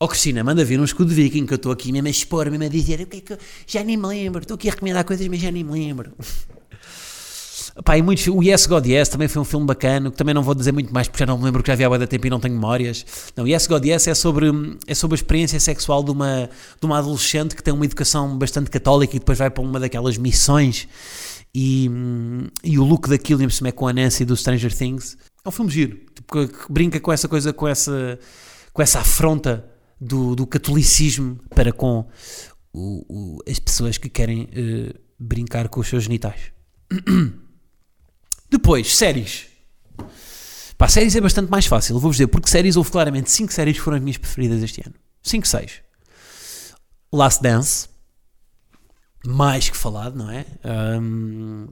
Oh, 0.00 0.08
Cristina, 0.08 0.42
manda 0.42 0.64
vir 0.64 0.80
um 0.80 0.84
escudo 0.84 1.14
viking 1.14 1.46
que 1.46 1.52
eu 1.54 1.56
estou 1.56 1.70
aqui 1.70 1.92
mesmo 1.92 2.08
a 2.08 2.10
expor, 2.10 2.50
mesmo 2.50 2.64
a 2.64 2.68
dizer 2.68 3.00
o 3.00 3.06
que 3.06 3.18
é 3.18 3.20
que 3.20 3.32
eu 3.34 3.38
já 3.64 3.84
nem 3.84 3.96
me 3.96 4.06
lembro, 4.08 4.42
estou 4.42 4.56
aqui 4.56 4.68
a 4.68 4.72
recomendar 4.72 5.04
coisas, 5.04 5.26
mas 5.28 5.40
já 5.40 5.50
nem 5.52 5.62
me 5.62 5.72
lembro. 5.72 6.12
Pá, 7.84 7.98
e 7.98 8.02
muitos, 8.02 8.26
o 8.26 8.42
Yes 8.42 8.66
God 8.66 8.86
Yes 8.86 9.08
também 9.08 9.28
foi 9.28 9.42
um 9.42 9.44
filme 9.44 9.66
bacana, 9.66 10.10
que 10.10 10.16
também 10.16 10.34
não 10.34 10.42
vou 10.42 10.54
dizer 10.54 10.72
muito 10.72 10.92
mais 10.92 11.08
porque 11.08 11.22
já 11.22 11.26
não 11.26 11.36
me 11.36 11.44
lembro 11.44 11.62
que 11.62 11.66
já 11.66 11.74
havia 11.74 11.86
há 11.86 11.98
da 11.98 12.06
tempo 12.06 12.26
e 12.26 12.30
não 12.30 12.40
tenho 12.40 12.54
memórias. 12.54 13.04
Não, 13.36 13.46
Yes 13.46 13.66
God 13.66 13.84
Yes 13.84 14.08
é 14.08 14.14
sobre, 14.14 14.46
é 14.86 14.94
sobre 14.94 15.14
a 15.14 15.16
experiência 15.16 15.60
sexual 15.60 16.02
de 16.02 16.10
uma, 16.10 16.48
de 16.80 16.86
uma 16.86 16.98
adolescente 16.98 17.54
que 17.54 17.62
tem 17.62 17.74
uma 17.74 17.84
educação 17.84 18.38
bastante 18.38 18.70
católica 18.70 19.14
e 19.16 19.18
depois 19.18 19.38
vai 19.38 19.50
para 19.50 19.62
uma 19.62 19.78
daquelas 19.78 20.16
missões 20.16 20.88
e, 21.54 21.90
e 22.64 22.78
o 22.78 22.84
look 22.84 23.08
daquilo, 23.08 23.42
é 23.42 23.72
com 23.72 23.88
a 23.88 23.92
Nancy 23.92 24.24
do 24.24 24.36
Stranger 24.36 24.74
Things. 24.74 25.18
É 25.44 25.48
um 25.48 25.52
filme 25.52 25.70
giro, 25.70 25.98
tipo, 26.14 26.48
que 26.48 26.72
brinca 26.72 26.98
com 26.98 27.12
essa 27.12 27.28
coisa, 27.28 27.52
com 27.52 27.68
essa, 27.68 28.18
com 28.72 28.82
essa 28.82 29.00
afronta 29.00 29.64
do, 30.00 30.34
do 30.34 30.46
catolicismo 30.46 31.38
para 31.54 31.72
com 31.72 32.06
o, 32.72 33.04
o, 33.08 33.38
as 33.48 33.58
pessoas 33.58 33.96
que 33.98 34.08
querem 34.08 34.44
uh, 34.44 34.98
brincar 35.18 35.68
com 35.68 35.80
os 35.80 35.88
seus 35.88 36.04
genitais. 36.04 36.52
Depois, 38.50 38.96
séries. 38.96 39.46
Pá, 40.78 40.88
séries 40.88 41.16
é 41.16 41.20
bastante 41.20 41.50
mais 41.50 41.66
fácil, 41.66 41.94
vou-vos 41.94 42.16
dizer, 42.16 42.26
porque 42.26 42.48
séries 42.48 42.76
houve 42.76 42.90
claramente 42.90 43.30
5 43.30 43.52
séries 43.52 43.76
que 43.76 43.82
foram 43.82 43.96
as 43.96 44.02
minhas 44.02 44.18
preferidas 44.18 44.62
este 44.62 44.82
ano. 44.84 44.94
5, 45.22 45.46
6. 45.46 45.82
Last 47.12 47.42
Dance. 47.42 47.88
Mais 49.26 49.68
que 49.68 49.76
falado, 49.76 50.16
não 50.16 50.30
é? 50.30 50.44
Um, 51.00 51.68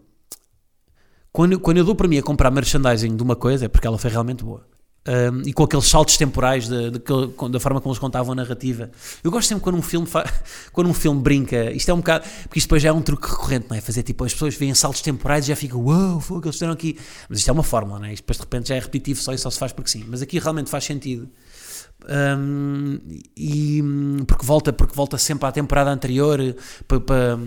quando, 1.31 1.61
quando 1.61 1.77
eu 1.79 1.85
dou 1.85 1.95
para 1.95 2.09
mim 2.09 2.19
a 2.19 2.23
comprar 2.23 2.51
merchandising 2.51 3.17
de 3.17 3.23
uma 3.23 3.37
coisa 3.37 3.67
é 3.67 3.69
porque 3.69 3.87
ela 3.87 3.99
foi 3.99 4.11
realmente 4.11 4.43
boa 4.43 4.67
um, 5.07 5.43
e 5.47 5.53
com 5.53 5.65
aqueles 5.65 5.87
saltos 5.87 6.17
temporais 6.17 6.69
de, 6.69 6.91
de, 6.91 6.99
de, 6.99 7.49
da 7.51 7.61
forma 7.61 7.81
como 7.81 7.93
eles 7.93 7.99
contavam 7.99 8.33
a 8.33 8.35
narrativa. 8.35 8.91
Eu 9.23 9.31
gosto 9.31 9.49
sempre 9.49 9.63
quando 9.63 9.77
um 9.77 9.83
filme 9.83 10.09
quando 10.73 10.89
um 10.89 10.95
filme 10.95 11.21
brinca, 11.21 11.71
isto 11.73 11.91
é 11.91 11.95
um 11.95 11.99
bocado, 11.99 12.25
porque 12.45 12.59
isto 12.59 12.67
depois 12.67 12.83
já 12.83 12.89
é 12.89 12.93
um 12.93 13.03
truque 13.03 13.29
recorrente, 13.29 13.67
não 13.69 13.77
é? 13.77 13.81
Fazer 13.81 14.03
tipo, 14.03 14.25
as 14.25 14.33
pessoas 14.33 14.55
veem 14.55 14.75
saltos 14.75 15.03
temporais 15.03 15.45
e 15.45 15.49
já 15.49 15.57
ficam, 15.57 15.81
uau, 15.81 16.23
wow, 16.29 16.41
que 16.41 16.49
eles 16.49 16.57
fizeram 16.57 16.73
aqui. 16.73 16.97
Mas 17.29 17.39
isto 17.39 17.49
é 17.49 17.53
uma 17.53 17.63
fórmula, 17.63 17.99
não 17.99 18.07
é? 18.07 18.13
Isto 18.13 18.23
depois 18.23 18.39
de 18.39 18.43
repente 18.43 18.69
já 18.69 18.77
é 18.77 18.79
repetitivo 18.79 19.21
só 19.21 19.33
e 19.33 19.39
só 19.39 19.51
se 19.51 19.59
faz 19.59 19.73
porque 19.73 19.91
sim. 19.91 20.05
Mas 20.09 20.23
aqui 20.23 20.39
realmente 20.39 20.71
faz 20.71 20.85
sentido. 20.85 21.29
Um, 22.07 22.99
e 23.35 23.83
porque 24.27 24.45
volta 24.45 24.75
porque 24.75 24.95
volta 24.95 25.17
sempre 25.17 25.49
à 25.49 25.53
temporada 25.53 25.91
anterior 25.91 26.39
para, 26.87 27.01
para, 27.01 27.39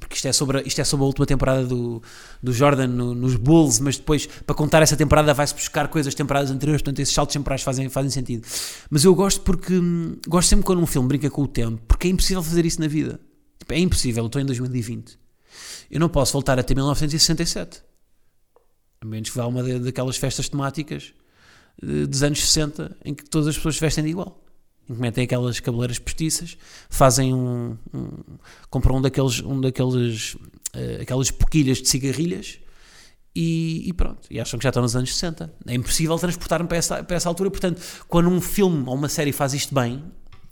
porque 0.00 0.14
isto 0.14 0.28
é 0.28 0.32
sobre 0.32 0.62
isto 0.62 0.80
é 0.80 0.84
sobre 0.84 1.04
a 1.04 1.06
última 1.06 1.26
temporada 1.26 1.66
do, 1.66 2.02
do 2.42 2.50
Jordan 2.50 2.86
no, 2.86 3.14
nos 3.14 3.36
Bulls 3.36 3.80
mas 3.80 3.98
depois 3.98 4.26
para 4.26 4.56
contar 4.56 4.80
essa 4.80 4.96
temporada 4.96 5.34
vai-se 5.34 5.52
buscar 5.52 5.88
coisas 5.88 6.14
temporadas 6.14 6.50
anteriores 6.50 6.80
portanto 6.80 7.00
esses 7.00 7.12
saltos 7.12 7.34
temporais 7.34 7.62
fazem, 7.62 7.90
fazem 7.90 8.10
sentido. 8.10 8.46
Mas 8.88 9.04
eu 9.04 9.14
gosto 9.14 9.42
porque 9.42 9.78
gosto 10.26 10.48
sempre 10.48 10.64
quando 10.64 10.80
um 10.80 10.86
filme 10.86 11.06
brinca 11.06 11.28
com 11.28 11.42
o 11.42 11.48
tempo 11.48 11.82
porque 11.86 12.08
é 12.08 12.10
impossível 12.10 12.42
fazer 12.42 12.64
isso 12.64 12.80
na 12.80 12.88
vida. 12.88 13.20
Tipo, 13.58 13.74
é 13.74 13.78
impossível, 13.78 14.24
eu 14.24 14.28
estou 14.28 14.40
em 14.40 14.46
2020 14.46 15.18
eu 15.90 16.00
não 16.00 16.08
posso 16.08 16.32
voltar 16.32 16.58
até 16.58 16.74
1967 16.74 17.82
a 19.00 19.06
menos 19.06 19.30
que 19.30 19.36
vá 19.36 19.46
uma 19.46 19.62
daquelas 19.62 20.16
festas 20.16 20.48
temáticas 20.48 21.12
dos 21.82 22.22
anos 22.22 22.40
60 22.40 22.96
em 23.04 23.14
que 23.14 23.24
todas 23.24 23.48
as 23.48 23.56
pessoas 23.56 23.78
vestem 23.78 24.04
de 24.04 24.10
igual. 24.10 24.44
Em 24.88 24.94
que 24.94 25.00
metem 25.00 25.24
aquelas 25.24 25.60
cabeleiras 25.60 25.98
postiças, 25.98 26.56
fazem 26.88 27.34
um, 27.34 27.76
um, 27.92 28.08
compram 28.70 28.96
um 28.96 29.02
daqueles, 29.02 29.40
um 29.40 29.60
daqueles 29.60 30.34
uh, 30.34 31.02
aquelas 31.02 31.28
de 31.28 31.88
cigarrilhas 31.88 32.58
e, 33.34 33.88
e, 33.88 33.92
pronto, 33.92 34.26
e 34.30 34.40
acham 34.40 34.58
que 34.58 34.64
já 34.64 34.70
estão 34.70 34.82
nos 34.82 34.96
anos 34.96 35.14
60. 35.14 35.52
É 35.66 35.74
impossível 35.74 36.18
transportar-me 36.18 36.66
para 36.66 36.78
essa, 36.78 37.04
para 37.04 37.16
essa 37.16 37.28
altura, 37.28 37.50
portanto, 37.50 37.80
quando 38.08 38.28
um 38.28 38.40
filme 38.40 38.82
ou 38.86 38.94
uma 38.94 39.08
série 39.08 39.30
faz 39.30 39.54
isto 39.54 39.74
bem, 39.74 40.02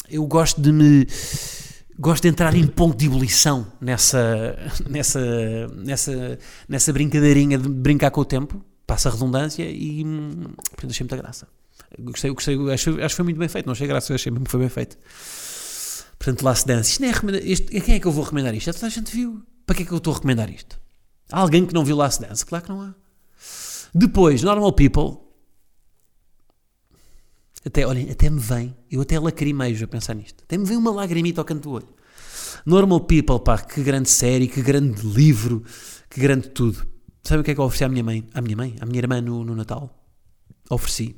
eu 0.09 0.25
gosto 0.27 0.61
de 0.61 0.71
me 0.71 1.07
gosto 1.99 2.23
de 2.23 2.29
entrar 2.29 2.55
em 2.55 2.67
ponto 2.67 2.97
de 2.97 3.07
ebulição 3.07 3.67
nessa, 3.81 4.57
nessa, 4.89 5.67
nessa, 5.75 6.39
nessa 6.69 6.93
brincadeirinha 6.93 7.59
de 7.59 7.69
brincar 7.69 8.11
com 8.11 8.21
o 8.21 8.25
tempo 8.25 8.63
passa 8.87 9.09
a 9.09 9.13
redundância 9.13 9.65
e 9.65 10.05
portanto 10.05 10.91
achei 10.91 11.05
muita 11.05 11.17
graça. 11.17 11.49
Gostei, 11.99 12.31
gostei 12.31 12.73
acho, 12.73 12.91
acho 13.01 13.09
que 13.09 13.15
foi 13.15 13.25
muito 13.25 13.39
bem 13.39 13.49
feito, 13.49 13.67
não 13.67 13.73
achei 13.73 13.87
graça, 13.87 14.15
achei 14.15 14.31
mesmo 14.31 14.45
que 14.45 14.51
foi 14.51 14.61
bem 14.61 14.69
feito. 14.69 14.97
Portanto, 16.19 16.43
Last 16.43 16.67
Dance, 16.67 16.91
isto 16.91 17.03
não 17.03 17.35
é 17.35 17.39
isto, 17.41 17.77
a 17.77 17.81
quem 17.81 17.95
é 17.95 18.01
que 18.01 18.07
eu 18.07 18.13
vou 18.13 18.25
recomendar 18.25 18.55
isto? 18.55 18.67
Já 18.67 18.73
toda 18.73 18.87
a 18.87 18.91
gente 18.91 19.15
viu. 19.15 19.43
Para 19.67 19.77
que 19.77 19.83
é 19.83 19.87
que 19.87 19.93
eu 19.93 19.99
estou 19.99 20.13
a 20.13 20.17
recomendar 20.17 20.51
isto? 20.51 20.81
Há 21.31 21.41
alguém 21.41 21.67
que 21.67 21.75
não 21.75 21.85
viu 21.85 21.97
Last 21.97 22.21
Dance? 22.21 22.45
Claro 22.47 22.65
que 22.65 22.71
não 22.71 22.83
há. 22.83 22.95
Depois, 23.95 24.43
Normal 24.43 24.73
People. 24.73 25.19
Até, 27.65 27.87
olhem, 27.87 28.11
até 28.11 28.31
me 28.31 28.39
vem, 28.39 28.77
eu 28.91 29.01
até 29.01 29.19
lacrimejo 29.19 29.85
a 29.85 29.89
pensar 29.89 30.15
nisto. 30.15 30.45
Até 30.45 30.57
me 30.57 30.65
vem 30.65 30.77
uma 30.77 30.93
lagrimita 30.93 31.41
ao 31.41 31.45
canto 31.45 31.63
do 31.63 31.73
olho. 31.73 31.89
Normal 32.65 33.01
People, 33.01 33.41
pá, 33.41 33.59
que 33.59 33.83
grande 33.83 34.09
série, 34.09 34.47
que 34.47 34.63
grande 34.63 35.05
livro, 35.07 35.65
que 36.09 36.21
grande 36.21 36.49
tudo. 36.49 36.87
Sabe 37.27 37.41
o 37.41 37.45
que 37.45 37.51
é 37.51 37.55
que 37.55 37.61
eu 37.61 37.65
ofereci 37.65 37.83
à 37.83 37.89
minha 37.89 38.05
mãe? 38.05 38.25
À 38.33 38.41
minha 38.41 38.57
mãe? 38.57 38.77
À 38.81 38.87
minha 38.87 39.01
irmã 39.01 39.21
no, 39.21 39.45
no 39.45 39.57
Natal? 39.57 39.93
Ofereci. 40.71 41.17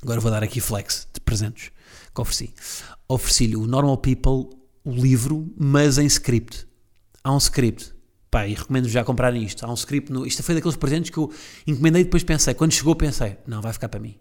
Agora 0.00 0.20
vou 0.20 0.30
dar 0.30 0.44
aqui 0.44 0.60
flex 0.60 1.08
de 1.12 1.18
presentes 1.20 1.72
que 2.14 2.20
ofereci. 2.20 2.54
Ofereci-lhe 3.08 3.56
o 3.56 3.66
Normal 3.66 3.98
People, 3.98 4.56
o 4.84 4.92
livro, 4.92 5.52
mas 5.58 5.98
em 5.98 6.06
script. 6.06 6.64
Há 7.24 7.34
um 7.34 7.38
script. 7.38 7.92
Pá, 8.30 8.46
e 8.46 8.54
recomendo 8.54 8.88
já 8.88 9.02
comprarem 9.02 9.42
isto. 9.42 9.66
Há 9.66 9.68
um 9.68 9.74
script. 9.74 10.12
No, 10.12 10.24
isto 10.24 10.44
foi 10.44 10.54
daqueles 10.54 10.76
presentes 10.76 11.10
que 11.10 11.18
eu 11.18 11.28
encomendei 11.66 12.02
e 12.02 12.04
depois 12.04 12.22
pensei. 12.22 12.54
Quando 12.54 12.70
chegou, 12.70 12.94
pensei: 12.94 13.36
não, 13.48 13.60
vai 13.60 13.72
ficar 13.72 13.88
para 13.88 13.98
mim. 13.98 14.14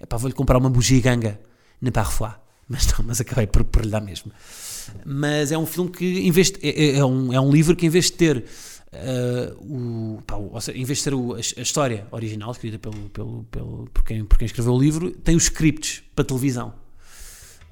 É 0.00 0.06
pá, 0.06 0.16
vou-lhe 0.16 0.34
comprar 0.34 0.56
uma 0.56 0.70
bugiganga 0.70 1.38
na 1.82 1.92
Parfois. 1.92 2.32
Mas 2.66 2.86
não, 2.92 3.04
mas 3.04 3.20
acabei 3.20 3.46
por, 3.46 3.62
por 3.62 3.84
lhe 3.84 3.90
dar 3.90 4.00
mesmo. 4.00 4.32
Mas 5.04 5.52
é 5.52 5.58
um 5.58 5.66
filme 5.66 5.90
que, 5.90 6.20
em 6.20 6.30
vez 6.30 6.50
de, 6.50 6.58
é, 6.62 6.96
é, 6.96 7.04
um, 7.04 7.32
é 7.32 7.40
um 7.40 7.50
livro 7.50 7.76
que, 7.76 7.86
em 7.86 7.90
vez 7.90 8.06
de 8.06 8.12
ter 8.12 8.44
uh, 8.96 10.16
o, 10.16 10.22
pá, 10.22 10.60
seja, 10.60 10.78
em 10.78 10.84
vez 10.84 10.98
de 10.98 11.04
ter 11.04 11.14
o, 11.14 11.34
a, 11.34 11.36
a, 11.36 11.40
história 11.40 12.06
original, 12.10 12.50
escrita 12.52 12.78
pelo, 12.78 13.08
pelo, 13.10 13.44
pelo, 13.44 13.88
por, 13.92 14.04
quem, 14.04 14.24
por 14.24 14.38
quem 14.38 14.46
escreveu 14.46 14.72
o 14.72 14.78
livro, 14.78 15.10
tem 15.10 15.36
os 15.36 15.44
scripts 15.44 16.02
para 16.14 16.24
televisão. 16.24 16.74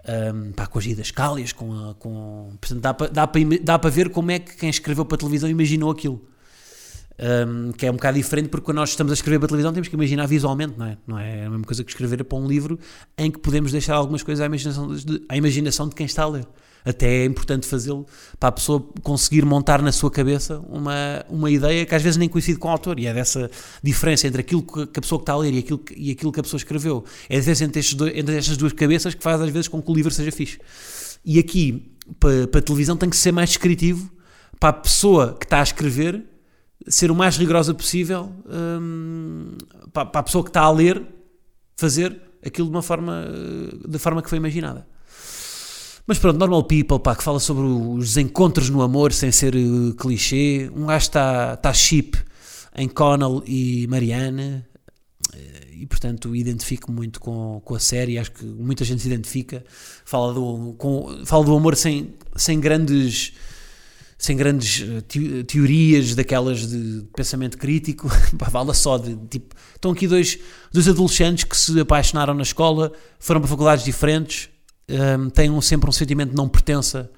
Um, 0.06 0.52
pá, 0.52 0.66
com 0.66 0.78
as 0.78 0.86
idascálias, 0.86 1.52
com, 1.52 1.72
a, 1.72 1.94
com 1.94 2.56
portanto, 2.60 2.80
dá 2.80 2.92
para 2.92 3.08
dá 3.08 3.26
dá 3.62 3.78
para 3.78 3.90
ver 3.90 4.10
como 4.10 4.30
é 4.30 4.38
que 4.38 4.54
quem 4.56 4.68
escreveu 4.68 5.04
para 5.04 5.16
televisão 5.16 5.48
imaginou 5.48 5.90
aquilo. 5.90 6.20
Um, 7.16 7.70
que 7.70 7.86
é 7.86 7.90
um 7.90 7.94
bocado 7.94 8.18
diferente 8.18 8.48
porque 8.48 8.64
quando 8.64 8.78
nós 8.78 8.90
estamos 8.90 9.12
a 9.12 9.14
escrever 9.14 9.38
para 9.38 9.46
televisão 9.46 9.72
temos 9.72 9.86
que 9.86 9.94
imaginar 9.94 10.26
visualmente, 10.26 10.76
não 10.76 10.86
é? 10.86 10.98
Não 11.06 11.18
é 11.18 11.46
a 11.46 11.50
mesma 11.50 11.64
coisa 11.64 11.84
que 11.84 11.90
escrever 11.90 12.24
para 12.24 12.36
um 12.36 12.46
livro 12.46 12.76
em 13.16 13.30
que 13.30 13.38
podemos 13.38 13.70
deixar 13.70 13.94
algumas 13.94 14.22
coisas 14.24 14.42
à 14.42 14.46
imaginação 14.46 14.92
de, 14.92 15.24
à 15.28 15.36
imaginação 15.36 15.88
de 15.88 15.94
quem 15.94 16.06
está 16.06 16.24
a 16.24 16.28
ler. 16.28 16.46
Até 16.84 17.22
é 17.22 17.24
importante 17.24 17.66
fazê-lo 17.66 18.06
para 18.38 18.50
a 18.50 18.52
pessoa 18.52 18.86
conseguir 19.02 19.44
montar 19.44 19.80
na 19.80 19.90
sua 19.90 20.10
cabeça 20.10 20.58
uma, 20.68 21.24
uma 21.30 21.50
ideia 21.50 21.86
que 21.86 21.94
às 21.94 22.02
vezes 22.02 22.18
nem 22.18 22.28
coincide 22.28 22.58
com 22.58 22.68
o 22.68 22.70
autor. 22.70 23.00
E 23.00 23.06
é 23.06 23.14
dessa 23.14 23.50
diferença 23.82 24.26
entre 24.26 24.40
aquilo 24.40 24.62
que 24.62 24.98
a 24.98 25.00
pessoa 25.00 25.18
que 25.18 25.22
está 25.22 25.32
a 25.32 25.38
ler 25.38 25.54
e 25.54 25.58
aquilo, 25.58 25.78
que, 25.78 25.94
e 25.96 26.10
aquilo 26.10 26.30
que 26.30 26.40
a 26.40 26.42
pessoa 26.42 26.58
escreveu. 26.58 27.04
É 27.28 27.36
a 27.36 27.38
diferença 27.38 27.64
entre, 27.64 27.80
estes 27.80 27.94
dois, 27.94 28.14
entre 28.14 28.36
estas 28.36 28.56
duas 28.56 28.72
cabeças 28.72 29.14
que 29.14 29.22
faz 29.22 29.40
às 29.40 29.50
vezes 29.50 29.68
com 29.68 29.80
que 29.80 29.90
o 29.90 29.94
livro 29.94 30.10
seja 30.10 30.30
fixe. 30.30 30.58
E 31.24 31.38
aqui, 31.38 31.96
para, 32.20 32.46
para 32.48 32.58
a 32.60 32.62
televisão, 32.62 32.96
tem 32.96 33.08
que 33.08 33.16
ser 33.16 33.32
mais 33.32 33.48
descritivo 33.48 34.12
para 34.60 34.68
a 34.68 34.72
pessoa 34.74 35.36
que 35.38 35.46
está 35.46 35.60
a 35.60 35.62
escrever 35.62 36.22
ser 36.86 37.10
o 37.10 37.14
mais 37.14 37.36
rigorosa 37.36 37.72
possível 37.72 38.30
hum, 38.46 39.56
para, 39.92 40.04
para 40.04 40.20
a 40.20 40.22
pessoa 40.22 40.44
que 40.44 40.50
está 40.50 40.62
a 40.62 40.70
ler 40.70 41.02
fazer 41.76 42.20
aquilo 42.44 42.68
de 42.68 42.74
uma 42.74 42.82
forma 42.82 43.26
da 43.86 43.98
forma 43.98 44.22
que 44.22 44.28
foi 44.28 44.38
imaginada. 44.38 44.86
Mas 46.06 46.18
pronto, 46.18 46.38
Normal 46.38 46.64
People, 46.64 47.00
pá, 47.00 47.16
que 47.16 47.24
fala 47.24 47.40
sobre 47.40 47.64
os 47.64 48.18
encontros 48.18 48.68
no 48.68 48.82
amor 48.82 49.10
sem 49.12 49.32
ser 49.32 49.54
uh, 49.56 49.94
clichê. 49.94 50.70
Um 50.74 50.86
gajo 50.86 51.04
está 51.04 51.56
tá 51.56 51.72
chip 51.72 52.18
em 52.76 52.88
Connell 52.88 53.42
e 53.46 53.86
Marianne 53.86 54.64
eh, 55.32 55.68
e 55.72 55.86
portanto 55.86 56.36
identifico 56.36 56.92
muito 56.92 57.18
com, 57.20 57.62
com 57.64 57.74
a 57.74 57.78
série. 57.78 58.18
Acho 58.18 58.32
que 58.32 58.44
muita 58.44 58.84
gente 58.84 59.00
se 59.00 59.08
identifica. 59.08 59.64
Fala 60.04 60.34
do, 60.34 60.74
com, 60.76 61.24
fala 61.24 61.44
do 61.44 61.56
amor 61.56 61.74
sem, 61.74 62.14
sem 62.36 62.60
grandes 62.60 63.32
sem 64.18 64.36
grandes 64.36 64.82
eh, 64.82 65.42
teorias 65.44 66.14
daquelas 66.14 66.68
de 66.68 67.06
pensamento 67.16 67.56
crítico, 67.56 68.10
fala 68.50 68.74
só 68.74 68.98
de 68.98 69.16
tipo. 69.28 69.54
Estão 69.74 69.92
aqui 69.92 70.06
dois, 70.06 70.38
dois 70.70 70.86
adolescentes 70.86 71.44
que 71.44 71.56
se 71.56 71.80
apaixonaram 71.80 72.34
na 72.34 72.42
escola, 72.42 72.92
foram 73.18 73.40
para 73.40 73.48
faculdades 73.48 73.84
diferentes, 73.84 74.50
um, 74.88 75.60
sempre 75.60 75.88
um 75.88 75.92
sentimento 75.92 76.30
de 76.30 76.36
não 76.36 76.48
pertença 76.48 77.10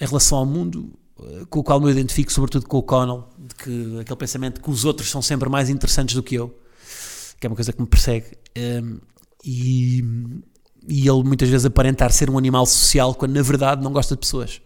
em 0.00 0.06
relação 0.06 0.38
ao 0.38 0.46
mundo, 0.46 0.92
uh, 1.18 1.46
com 1.46 1.60
o 1.60 1.64
qual 1.64 1.80
me 1.80 1.90
identifico, 1.90 2.32
sobretudo 2.32 2.66
com 2.66 2.78
o 2.78 2.82
Connell, 2.82 3.28
de 3.38 3.54
que 3.54 4.00
aquele 4.00 4.16
pensamento 4.16 4.54
de 4.56 4.60
que 4.60 4.70
os 4.70 4.84
outros 4.84 5.10
são 5.10 5.22
sempre 5.22 5.48
mais 5.48 5.68
interessantes 5.68 6.14
do 6.14 6.22
que 6.22 6.34
eu, 6.34 6.54
que 7.38 7.46
é 7.46 7.48
uma 7.48 7.56
coisa 7.56 7.72
que 7.72 7.80
me 7.80 7.86
persegue. 7.86 8.26
Um, 8.56 8.98
e, 9.44 10.04
e 10.88 11.08
ele 11.08 11.22
muitas 11.22 11.48
vezes 11.48 11.64
aparentar 11.64 12.12
ser 12.12 12.28
um 12.28 12.36
animal 12.36 12.66
social 12.66 13.14
quando 13.14 13.34
na 13.34 13.42
verdade 13.42 13.82
não 13.82 13.92
gosta 13.92 14.14
de 14.14 14.20
pessoas. 14.20 14.60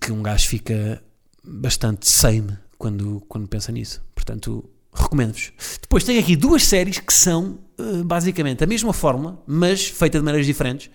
Que 0.00 0.12
um 0.12 0.22
gajo 0.22 0.46
fica 0.46 1.02
bastante 1.42 2.08
same 2.08 2.56
quando, 2.76 3.22
quando 3.28 3.48
pensa 3.48 3.72
nisso. 3.72 4.02
Portanto, 4.14 4.68
recomendo-vos. 5.02 5.52
Depois 5.80 6.04
tem 6.04 6.18
aqui 6.18 6.36
duas 6.36 6.64
séries 6.64 6.98
que 6.98 7.12
são 7.12 7.58
uh, 7.78 8.04
basicamente 8.04 8.62
a 8.62 8.66
mesma 8.66 8.92
fórmula, 8.92 9.42
mas 9.46 9.86
feita 9.86 10.18
de 10.18 10.24
maneiras 10.24 10.46
diferentes, 10.46 10.90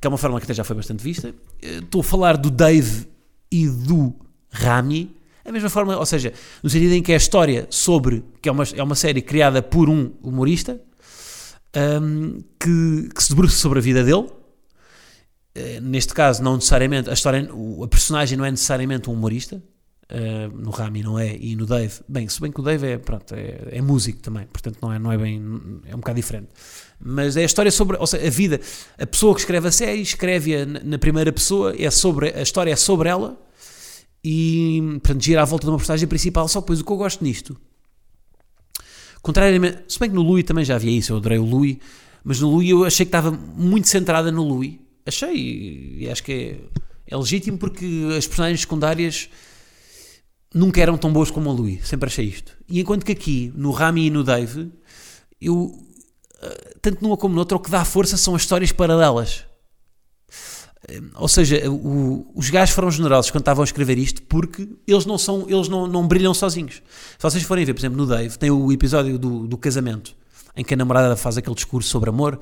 que 0.00 0.06
é 0.06 0.08
uma 0.08 0.18
fórmula 0.18 0.40
que 0.40 0.44
até 0.44 0.54
já 0.54 0.64
foi 0.64 0.76
bastante 0.76 1.02
vista. 1.02 1.28
Uh, 1.28 1.84
estou 1.84 2.00
a 2.00 2.04
falar 2.04 2.36
do 2.36 2.50
Dave 2.50 3.08
e 3.50 3.68
do 3.68 4.14
Rami. 4.50 5.16
A 5.44 5.52
mesma 5.52 5.68
forma, 5.68 5.96
ou 5.96 6.06
seja, 6.06 6.32
no 6.62 6.70
sentido 6.70 6.92
em 6.92 7.02
que 7.02 7.12
é 7.12 7.14
a 7.14 7.18
história 7.18 7.66
sobre, 7.70 8.24
que 8.40 8.48
é 8.48 8.52
uma, 8.52 8.64
é 8.76 8.82
uma 8.82 8.94
série 8.94 9.22
criada 9.22 9.62
por 9.62 9.88
um 9.88 10.12
humorista, 10.22 10.80
um, 12.02 12.42
que, 12.58 13.08
que, 13.14 13.22
se 13.22 13.30
debruça 13.30 13.56
sobre 13.56 13.78
a 13.78 13.82
vida 13.82 14.04
dele. 14.04 14.28
Uh, 15.56 15.80
neste 15.82 16.14
caso, 16.14 16.42
não 16.42 16.56
necessariamente, 16.56 17.10
a 17.10 17.12
história, 17.12 17.48
a 17.82 17.88
personagem 17.88 18.36
não 18.36 18.44
é 18.44 18.50
necessariamente 18.50 19.08
um 19.08 19.14
humorista, 19.14 19.62
Uh, 20.10 20.56
no 20.56 20.70
Rami 20.70 21.04
não 21.04 21.16
é, 21.16 21.36
e 21.36 21.54
no 21.54 21.64
Dave, 21.64 22.00
bem, 22.08 22.28
se 22.28 22.40
bem 22.40 22.50
que 22.50 22.58
o 22.58 22.64
Dave 22.64 22.84
é, 22.84 22.98
pronto, 22.98 23.32
é, 23.32 23.68
é, 23.70 23.80
músico 23.80 24.18
também, 24.18 24.44
portanto 24.48 24.78
não 24.82 24.92
é, 24.92 24.98
não 24.98 25.12
é 25.12 25.16
bem, 25.16 25.40
é 25.86 25.94
um 25.94 25.98
bocado 25.98 26.16
diferente. 26.16 26.48
Mas 26.98 27.36
é 27.36 27.42
a 27.42 27.44
história 27.44 27.70
sobre, 27.70 27.96
ou 27.96 28.06
seja, 28.08 28.26
a 28.26 28.30
vida, 28.30 28.60
a 28.98 29.06
pessoa 29.06 29.32
que 29.34 29.40
escreve 29.40 29.68
a 29.68 29.70
série, 29.70 30.00
escreve-a 30.00 30.66
na 30.66 30.98
primeira 30.98 31.32
pessoa, 31.32 31.76
é 31.78 31.88
sobre, 31.92 32.30
a 32.30 32.42
história 32.42 32.72
é 32.72 32.76
sobre 32.76 33.08
ela 33.08 33.40
e, 34.24 34.82
portanto, 35.00 35.22
gira 35.22 35.42
à 35.42 35.44
volta 35.44 35.66
de 35.66 35.70
uma 35.70 35.78
personagem 35.78 36.08
principal. 36.08 36.48
Só 36.48 36.60
que 36.60 36.64
depois 36.64 36.80
o 36.80 36.84
que 36.84 36.92
eu 36.92 36.96
gosto 36.96 37.22
nisto, 37.22 37.56
contrariamente, 39.22 39.84
se 39.86 39.98
bem 40.00 40.08
que 40.08 40.14
no 40.16 40.22
Louis 40.22 40.42
também 40.42 40.64
já 40.64 40.74
havia 40.74 40.90
isso, 40.90 41.12
eu 41.12 41.18
adorei 41.18 41.38
o 41.38 41.44
Louis, 41.44 41.78
mas 42.24 42.40
no 42.40 42.50
Louis 42.50 42.68
eu 42.68 42.84
achei 42.84 43.06
que 43.06 43.10
estava 43.10 43.30
muito 43.30 43.86
centrada 43.86 44.32
no 44.32 44.42
Louis, 44.42 44.76
achei, 45.06 45.98
e 46.00 46.08
acho 46.10 46.24
que 46.24 46.32
é, 46.32 46.56
é 47.06 47.16
legítimo 47.16 47.58
porque 47.58 47.86
as 48.18 48.26
personagens 48.26 48.62
secundárias 48.62 49.30
nunca 50.54 50.80
eram 50.80 50.96
tão 50.98 51.12
boas 51.12 51.30
como 51.30 51.50
o 51.50 51.52
Louis, 51.52 51.86
sempre 51.86 52.08
achei 52.08 52.26
isto. 52.26 52.56
E 52.68 52.80
enquanto 52.80 53.04
que 53.04 53.12
aqui, 53.12 53.52
no 53.54 53.70
Rami 53.70 54.06
e 54.06 54.10
no 54.10 54.24
Dave, 54.24 54.70
eu, 55.40 55.72
eh, 56.42 56.74
tanto 56.82 57.02
numa 57.02 57.16
como 57.16 57.34
noutra, 57.34 57.56
o 57.56 57.60
que 57.60 57.70
dá 57.70 57.84
força 57.84 58.16
são 58.16 58.34
as 58.34 58.42
histórias 58.42 58.72
paralelas. 58.72 59.44
Eh, 60.88 61.00
ou 61.14 61.28
seja, 61.28 61.70
o, 61.70 62.30
os 62.34 62.50
gajos 62.50 62.74
foram 62.74 62.90
generosos 62.90 63.30
quando 63.30 63.42
estavam 63.42 63.62
a 63.62 63.64
escrever 63.64 63.98
isto 63.98 64.22
porque 64.22 64.68
eles 64.86 65.06
não 65.06 65.16
são, 65.16 65.46
eles 65.48 65.68
não, 65.68 65.86
não 65.86 66.06
brilham 66.06 66.34
sozinhos. 66.34 66.82
Se 67.18 67.22
vocês 67.22 67.42
forem 67.44 67.64
ver, 67.64 67.74
por 67.74 67.80
exemplo, 67.80 67.98
no 67.98 68.06
Dave, 68.06 68.36
tem 68.38 68.50
o 68.50 68.72
episódio 68.72 69.18
do, 69.18 69.46
do 69.46 69.56
casamento, 69.56 70.16
em 70.56 70.64
que 70.64 70.74
a 70.74 70.76
namorada 70.76 71.16
faz 71.16 71.38
aquele 71.38 71.54
discurso 71.54 71.88
sobre 71.88 72.10
amor. 72.10 72.40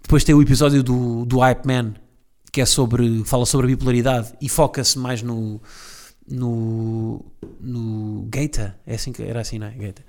Depois 0.00 0.22
tem 0.22 0.34
o 0.34 0.40
episódio 0.40 0.82
do, 0.82 1.24
do 1.26 1.38
Hype 1.38 1.66
Man, 1.66 1.94
que 2.52 2.60
é 2.60 2.66
sobre, 2.66 3.24
fala 3.24 3.44
sobre 3.44 3.66
a 3.66 3.68
bipolaridade 3.68 4.32
e 4.40 4.48
foca-se 4.48 4.96
mais 4.96 5.22
no, 5.22 5.60
no, 6.30 7.24
no 7.60 8.26
Gaeta, 8.28 8.78
é 8.86 8.94
assim 8.94 9.12
que 9.12 9.22
era 9.22 9.40
assim, 9.40 9.58
não 9.58 9.66
é? 9.66 9.70
Gaeta. 9.70 10.04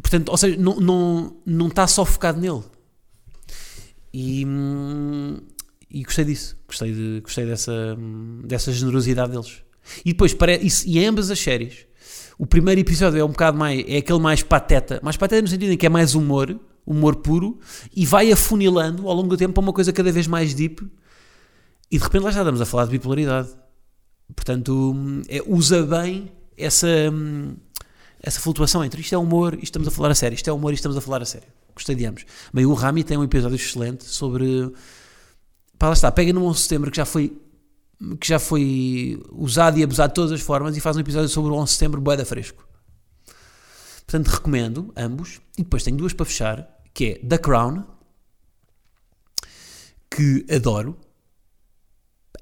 Portanto, 0.00 0.28
ou 0.28 0.36
seja, 0.36 0.56
não, 0.58 0.76
não, 0.76 1.36
não 1.44 1.68
está 1.68 1.86
só 1.86 2.04
focado 2.04 2.40
nele. 2.40 2.62
E, 4.12 4.46
e 5.90 6.02
gostei 6.02 6.24
disso, 6.24 6.56
gostei, 6.66 6.92
de, 6.92 7.20
gostei 7.20 7.46
dessa, 7.46 7.96
dessa 8.44 8.72
generosidade 8.72 9.32
deles. 9.32 9.62
E 10.04 10.12
depois, 10.12 10.34
para, 10.34 10.52
e, 10.54 11.04
ambas 11.04 11.30
as 11.30 11.38
séries, 11.38 11.86
o 12.38 12.46
primeiro 12.46 12.80
episódio 12.80 13.18
é 13.18 13.24
um 13.24 13.28
bocado 13.28 13.56
mais, 13.56 13.84
é 13.86 13.98
aquele 13.98 14.18
mais 14.18 14.42
pateta, 14.42 15.00
mais 15.02 15.16
pateta 15.16 15.42
no 15.42 15.48
sentido 15.48 15.72
em 15.72 15.76
que 15.76 15.86
é 15.86 15.88
mais 15.88 16.14
humor, 16.14 16.58
humor 16.84 17.16
puro, 17.16 17.58
e 17.94 18.04
vai 18.04 18.32
afunilando 18.32 19.08
ao 19.08 19.14
longo 19.14 19.28
do 19.28 19.36
tempo 19.36 19.54
para 19.54 19.62
uma 19.62 19.72
coisa 19.72 19.92
cada 19.92 20.10
vez 20.10 20.26
mais 20.26 20.54
deep, 20.54 20.86
e 21.90 21.98
de 21.98 22.02
repente 22.02 22.22
lá 22.22 22.30
já 22.30 22.40
estamos 22.40 22.60
a 22.60 22.66
falar 22.66 22.86
de 22.86 22.90
bipolaridade 22.90 23.50
Portanto, 24.34 24.94
é, 25.28 25.42
usa 25.46 25.82
bem 25.84 26.32
essa, 26.56 26.88
essa 28.20 28.40
flutuação 28.40 28.84
entre 28.84 29.00
isto 29.00 29.14
é 29.14 29.18
humor 29.18 29.54
e 29.54 29.62
estamos 29.62 29.86
a 29.86 29.90
falar 29.90 30.10
a 30.10 30.14
sério, 30.14 30.34
isto 30.34 30.48
é 30.48 30.52
humor 30.52 30.72
e 30.72 30.74
estamos 30.74 30.96
a 30.96 31.00
falar 31.00 31.22
a 31.22 31.26
sério. 31.26 31.48
Gostei 31.74 31.94
de 31.94 32.06
ambos. 32.06 32.24
Bem, 32.52 32.64
o 32.64 32.72
Rami 32.72 33.04
tem 33.04 33.18
um 33.18 33.24
episódio 33.24 33.56
excelente 33.56 34.04
sobre. 34.04 34.72
Pá, 35.78 35.88
lá 35.88 35.92
está, 35.92 36.10
pega 36.10 36.32
no 36.32 36.44
11 36.46 36.56
de 36.56 36.62
setembro 36.62 36.90
que 36.90 36.96
já 36.96 37.04
foi 37.04 37.38
que 38.20 38.28
já 38.28 38.38
foi 38.38 39.22
usado 39.32 39.78
e 39.78 39.82
abusado 39.82 40.10
de 40.10 40.14
todas 40.14 40.32
as 40.32 40.40
formas 40.40 40.76
e 40.76 40.80
faz 40.80 40.96
um 40.96 41.00
episódio 41.00 41.28
sobre 41.28 41.52
o 41.52 41.54
11 41.54 41.64
de 41.64 41.72
setembro 41.72 42.00
boeda 42.00 42.24
fresco. 42.24 42.66
Portanto, 44.06 44.28
recomendo 44.28 44.92
ambos. 44.96 45.40
E 45.56 45.62
depois 45.62 45.82
tenho 45.82 45.96
duas 45.96 46.12
para 46.12 46.26
fechar, 46.26 46.68
que 46.94 47.04
é 47.06 47.14
The 47.26 47.38
Crown, 47.38 47.84
que 50.10 50.46
adoro. 50.54 50.96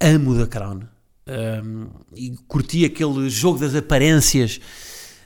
Amo 0.01 0.37
The 0.37 0.47
Crown 0.47 0.94
um, 1.27 1.89
e 2.15 2.31
curti 2.47 2.85
aquele 2.85 3.29
jogo 3.31 3.59
das 3.59 3.75
aparências 3.75 4.61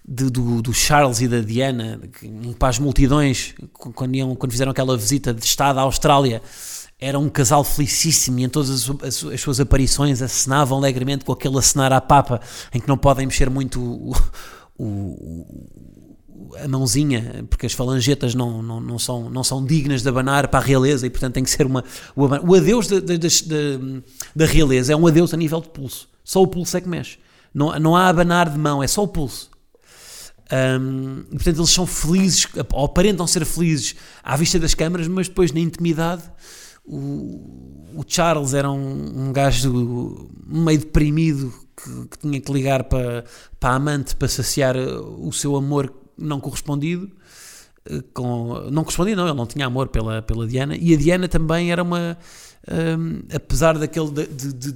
de, 0.06 0.30
do, 0.30 0.62
do, 0.62 0.72
Charles 0.72 1.20
e 1.20 1.28
da 1.28 1.40
Diana 1.40 2.00
para 2.58 2.68
as 2.68 2.78
multidões 2.78 3.54
quando, 3.72 4.14
iam, 4.14 4.34
quando 4.34 4.52
fizeram 4.52 4.70
aquela 4.70 4.96
visita 4.96 5.34
de 5.34 5.44
Estado 5.44 5.78
à 5.78 5.82
Austrália 5.82 6.40
era 7.00 7.18
um 7.18 7.28
casal 7.28 7.62
felicíssimo 7.62 8.40
e 8.40 8.44
em 8.44 8.48
todas 8.48 8.70
as, 8.70 8.90
as, 9.02 9.24
as, 9.24 9.40
suas 9.40 9.60
aparições 9.60 10.22
acenavam 10.22 10.78
alegremente 10.78 11.24
com 11.24 11.32
aquele 11.32 11.58
acenar 11.58 11.92
à 11.92 12.00
papa 12.00 12.40
em 12.72 12.80
que 12.80 12.88
não 12.88 12.96
podem 12.96 13.26
mexer 13.26 13.50
muito 13.50 13.80
o, 13.80 14.12
o, 14.76 14.84
o, 14.84 15.97
a 16.62 16.68
mãozinha, 16.68 17.44
porque 17.48 17.66
as 17.66 17.72
falangetas 17.72 18.34
não, 18.34 18.62
não, 18.62 18.80
não, 18.80 18.98
são, 18.98 19.28
não 19.28 19.44
são 19.44 19.64
dignas 19.64 20.02
de 20.02 20.08
abanar 20.08 20.48
para 20.48 20.60
a 20.60 20.62
realeza 20.62 21.06
e, 21.06 21.10
portanto, 21.10 21.34
tem 21.34 21.44
que 21.44 21.50
ser 21.50 21.66
uma. 21.66 21.84
O, 22.14 22.24
o 22.24 22.54
adeus 22.54 22.86
da, 22.86 23.00
da, 24.34 24.46
realeza 24.46 24.92
é 24.92 24.96
um 24.96 25.06
adeus 25.06 25.34
a 25.34 25.36
nível 25.36 25.60
de 25.60 25.68
pulso. 25.68 26.08
Só 26.24 26.42
o 26.42 26.46
pulso 26.46 26.76
é 26.76 26.80
que 26.80 26.88
mexe. 26.88 27.18
Não, 27.52 27.78
não 27.78 27.96
há 27.96 28.08
abanar 28.08 28.48
de 28.48 28.58
mão, 28.58 28.82
é 28.82 28.86
só 28.86 29.02
o 29.02 29.08
pulso. 29.08 29.50
Um, 30.50 31.24
e, 31.30 31.36
portanto, 31.36 31.58
eles 31.58 31.70
são 31.70 31.86
felizes, 31.86 32.46
ou 32.72 32.84
aparentam 32.84 33.26
ser 33.26 33.44
felizes 33.44 33.96
à 34.22 34.36
vista 34.36 34.58
das 34.58 34.74
câmaras, 34.74 35.06
mas 35.08 35.28
depois 35.28 35.52
na 35.52 35.60
intimidade. 35.60 36.22
O, 36.84 37.96
o 37.96 38.04
Charles 38.06 38.54
era 38.54 38.70
um, 38.70 39.28
um 39.28 39.32
gajo 39.32 40.30
meio 40.46 40.78
deprimido 40.78 41.52
que, 41.76 42.08
que, 42.08 42.18
tinha 42.18 42.40
que 42.40 42.50
ligar 42.50 42.84
para, 42.84 43.24
para 43.60 43.70
a 43.70 43.74
amante 43.74 44.16
para 44.16 44.26
saciar 44.26 44.74
o 44.74 45.30
seu 45.30 45.54
amor 45.54 45.92
não 46.18 46.40
correspondido. 46.40 47.10
Eh, 47.88 48.02
com, 48.12 48.68
não 48.70 48.84
correspondia, 48.84 49.16
não, 49.16 49.26
ele 49.26 49.36
não 49.36 49.46
tinha 49.46 49.66
amor 49.66 49.88
pela, 49.88 50.22
pela 50.22 50.46
Diana. 50.46 50.76
E 50.76 50.94
a 50.94 50.96
Diana 50.96 51.28
também 51.28 51.72
era 51.72 51.82
uma. 51.82 52.18
Um, 52.70 53.22
apesar 53.34 53.78
daquele 53.78 54.10
de, 54.10 54.26
de, 54.26 54.72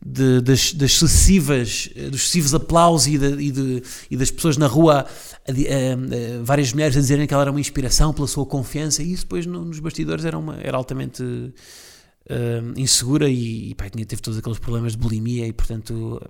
de, 0.00 0.40
das, 0.40 0.72
das 0.72 0.92
excessivas, 0.92 1.90
dos 2.10 2.22
excessivos 2.22 2.54
aplausos 2.54 3.06
e, 3.06 3.16
e, 3.16 3.82
e, 4.10 4.16
das 4.16 4.30
pessoas 4.30 4.56
na 4.56 4.66
rua, 4.66 5.00
a, 5.00 5.02
a, 5.02 5.04
a, 5.04 6.42
várias 6.42 6.72
mulheres 6.72 6.96
a 6.96 7.00
dizerem 7.00 7.26
que 7.26 7.34
ela 7.34 7.42
era 7.42 7.50
uma 7.50 7.60
inspiração 7.60 8.14
pela 8.14 8.26
sua 8.26 8.46
confiança, 8.46 9.02
e 9.02 9.12
isso 9.12 9.24
depois 9.24 9.44
no, 9.44 9.62
nos 9.62 9.78
bastidores 9.78 10.24
era, 10.24 10.38
uma, 10.38 10.56
era 10.56 10.74
altamente 10.74 11.22
uh, 11.22 12.80
insegura 12.80 13.28
e, 13.28 13.70
e 13.70 13.74
pá, 13.74 13.90
tinha, 13.90 14.06
teve 14.06 14.22
todos 14.22 14.38
aqueles 14.38 14.58
problemas 14.58 14.92
de 14.92 14.98
bulimia 14.98 15.46
e 15.46 15.52
portanto 15.52 16.20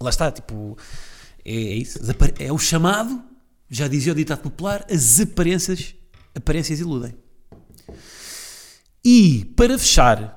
lá 0.00 0.10
está, 0.10 0.30
tipo 0.30 0.76
é, 1.46 1.54
é 1.54 1.74
isso, 1.76 2.00
é 2.40 2.52
o 2.52 2.58
chamado, 2.58 3.22
já 3.70 3.86
dizia 3.86 4.12
o 4.12 4.16
ditado 4.16 4.40
popular, 4.40 4.84
as 4.90 5.20
aparências, 5.20 5.94
aparências 6.34 6.80
iludem. 6.80 7.14
E 9.04 9.44
para 9.56 9.78
fechar, 9.78 10.36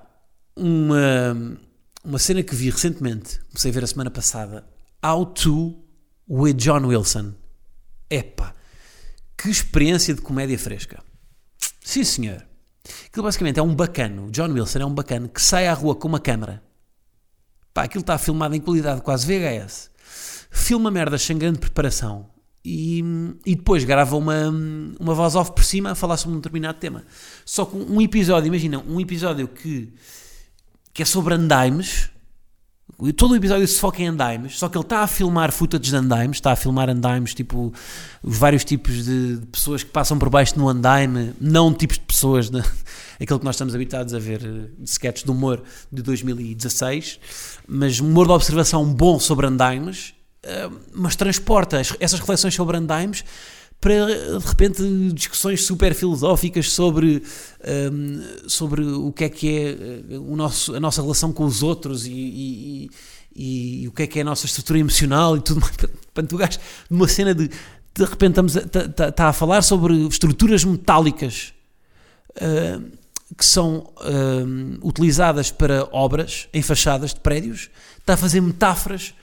uma, 0.56 1.58
uma 2.04 2.20
cena 2.20 2.44
que 2.44 2.54
vi 2.54 2.70
recentemente, 2.70 3.40
comecei 3.48 3.72
a 3.72 3.74
ver 3.74 3.84
a 3.84 3.88
semana 3.88 4.12
passada, 4.12 4.68
How 5.04 5.26
to 5.26 5.84
with 6.30 6.54
John 6.54 6.86
Wilson. 6.86 7.34
Epá, 8.08 8.54
que 9.36 9.50
experiência 9.50 10.14
de 10.14 10.22
comédia 10.22 10.60
fresca. 10.60 11.04
Sim, 11.82 12.04
senhor. 12.04 12.46
Aquilo 13.08 13.24
basicamente 13.24 13.60
é 13.60 13.64
um 13.64 13.74
bacano, 13.74 14.30
John 14.30 14.52
Wilson 14.52 14.80
é 14.80 14.86
um 14.86 14.94
bacano 14.94 15.28
que 15.28 15.42
sai 15.42 15.68
à 15.68 15.74
rua 15.74 15.96
com 15.96 16.08
uma 16.08 16.20
câmera. 16.20 16.62
Pá, 17.74 17.84
aquilo 17.84 18.02
está 18.02 18.16
filmado 18.20 18.56
em 18.56 18.62
qualidade 18.62 19.02
quase 19.02 19.26
VHS. 19.26 19.89
Filma 20.50 20.90
merdas 20.92 21.22
sem 21.22 21.38
grande 21.38 21.60
preparação 21.60 22.28
e, 22.64 23.04
e 23.46 23.56
depois 23.56 23.84
grava 23.84 24.16
uma, 24.16 24.50
uma 25.00 25.14
voz 25.14 25.36
off 25.36 25.52
por 25.52 25.64
cima 25.64 25.92
a 25.92 25.96
falar 25.96 26.18
sobre 26.18 26.38
um 26.38 26.40
determinado 26.40 26.80
tema. 26.80 27.04
Só 27.46 27.66
com 27.66 27.78
um 27.78 28.02
episódio, 28.02 28.48
imagina, 28.48 28.84
um 28.88 29.00
episódio 29.00 29.48
que, 29.48 29.94
que 30.94 31.02
é 31.02 31.06
sobre 31.06 31.34
andaimes, 31.34 32.10
Todo 33.16 33.32
o 33.32 33.36
episódio 33.36 33.66
se 33.66 33.80
foca 33.80 34.02
em 34.02 34.08
andaimes, 34.08 34.60
só 34.60 34.68
que 34.68 34.78
ele 34.78 34.84
está 34.84 35.00
a 35.00 35.08
filmar 35.08 35.54
footage 35.54 35.90
de 35.90 35.96
andaimes, 35.96 36.36
está 36.36 36.52
a 36.52 36.56
filmar 36.56 36.90
andaimes, 36.90 37.34
tipo, 37.34 37.74
os 38.22 38.38
vários 38.38 38.66
tipos 38.66 39.06
de, 39.06 39.38
de 39.38 39.46
pessoas 39.46 39.84
que 39.84 39.90
passam 39.90 40.20
por 40.20 40.30
baixo 40.30 40.60
no 40.60 40.68
andaime, 40.68 41.34
não 41.40 41.74
tipos 41.74 41.98
de 41.98 42.04
pessoas, 42.04 42.50
de, 42.50 42.60
aquilo 43.18 43.40
que 43.40 43.46
nós 43.46 43.56
estamos 43.56 43.74
habituados 43.74 44.14
a 44.14 44.20
ver 44.20 44.40
de 44.40 44.84
sketches 44.84 45.24
de 45.24 45.32
humor 45.32 45.64
de 45.90 46.02
2016, 46.02 47.22
mas 47.66 48.02
humor 48.02 48.28
de 48.28 48.34
observação 48.34 48.84
bom 48.94 49.18
sobre 49.18 49.48
andaimes, 49.48 50.14
eh, 50.14 50.19
mas 50.94 51.16
transporta 51.16 51.82
essas 52.00 52.20
reflexões 52.20 52.54
sobre 52.54 52.78
andaimes 52.78 53.24
para 53.82 54.08
de 54.08 54.46
repente 54.46 55.12
discussões 55.14 55.66
super 55.66 55.94
filosóficas 55.94 56.70
sobre, 56.72 57.24
um, 57.92 58.22
sobre 58.48 58.82
o 58.84 59.12
que 59.12 59.24
é 59.24 59.30
que 59.30 59.50
é 59.50 59.70
eh, 59.70 60.18
o 60.18 60.36
nosso, 60.36 60.76
a 60.76 60.80
nossa 60.80 61.02
relação 61.02 61.32
com 61.32 61.46
os 61.46 61.64
outros 61.64 62.06
e, 62.06 62.12
e, 62.12 62.90
e, 63.34 63.84
e 63.84 63.88
o 63.88 63.92
que 63.94 64.04
é 64.04 64.08
que 64.08 64.20
é 64.20 64.22
a 64.22 64.26
nossa 64.26 64.46
estrutura 64.46 64.80
emocional 64.80 65.38
e 65.38 65.42
tudo 65.42 65.62
mais. 65.62 65.76
Portanto, 66.14 66.34
o 66.34 66.38
gajo, 66.38 66.60
numa 66.90 67.08
cena 67.08 67.34
de 67.34 67.50
de 67.96 68.06
repente 68.06 68.32
estamos 68.32 68.58
a, 68.58 68.62
tá, 68.62 69.12
tá, 69.12 69.28
a 69.30 69.34
falar 69.34 69.62
sobre 69.62 69.94
estruturas 70.08 70.64
metálicas 70.64 71.54
uh, 72.36 72.82
que 73.38 73.46
são 73.46 73.92
uh, 73.98 74.88
utilizadas 74.88 75.52
para 75.52 75.88
obras 75.92 76.48
em 76.54 76.62
fachadas 76.62 77.14
de 77.14 77.20
prédios, 77.20 77.70
está 78.00 78.14
a 78.14 78.18
fazer 78.18 78.42
metáforas 78.42 79.14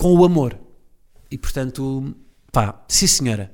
com 0.00 0.14
o 0.14 0.24
amor. 0.24 0.58
E 1.30 1.36
portanto, 1.36 2.16
pá, 2.50 2.82
sim 2.88 3.06
senhora 3.06 3.52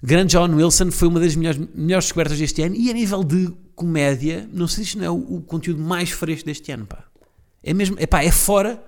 Grande 0.00 0.32
John 0.32 0.54
Wilson 0.54 0.92
foi 0.92 1.08
uma 1.08 1.18
das 1.18 1.34
melhores, 1.34 1.60
melhores 1.74 2.04
descobertas 2.04 2.38
deste 2.38 2.62
ano 2.62 2.76
e 2.76 2.90
a 2.90 2.92
nível 2.92 3.24
de 3.24 3.50
comédia, 3.74 4.48
não 4.52 4.68
sei 4.68 4.84
se 4.84 4.90
isto 4.90 4.98
não 4.98 5.04
é 5.04 5.10
o, 5.10 5.36
o 5.36 5.40
conteúdo 5.40 5.82
mais 5.82 6.10
fresco 6.10 6.46
deste 6.46 6.70
ano, 6.70 6.86
pá. 6.86 7.02
É 7.62 7.74
mesmo, 7.74 7.96
é 7.98 8.06
pá, 8.06 8.22
é 8.22 8.30
fora. 8.30 8.84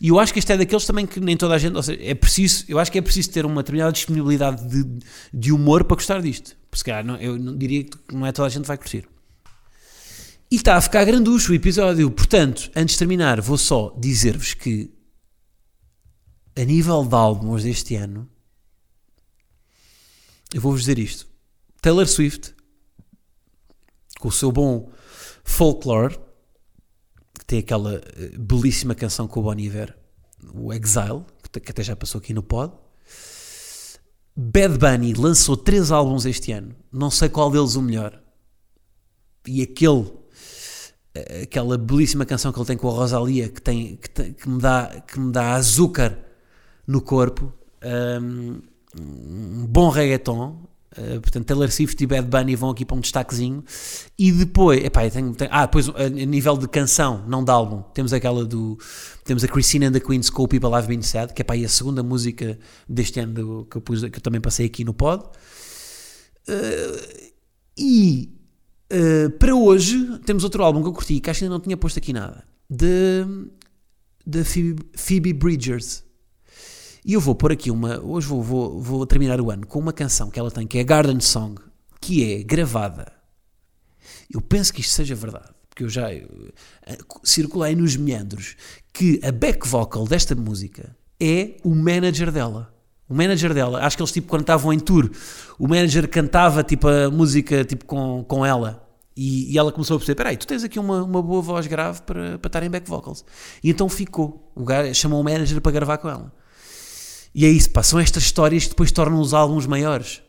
E 0.00 0.08
eu 0.08 0.18
acho 0.18 0.32
que 0.32 0.40
este 0.40 0.52
é 0.52 0.56
daqueles 0.56 0.84
também 0.84 1.06
que 1.06 1.20
nem 1.20 1.36
toda 1.36 1.54
a 1.54 1.58
gente, 1.58 1.74
ou 1.76 1.82
seja, 1.82 2.02
é 2.02 2.14
preciso, 2.14 2.64
eu 2.68 2.78
acho 2.78 2.90
que 2.90 2.98
é 2.98 3.00
preciso 3.00 3.30
ter 3.30 3.46
uma 3.46 3.62
determinada 3.62 3.92
disponibilidade 3.92 4.68
de, 4.68 4.84
de 5.32 5.52
humor 5.52 5.84
para 5.84 5.94
gostar 5.94 6.20
disto. 6.20 6.56
Porque 6.68 6.78
se 6.78 6.84
calhar, 6.84 7.04
não, 7.04 7.16
eu 7.16 7.38
não 7.38 7.56
diria 7.56 7.84
que 7.84 7.96
não 8.12 8.26
é 8.26 8.32
toda 8.32 8.48
a 8.48 8.50
gente 8.50 8.66
vai 8.66 8.76
curtir. 8.76 9.08
E 10.50 10.56
está 10.56 10.74
a 10.74 10.80
ficar 10.80 11.04
granducho 11.04 11.52
o 11.52 11.54
episódio. 11.54 12.10
Portanto, 12.10 12.70
antes 12.74 12.94
de 12.94 12.98
terminar, 12.98 13.40
vou 13.40 13.56
só 13.56 13.96
dizer-vos 13.96 14.52
que 14.52 14.90
a 16.56 16.64
nível 16.64 17.04
de 17.04 17.14
álbuns 17.14 17.62
deste 17.64 17.94
ano, 17.94 18.28
eu 20.54 20.60
vou-vos 20.60 20.80
dizer 20.80 20.98
isto. 20.98 21.26
Taylor 21.82 22.06
Swift, 22.06 22.54
com 24.18 24.28
o 24.28 24.32
seu 24.32 24.50
bom 24.50 24.90
folklore, 25.44 26.18
que 27.38 27.44
tem 27.44 27.58
aquela 27.58 27.96
eh, 27.96 28.38
belíssima 28.38 28.94
canção 28.94 29.28
com 29.28 29.40
o 29.40 29.42
Bon 29.42 29.54
Iver, 29.54 29.96
o 30.54 30.72
Exile, 30.72 31.24
que 31.52 31.70
até 31.70 31.82
já 31.82 31.94
passou 31.94 32.18
aqui 32.18 32.32
no 32.32 32.42
pod. 32.42 32.72
Bad 34.34 34.78
Bunny 34.78 35.14
lançou 35.14 35.56
três 35.56 35.90
álbuns 35.90 36.24
este 36.24 36.52
ano. 36.52 36.74
Não 36.92 37.10
sei 37.10 37.28
qual 37.28 37.50
deles 37.50 37.74
o 37.74 37.82
melhor. 37.82 38.22
E 39.46 39.62
aquele 39.62 40.10
eh, 41.14 41.42
aquela 41.42 41.76
belíssima 41.76 42.24
canção 42.24 42.52
que 42.52 42.58
ele 42.58 42.66
tem 42.66 42.76
com 42.76 42.88
a 42.88 42.92
Rosalia 42.92 43.48
que, 43.48 43.60
tem, 43.60 43.96
que, 43.96 44.10
tem, 44.10 44.32
que 44.32 44.48
me, 44.48 44.60
dá, 44.60 45.02
que 45.06 45.20
me 45.20 45.32
dá 45.32 45.54
açúcar 45.54 46.25
no 46.86 47.00
corpo. 47.00 47.52
Um, 47.84 48.60
um 48.98 49.66
bom 49.66 49.88
reggaeton. 49.88 50.66
Uh, 50.96 51.20
portanto, 51.20 51.44
Taylor 51.44 51.70
Swift 51.70 52.02
e 52.02 52.06
Bad 52.06 52.26
Bunny 52.26 52.56
vão 52.56 52.70
aqui 52.70 52.84
para 52.84 52.96
um 52.96 53.00
destaquezinho. 53.00 53.62
E 54.18 54.32
depois, 54.32 54.82
epá, 54.82 55.08
tenho, 55.10 55.34
tenho, 55.34 55.50
ah, 55.52 55.66
depois 55.66 55.90
a 55.90 56.08
nível 56.08 56.56
de 56.56 56.66
canção, 56.66 57.22
não 57.28 57.44
de 57.44 57.50
álbum, 57.50 57.82
temos 57.92 58.12
aquela 58.14 58.44
do. 58.44 58.78
Temos 59.24 59.44
a 59.44 59.48
Christina 59.48 59.88
and 59.88 59.92
the 59.92 60.00
Queens 60.00 60.30
com 60.30 60.44
o 60.44 60.48
People 60.48 60.70
I've 60.70 60.88
Been 60.88 61.02
Sad, 61.02 61.34
que 61.34 61.42
é 61.42 61.44
para 61.44 61.56
a 61.56 61.68
segunda 61.68 62.02
música 62.02 62.58
deste 62.88 63.20
ano 63.20 63.66
que, 63.66 63.76
eu 63.76 63.80
pus, 63.82 64.00
que 64.00 64.18
eu 64.18 64.22
também 64.22 64.40
passei 64.40 64.66
aqui 64.66 64.84
no 64.84 64.94
pod. 64.94 65.24
Uh, 66.48 67.26
e 67.76 68.32
uh, 68.92 69.30
para 69.32 69.54
hoje 69.54 70.18
temos 70.24 70.44
outro 70.44 70.62
álbum 70.62 70.80
que 70.80 70.88
eu 70.88 70.92
curti, 70.92 71.20
que 71.20 71.28
acho 71.28 71.40
que 71.40 71.44
ainda 71.44 71.54
não 71.54 71.60
tinha 71.60 71.76
posto 71.76 71.98
aqui 71.98 72.12
nada, 72.12 72.44
de, 72.70 73.26
de 74.24 74.44
Phoebe, 74.44 74.82
Phoebe 74.94 75.32
Bridgers. 75.34 76.05
E 77.06 77.12
eu 77.12 77.20
vou 77.20 77.36
pôr 77.36 77.52
aqui 77.52 77.70
uma. 77.70 78.00
Hoje 78.00 78.26
vou, 78.26 78.42
vou, 78.42 78.82
vou 78.82 79.06
terminar 79.06 79.40
o 79.40 79.48
ano 79.48 79.64
com 79.64 79.78
uma 79.78 79.92
canção 79.92 80.28
que 80.28 80.40
ela 80.40 80.50
tem, 80.50 80.66
que 80.66 80.76
é 80.76 80.82
Garden 80.82 81.20
Song, 81.20 81.54
que 82.00 82.34
é 82.34 82.42
gravada. 82.42 83.12
Eu 84.28 84.40
penso 84.40 84.72
que 84.72 84.80
isto 84.80 84.92
seja 84.92 85.14
verdade, 85.14 85.50
porque 85.68 85.84
eu 85.84 85.88
já 85.88 86.12
eu, 86.12 86.26
eh, 86.84 86.98
circulei 87.22 87.76
nos 87.76 87.94
meandros 87.96 88.56
que 88.92 89.20
a 89.22 89.30
back 89.30 89.68
vocal 89.68 90.04
desta 90.04 90.34
música 90.34 90.96
é 91.20 91.56
o 91.62 91.76
manager 91.76 92.32
dela. 92.32 92.74
O 93.08 93.14
manager 93.14 93.54
dela, 93.54 93.86
acho 93.86 93.96
que 93.96 94.02
eles 94.02 94.10
tipo 94.10 94.26
quando 94.26 94.40
estavam 94.40 94.72
em 94.72 94.80
tour, 94.80 95.08
o 95.60 95.68
manager 95.68 96.08
cantava 96.10 96.64
tipo 96.64 96.88
a 96.88 97.08
música 97.08 97.64
tipo 97.64 97.84
com, 97.84 98.24
com 98.24 98.44
ela 98.44 98.84
e, 99.16 99.52
e 99.52 99.56
ela 99.56 99.70
começou 99.70 99.94
a 99.94 100.00
perceber: 100.00 100.16
peraí, 100.16 100.36
tu 100.36 100.44
tens 100.44 100.64
aqui 100.64 100.80
uma, 100.80 101.04
uma 101.04 101.22
boa 101.22 101.40
voz 101.40 101.68
grave 101.68 102.02
para, 102.02 102.36
para 102.36 102.48
estar 102.48 102.64
em 102.64 102.70
back 102.70 102.90
vocals. 102.90 103.24
E 103.62 103.70
então 103.70 103.88
ficou. 103.88 104.50
O 104.56 104.64
gajo 104.64 104.92
chamou 104.92 105.20
o 105.20 105.24
manager 105.24 105.60
para 105.60 105.70
gravar 105.70 105.98
com 105.98 106.08
ela. 106.08 106.32
E 107.36 107.44
é 107.44 107.50
isso, 107.50 107.68
pá, 107.68 107.82
são 107.82 108.00
estas 108.00 108.22
histórias 108.22 108.62
que 108.64 108.70
depois 108.70 108.90
tornam 108.90 109.20
os 109.20 109.34
álbuns 109.34 109.66
maiores. 109.66 110.22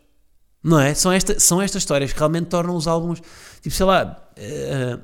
Não 0.62 0.78
é? 0.78 0.94
São, 0.94 1.10
esta, 1.10 1.40
são 1.40 1.62
estas 1.62 1.84
histórias 1.84 2.12
que 2.12 2.20
realmente 2.20 2.48
tornam 2.48 2.76
os 2.76 2.86
álbuns, 2.86 3.22
tipo, 3.62 3.74
sei 3.74 3.86
lá, 3.86 4.30
uh, 4.38 5.02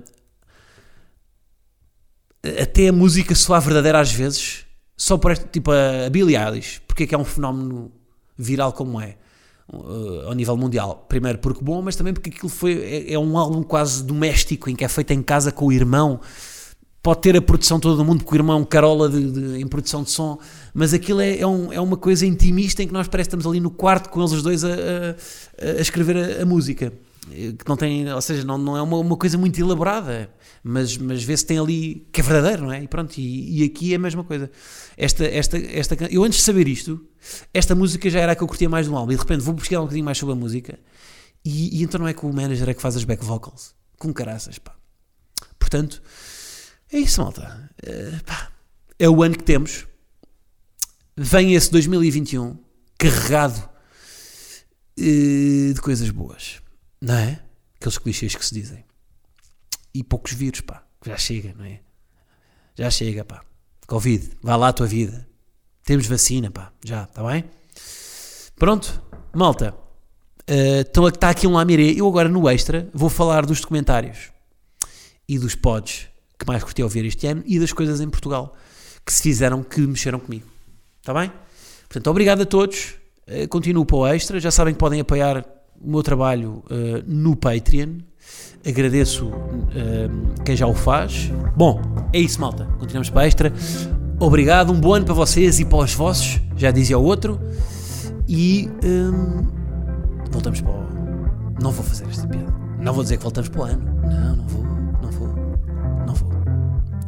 até 2.61 2.89
a 2.89 2.91
música 2.91 3.33
soar 3.33 3.61
verdadeira 3.61 4.01
às 4.01 4.11
vezes, 4.11 4.65
só 4.97 5.17
por 5.17 5.31
esta, 5.31 5.47
tipo 5.47 5.71
a 5.71 6.09
Billie 6.09 6.35
Eilish, 6.35 6.81
porque 6.85 7.03
é 7.03 7.07
que 7.07 7.15
é 7.15 7.17
um 7.17 7.23
fenómeno 7.23 7.89
viral 8.37 8.73
como 8.73 8.99
é, 8.99 9.15
uh, 9.71 10.27
ao 10.27 10.33
nível 10.33 10.57
mundial. 10.57 11.05
Primeiro 11.07 11.39
porque 11.39 11.63
bom, 11.63 11.81
mas 11.81 11.95
também 11.95 12.13
porque 12.13 12.31
aquilo 12.31 12.49
foi, 12.49 12.83
é, 12.83 13.13
é 13.13 13.17
um 13.17 13.37
álbum 13.37 13.63
quase 13.63 14.03
doméstico, 14.03 14.69
em 14.69 14.75
que 14.75 14.83
é 14.83 14.89
feito 14.89 15.11
em 15.11 15.23
casa 15.23 15.53
com 15.53 15.67
o 15.67 15.71
irmão, 15.71 16.19
pode 17.03 17.21
ter 17.21 17.35
a 17.35 17.41
produção 17.41 17.79
todo 17.79 17.97
do 17.97 18.05
mundo, 18.05 18.23
porque 18.23 18.33
o 18.35 18.39
irmão 18.39 18.63
carola 18.63 19.09
de, 19.09 19.29
de- 19.29 19.61
em 19.61 19.67
produção 19.67 20.01
de 20.03 20.09
som, 20.09 20.39
mas 20.73 20.93
aquilo 20.93 21.19
é, 21.21 21.37
é, 21.39 21.45
um- 21.45 21.71
é 21.71 21.79
uma 21.79 21.97
coisa 21.97 22.25
intimista 22.25 22.81
em 22.81 22.87
que 22.87 22.93
nós 22.93 23.07
parece 23.09 23.27
que 23.29 23.35
estamos 23.35 23.45
ali 23.45 23.59
no 23.59 23.69
quarto 23.69 24.09
com 24.09 24.21
eles 24.21 24.31
os 24.31 24.41
dois 24.41 24.63
a, 24.63 24.69
a- 24.69 25.65
a 25.77 25.81
escrever 25.81 26.39
a, 26.39 26.43
a 26.43 26.45
música. 26.45 26.93
Eh, 27.31 27.53
Que 27.57 27.67
não 27.67 27.75
tem, 27.77 28.11
ou 28.11 28.21
seja, 28.21 28.43
não, 28.45 28.57
não 28.57 28.75
é 28.77 28.81
uma, 28.81 28.97
uma 28.97 29.17
coisa 29.17 29.37
muito 29.37 29.59
elaborada, 29.59 30.29
mas, 30.63 30.97
mas 30.97 31.23
vê-se 31.23 31.45
tem 31.45 31.57
ali 31.59 32.07
que 32.11 32.21
é 32.21 32.23
verdadeiro, 32.23 32.63
não 32.63 32.71
é? 32.71 32.81
E 32.83 32.87
pronto, 32.87 33.17
e, 33.17 33.61
e 33.61 33.63
aqui 33.65 33.91
é 33.93 33.95
a 33.97 33.99
mesma 33.99 34.23
coisa. 34.23 34.49
Esta, 34.97 35.25
esta, 35.25 35.57
esta, 35.57 35.95
eu 36.09 36.23
antes 36.23 36.39
de 36.39 36.45
saber 36.45 36.67
isto, 36.69 36.99
esta 37.53 37.75
música 37.75 38.09
já 38.09 38.19
era 38.21 38.31
a 38.31 38.35
que 38.35 38.43
eu 38.43 38.47
curtia 38.47 38.69
mais 38.69 38.87
do 38.87 38.95
álbum, 38.95 39.11
e 39.11 39.15
de 39.15 39.21
repente 39.21 39.41
vou 39.41 39.53
pesquisar 39.55 39.79
um 39.81 39.83
bocadinho 39.83 40.05
mais 40.05 40.17
sobre 40.17 40.33
a 40.33 40.35
música, 40.37 40.79
e, 41.43 41.79
e 41.79 41.83
então 41.83 41.99
não 41.99 42.07
é 42.07 42.13
que 42.13 42.25
o 42.25 42.31
manager 42.33 42.69
é 42.69 42.73
que 42.73 42.81
faz 42.81 42.95
as 42.95 43.03
back 43.03 43.23
vocals, 43.25 43.73
com 43.99 44.13
caraças, 44.13 44.57
pá. 44.57 44.73
Portanto, 45.59 46.01
é 46.93 46.99
isso, 46.99 47.21
malta. 47.21 47.69
Eh, 47.83 48.19
é 48.99 49.09
o 49.09 49.23
ano 49.23 49.35
que 49.35 49.43
temos. 49.43 49.87
Vem 51.17 51.53
esse 51.53 51.71
2021 51.71 52.57
carregado 52.97 53.69
eh, 54.97 55.73
de 55.73 55.81
coisas 55.81 56.09
boas, 56.11 56.61
não 57.01 57.15
é? 57.15 57.43
Aqueles 57.75 57.97
clichês 57.97 58.35
que 58.35 58.45
se 58.45 58.53
dizem. 58.53 58.85
E 59.93 60.03
poucos 60.03 60.33
vírus, 60.33 60.61
pá. 60.61 60.83
Já 61.05 61.17
chega, 61.17 61.53
não 61.57 61.65
é? 61.65 61.81
Já 62.75 62.89
chega, 62.89 63.25
pá. 63.25 63.43
Covid, 63.87 64.31
vá 64.41 64.55
lá 64.55 64.69
a 64.69 64.73
tua 64.73 64.87
vida. 64.87 65.27
Temos 65.83 66.05
vacina, 66.07 66.49
pá. 66.49 66.71
Já, 66.85 67.03
está 67.03 67.23
bem? 67.23 67.43
Pronto, 68.55 69.01
malta. 69.33 69.75
Eh, 70.47 70.81
Então 70.81 71.07
está 71.07 71.29
aqui 71.31 71.47
um 71.47 71.53
lamiré. 71.53 71.91
Eu 71.91 72.07
agora 72.07 72.29
no 72.29 72.47
extra 72.49 72.87
vou 72.93 73.09
falar 73.09 73.45
dos 73.45 73.61
documentários 73.61 74.31
e 75.27 75.39
dos 75.39 75.55
pods 75.55 76.12
que 76.43 76.47
mais 76.47 76.63
curti 76.63 76.83
ouvir 76.83 77.05
este 77.05 77.27
ano 77.27 77.43
e 77.45 77.59
das 77.59 77.73
coisas 77.73 78.01
em 78.01 78.09
Portugal 78.09 78.55
que 79.05 79.11
se 79.11 79.21
fizeram 79.21 79.63
que 79.63 79.81
mexeram 79.81 80.19
comigo. 80.19 80.45
Está 81.01 81.13
bem? 81.13 81.31
Portanto, 81.87 82.07
obrigado 82.09 82.41
a 82.41 82.45
todos. 82.45 82.95
Eh, 83.27 83.47
Continuo 83.47 83.85
para 83.85 83.97
o 83.97 84.07
extra. 84.07 84.39
Já 84.39 84.51
sabem 84.51 84.73
que 84.73 84.79
podem 84.79 84.99
apoiar 84.99 85.45
o 85.81 85.91
meu 85.91 86.03
trabalho 86.03 86.63
eh, 86.69 87.03
no 87.05 87.35
Patreon. 87.35 87.99
Agradeço 88.65 89.31
eh, 89.75 90.09
quem 90.45 90.55
já 90.55 90.65
o 90.65 90.73
faz. 90.73 91.29
Bom, 91.55 91.81
é 92.13 92.19
isso, 92.19 92.39
malta. 92.39 92.65
Continuamos 92.79 93.09
para 93.09 93.23
o 93.23 93.25
extra. 93.25 93.53
Obrigado, 94.19 94.71
um 94.71 94.79
bom 94.79 94.93
ano 94.93 95.05
para 95.05 95.13
vocês 95.13 95.59
e 95.59 95.65
para 95.65 95.79
os 95.79 95.93
vossos. 95.93 96.39
Já 96.55 96.71
dizia 96.71 96.97
o 96.97 97.03
outro. 97.03 97.39
E 98.27 98.69
hum, 98.83 99.45
voltamos 100.31 100.61
para 100.61 100.71
o. 100.71 100.83
Não 101.61 101.71
vou 101.71 101.83
fazer 101.83 102.07
esta 102.07 102.25
piada. 102.27 102.53
Não 102.79 102.93
vou 102.93 103.03
dizer 103.03 103.17
que 103.17 103.23
voltamos 103.23 103.49
para 103.49 103.61
o 103.61 103.63
ano. 103.63 103.85
Não. 104.03 104.35
Não 104.37 104.47
vou. 104.47 104.72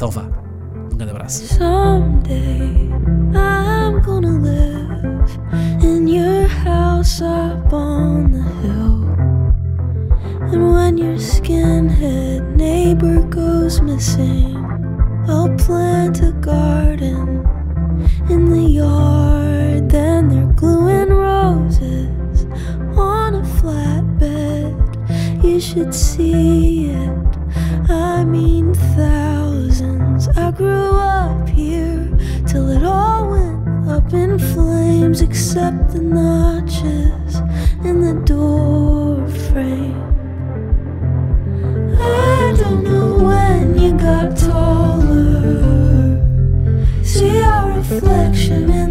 Um 0.01 0.97
grande 0.97 1.11
abraço. 1.11 1.45
Someday 1.47 2.89
I'm 3.33 4.01
gonna 4.01 4.39
live 4.39 5.39
in 5.81 6.07
your 6.07 6.47
house 6.47 7.21
up 7.21 7.71
on 7.71 8.29
the 8.31 8.43
hill. 8.61 9.05
And 10.51 10.73
when 10.73 10.97
your 10.97 11.17
skinhead 11.17 12.57
neighbor 12.57 13.21
goes 13.29 13.81
missing, 13.81 14.57
I'll 15.29 15.55
plant 15.55 16.21
a 16.21 16.33
garden 16.41 17.45
in 18.29 18.49
the 18.49 18.69
yard. 18.69 19.89
Then 19.89 20.27
they're 20.27 20.53
gluing 20.55 21.09
roses 21.09 22.45
on 22.97 23.35
a 23.35 23.43
flatbed. 23.43 24.75
You 25.41 25.59
should 25.61 25.95
see 25.95 26.89
it. 26.91 27.11
I 27.89 28.25
mean 28.25 28.73
thousands. 30.25 30.37
I 30.37 30.51
grew 30.51 30.91
up 30.91 31.49
here 31.49 32.09
till 32.47 32.69
it 32.69 32.83
all 32.83 33.29
went 33.29 33.89
up 33.89 34.13
in 34.13 34.39
flames, 34.39 35.21
except 35.21 35.91
the 35.93 36.01
notches 36.01 37.35
in 37.83 38.01
the 38.01 38.13
door 38.25 39.27
frame. 39.27 40.01
I 41.99 42.55
don't 42.57 42.83
know 42.83 43.23
when 43.23 43.79
you 43.79 43.91
got 43.97 44.37
taller. 44.37 46.21
See 47.03 47.41
our 47.41 47.71
reflection 47.71 48.69
in 48.69 48.84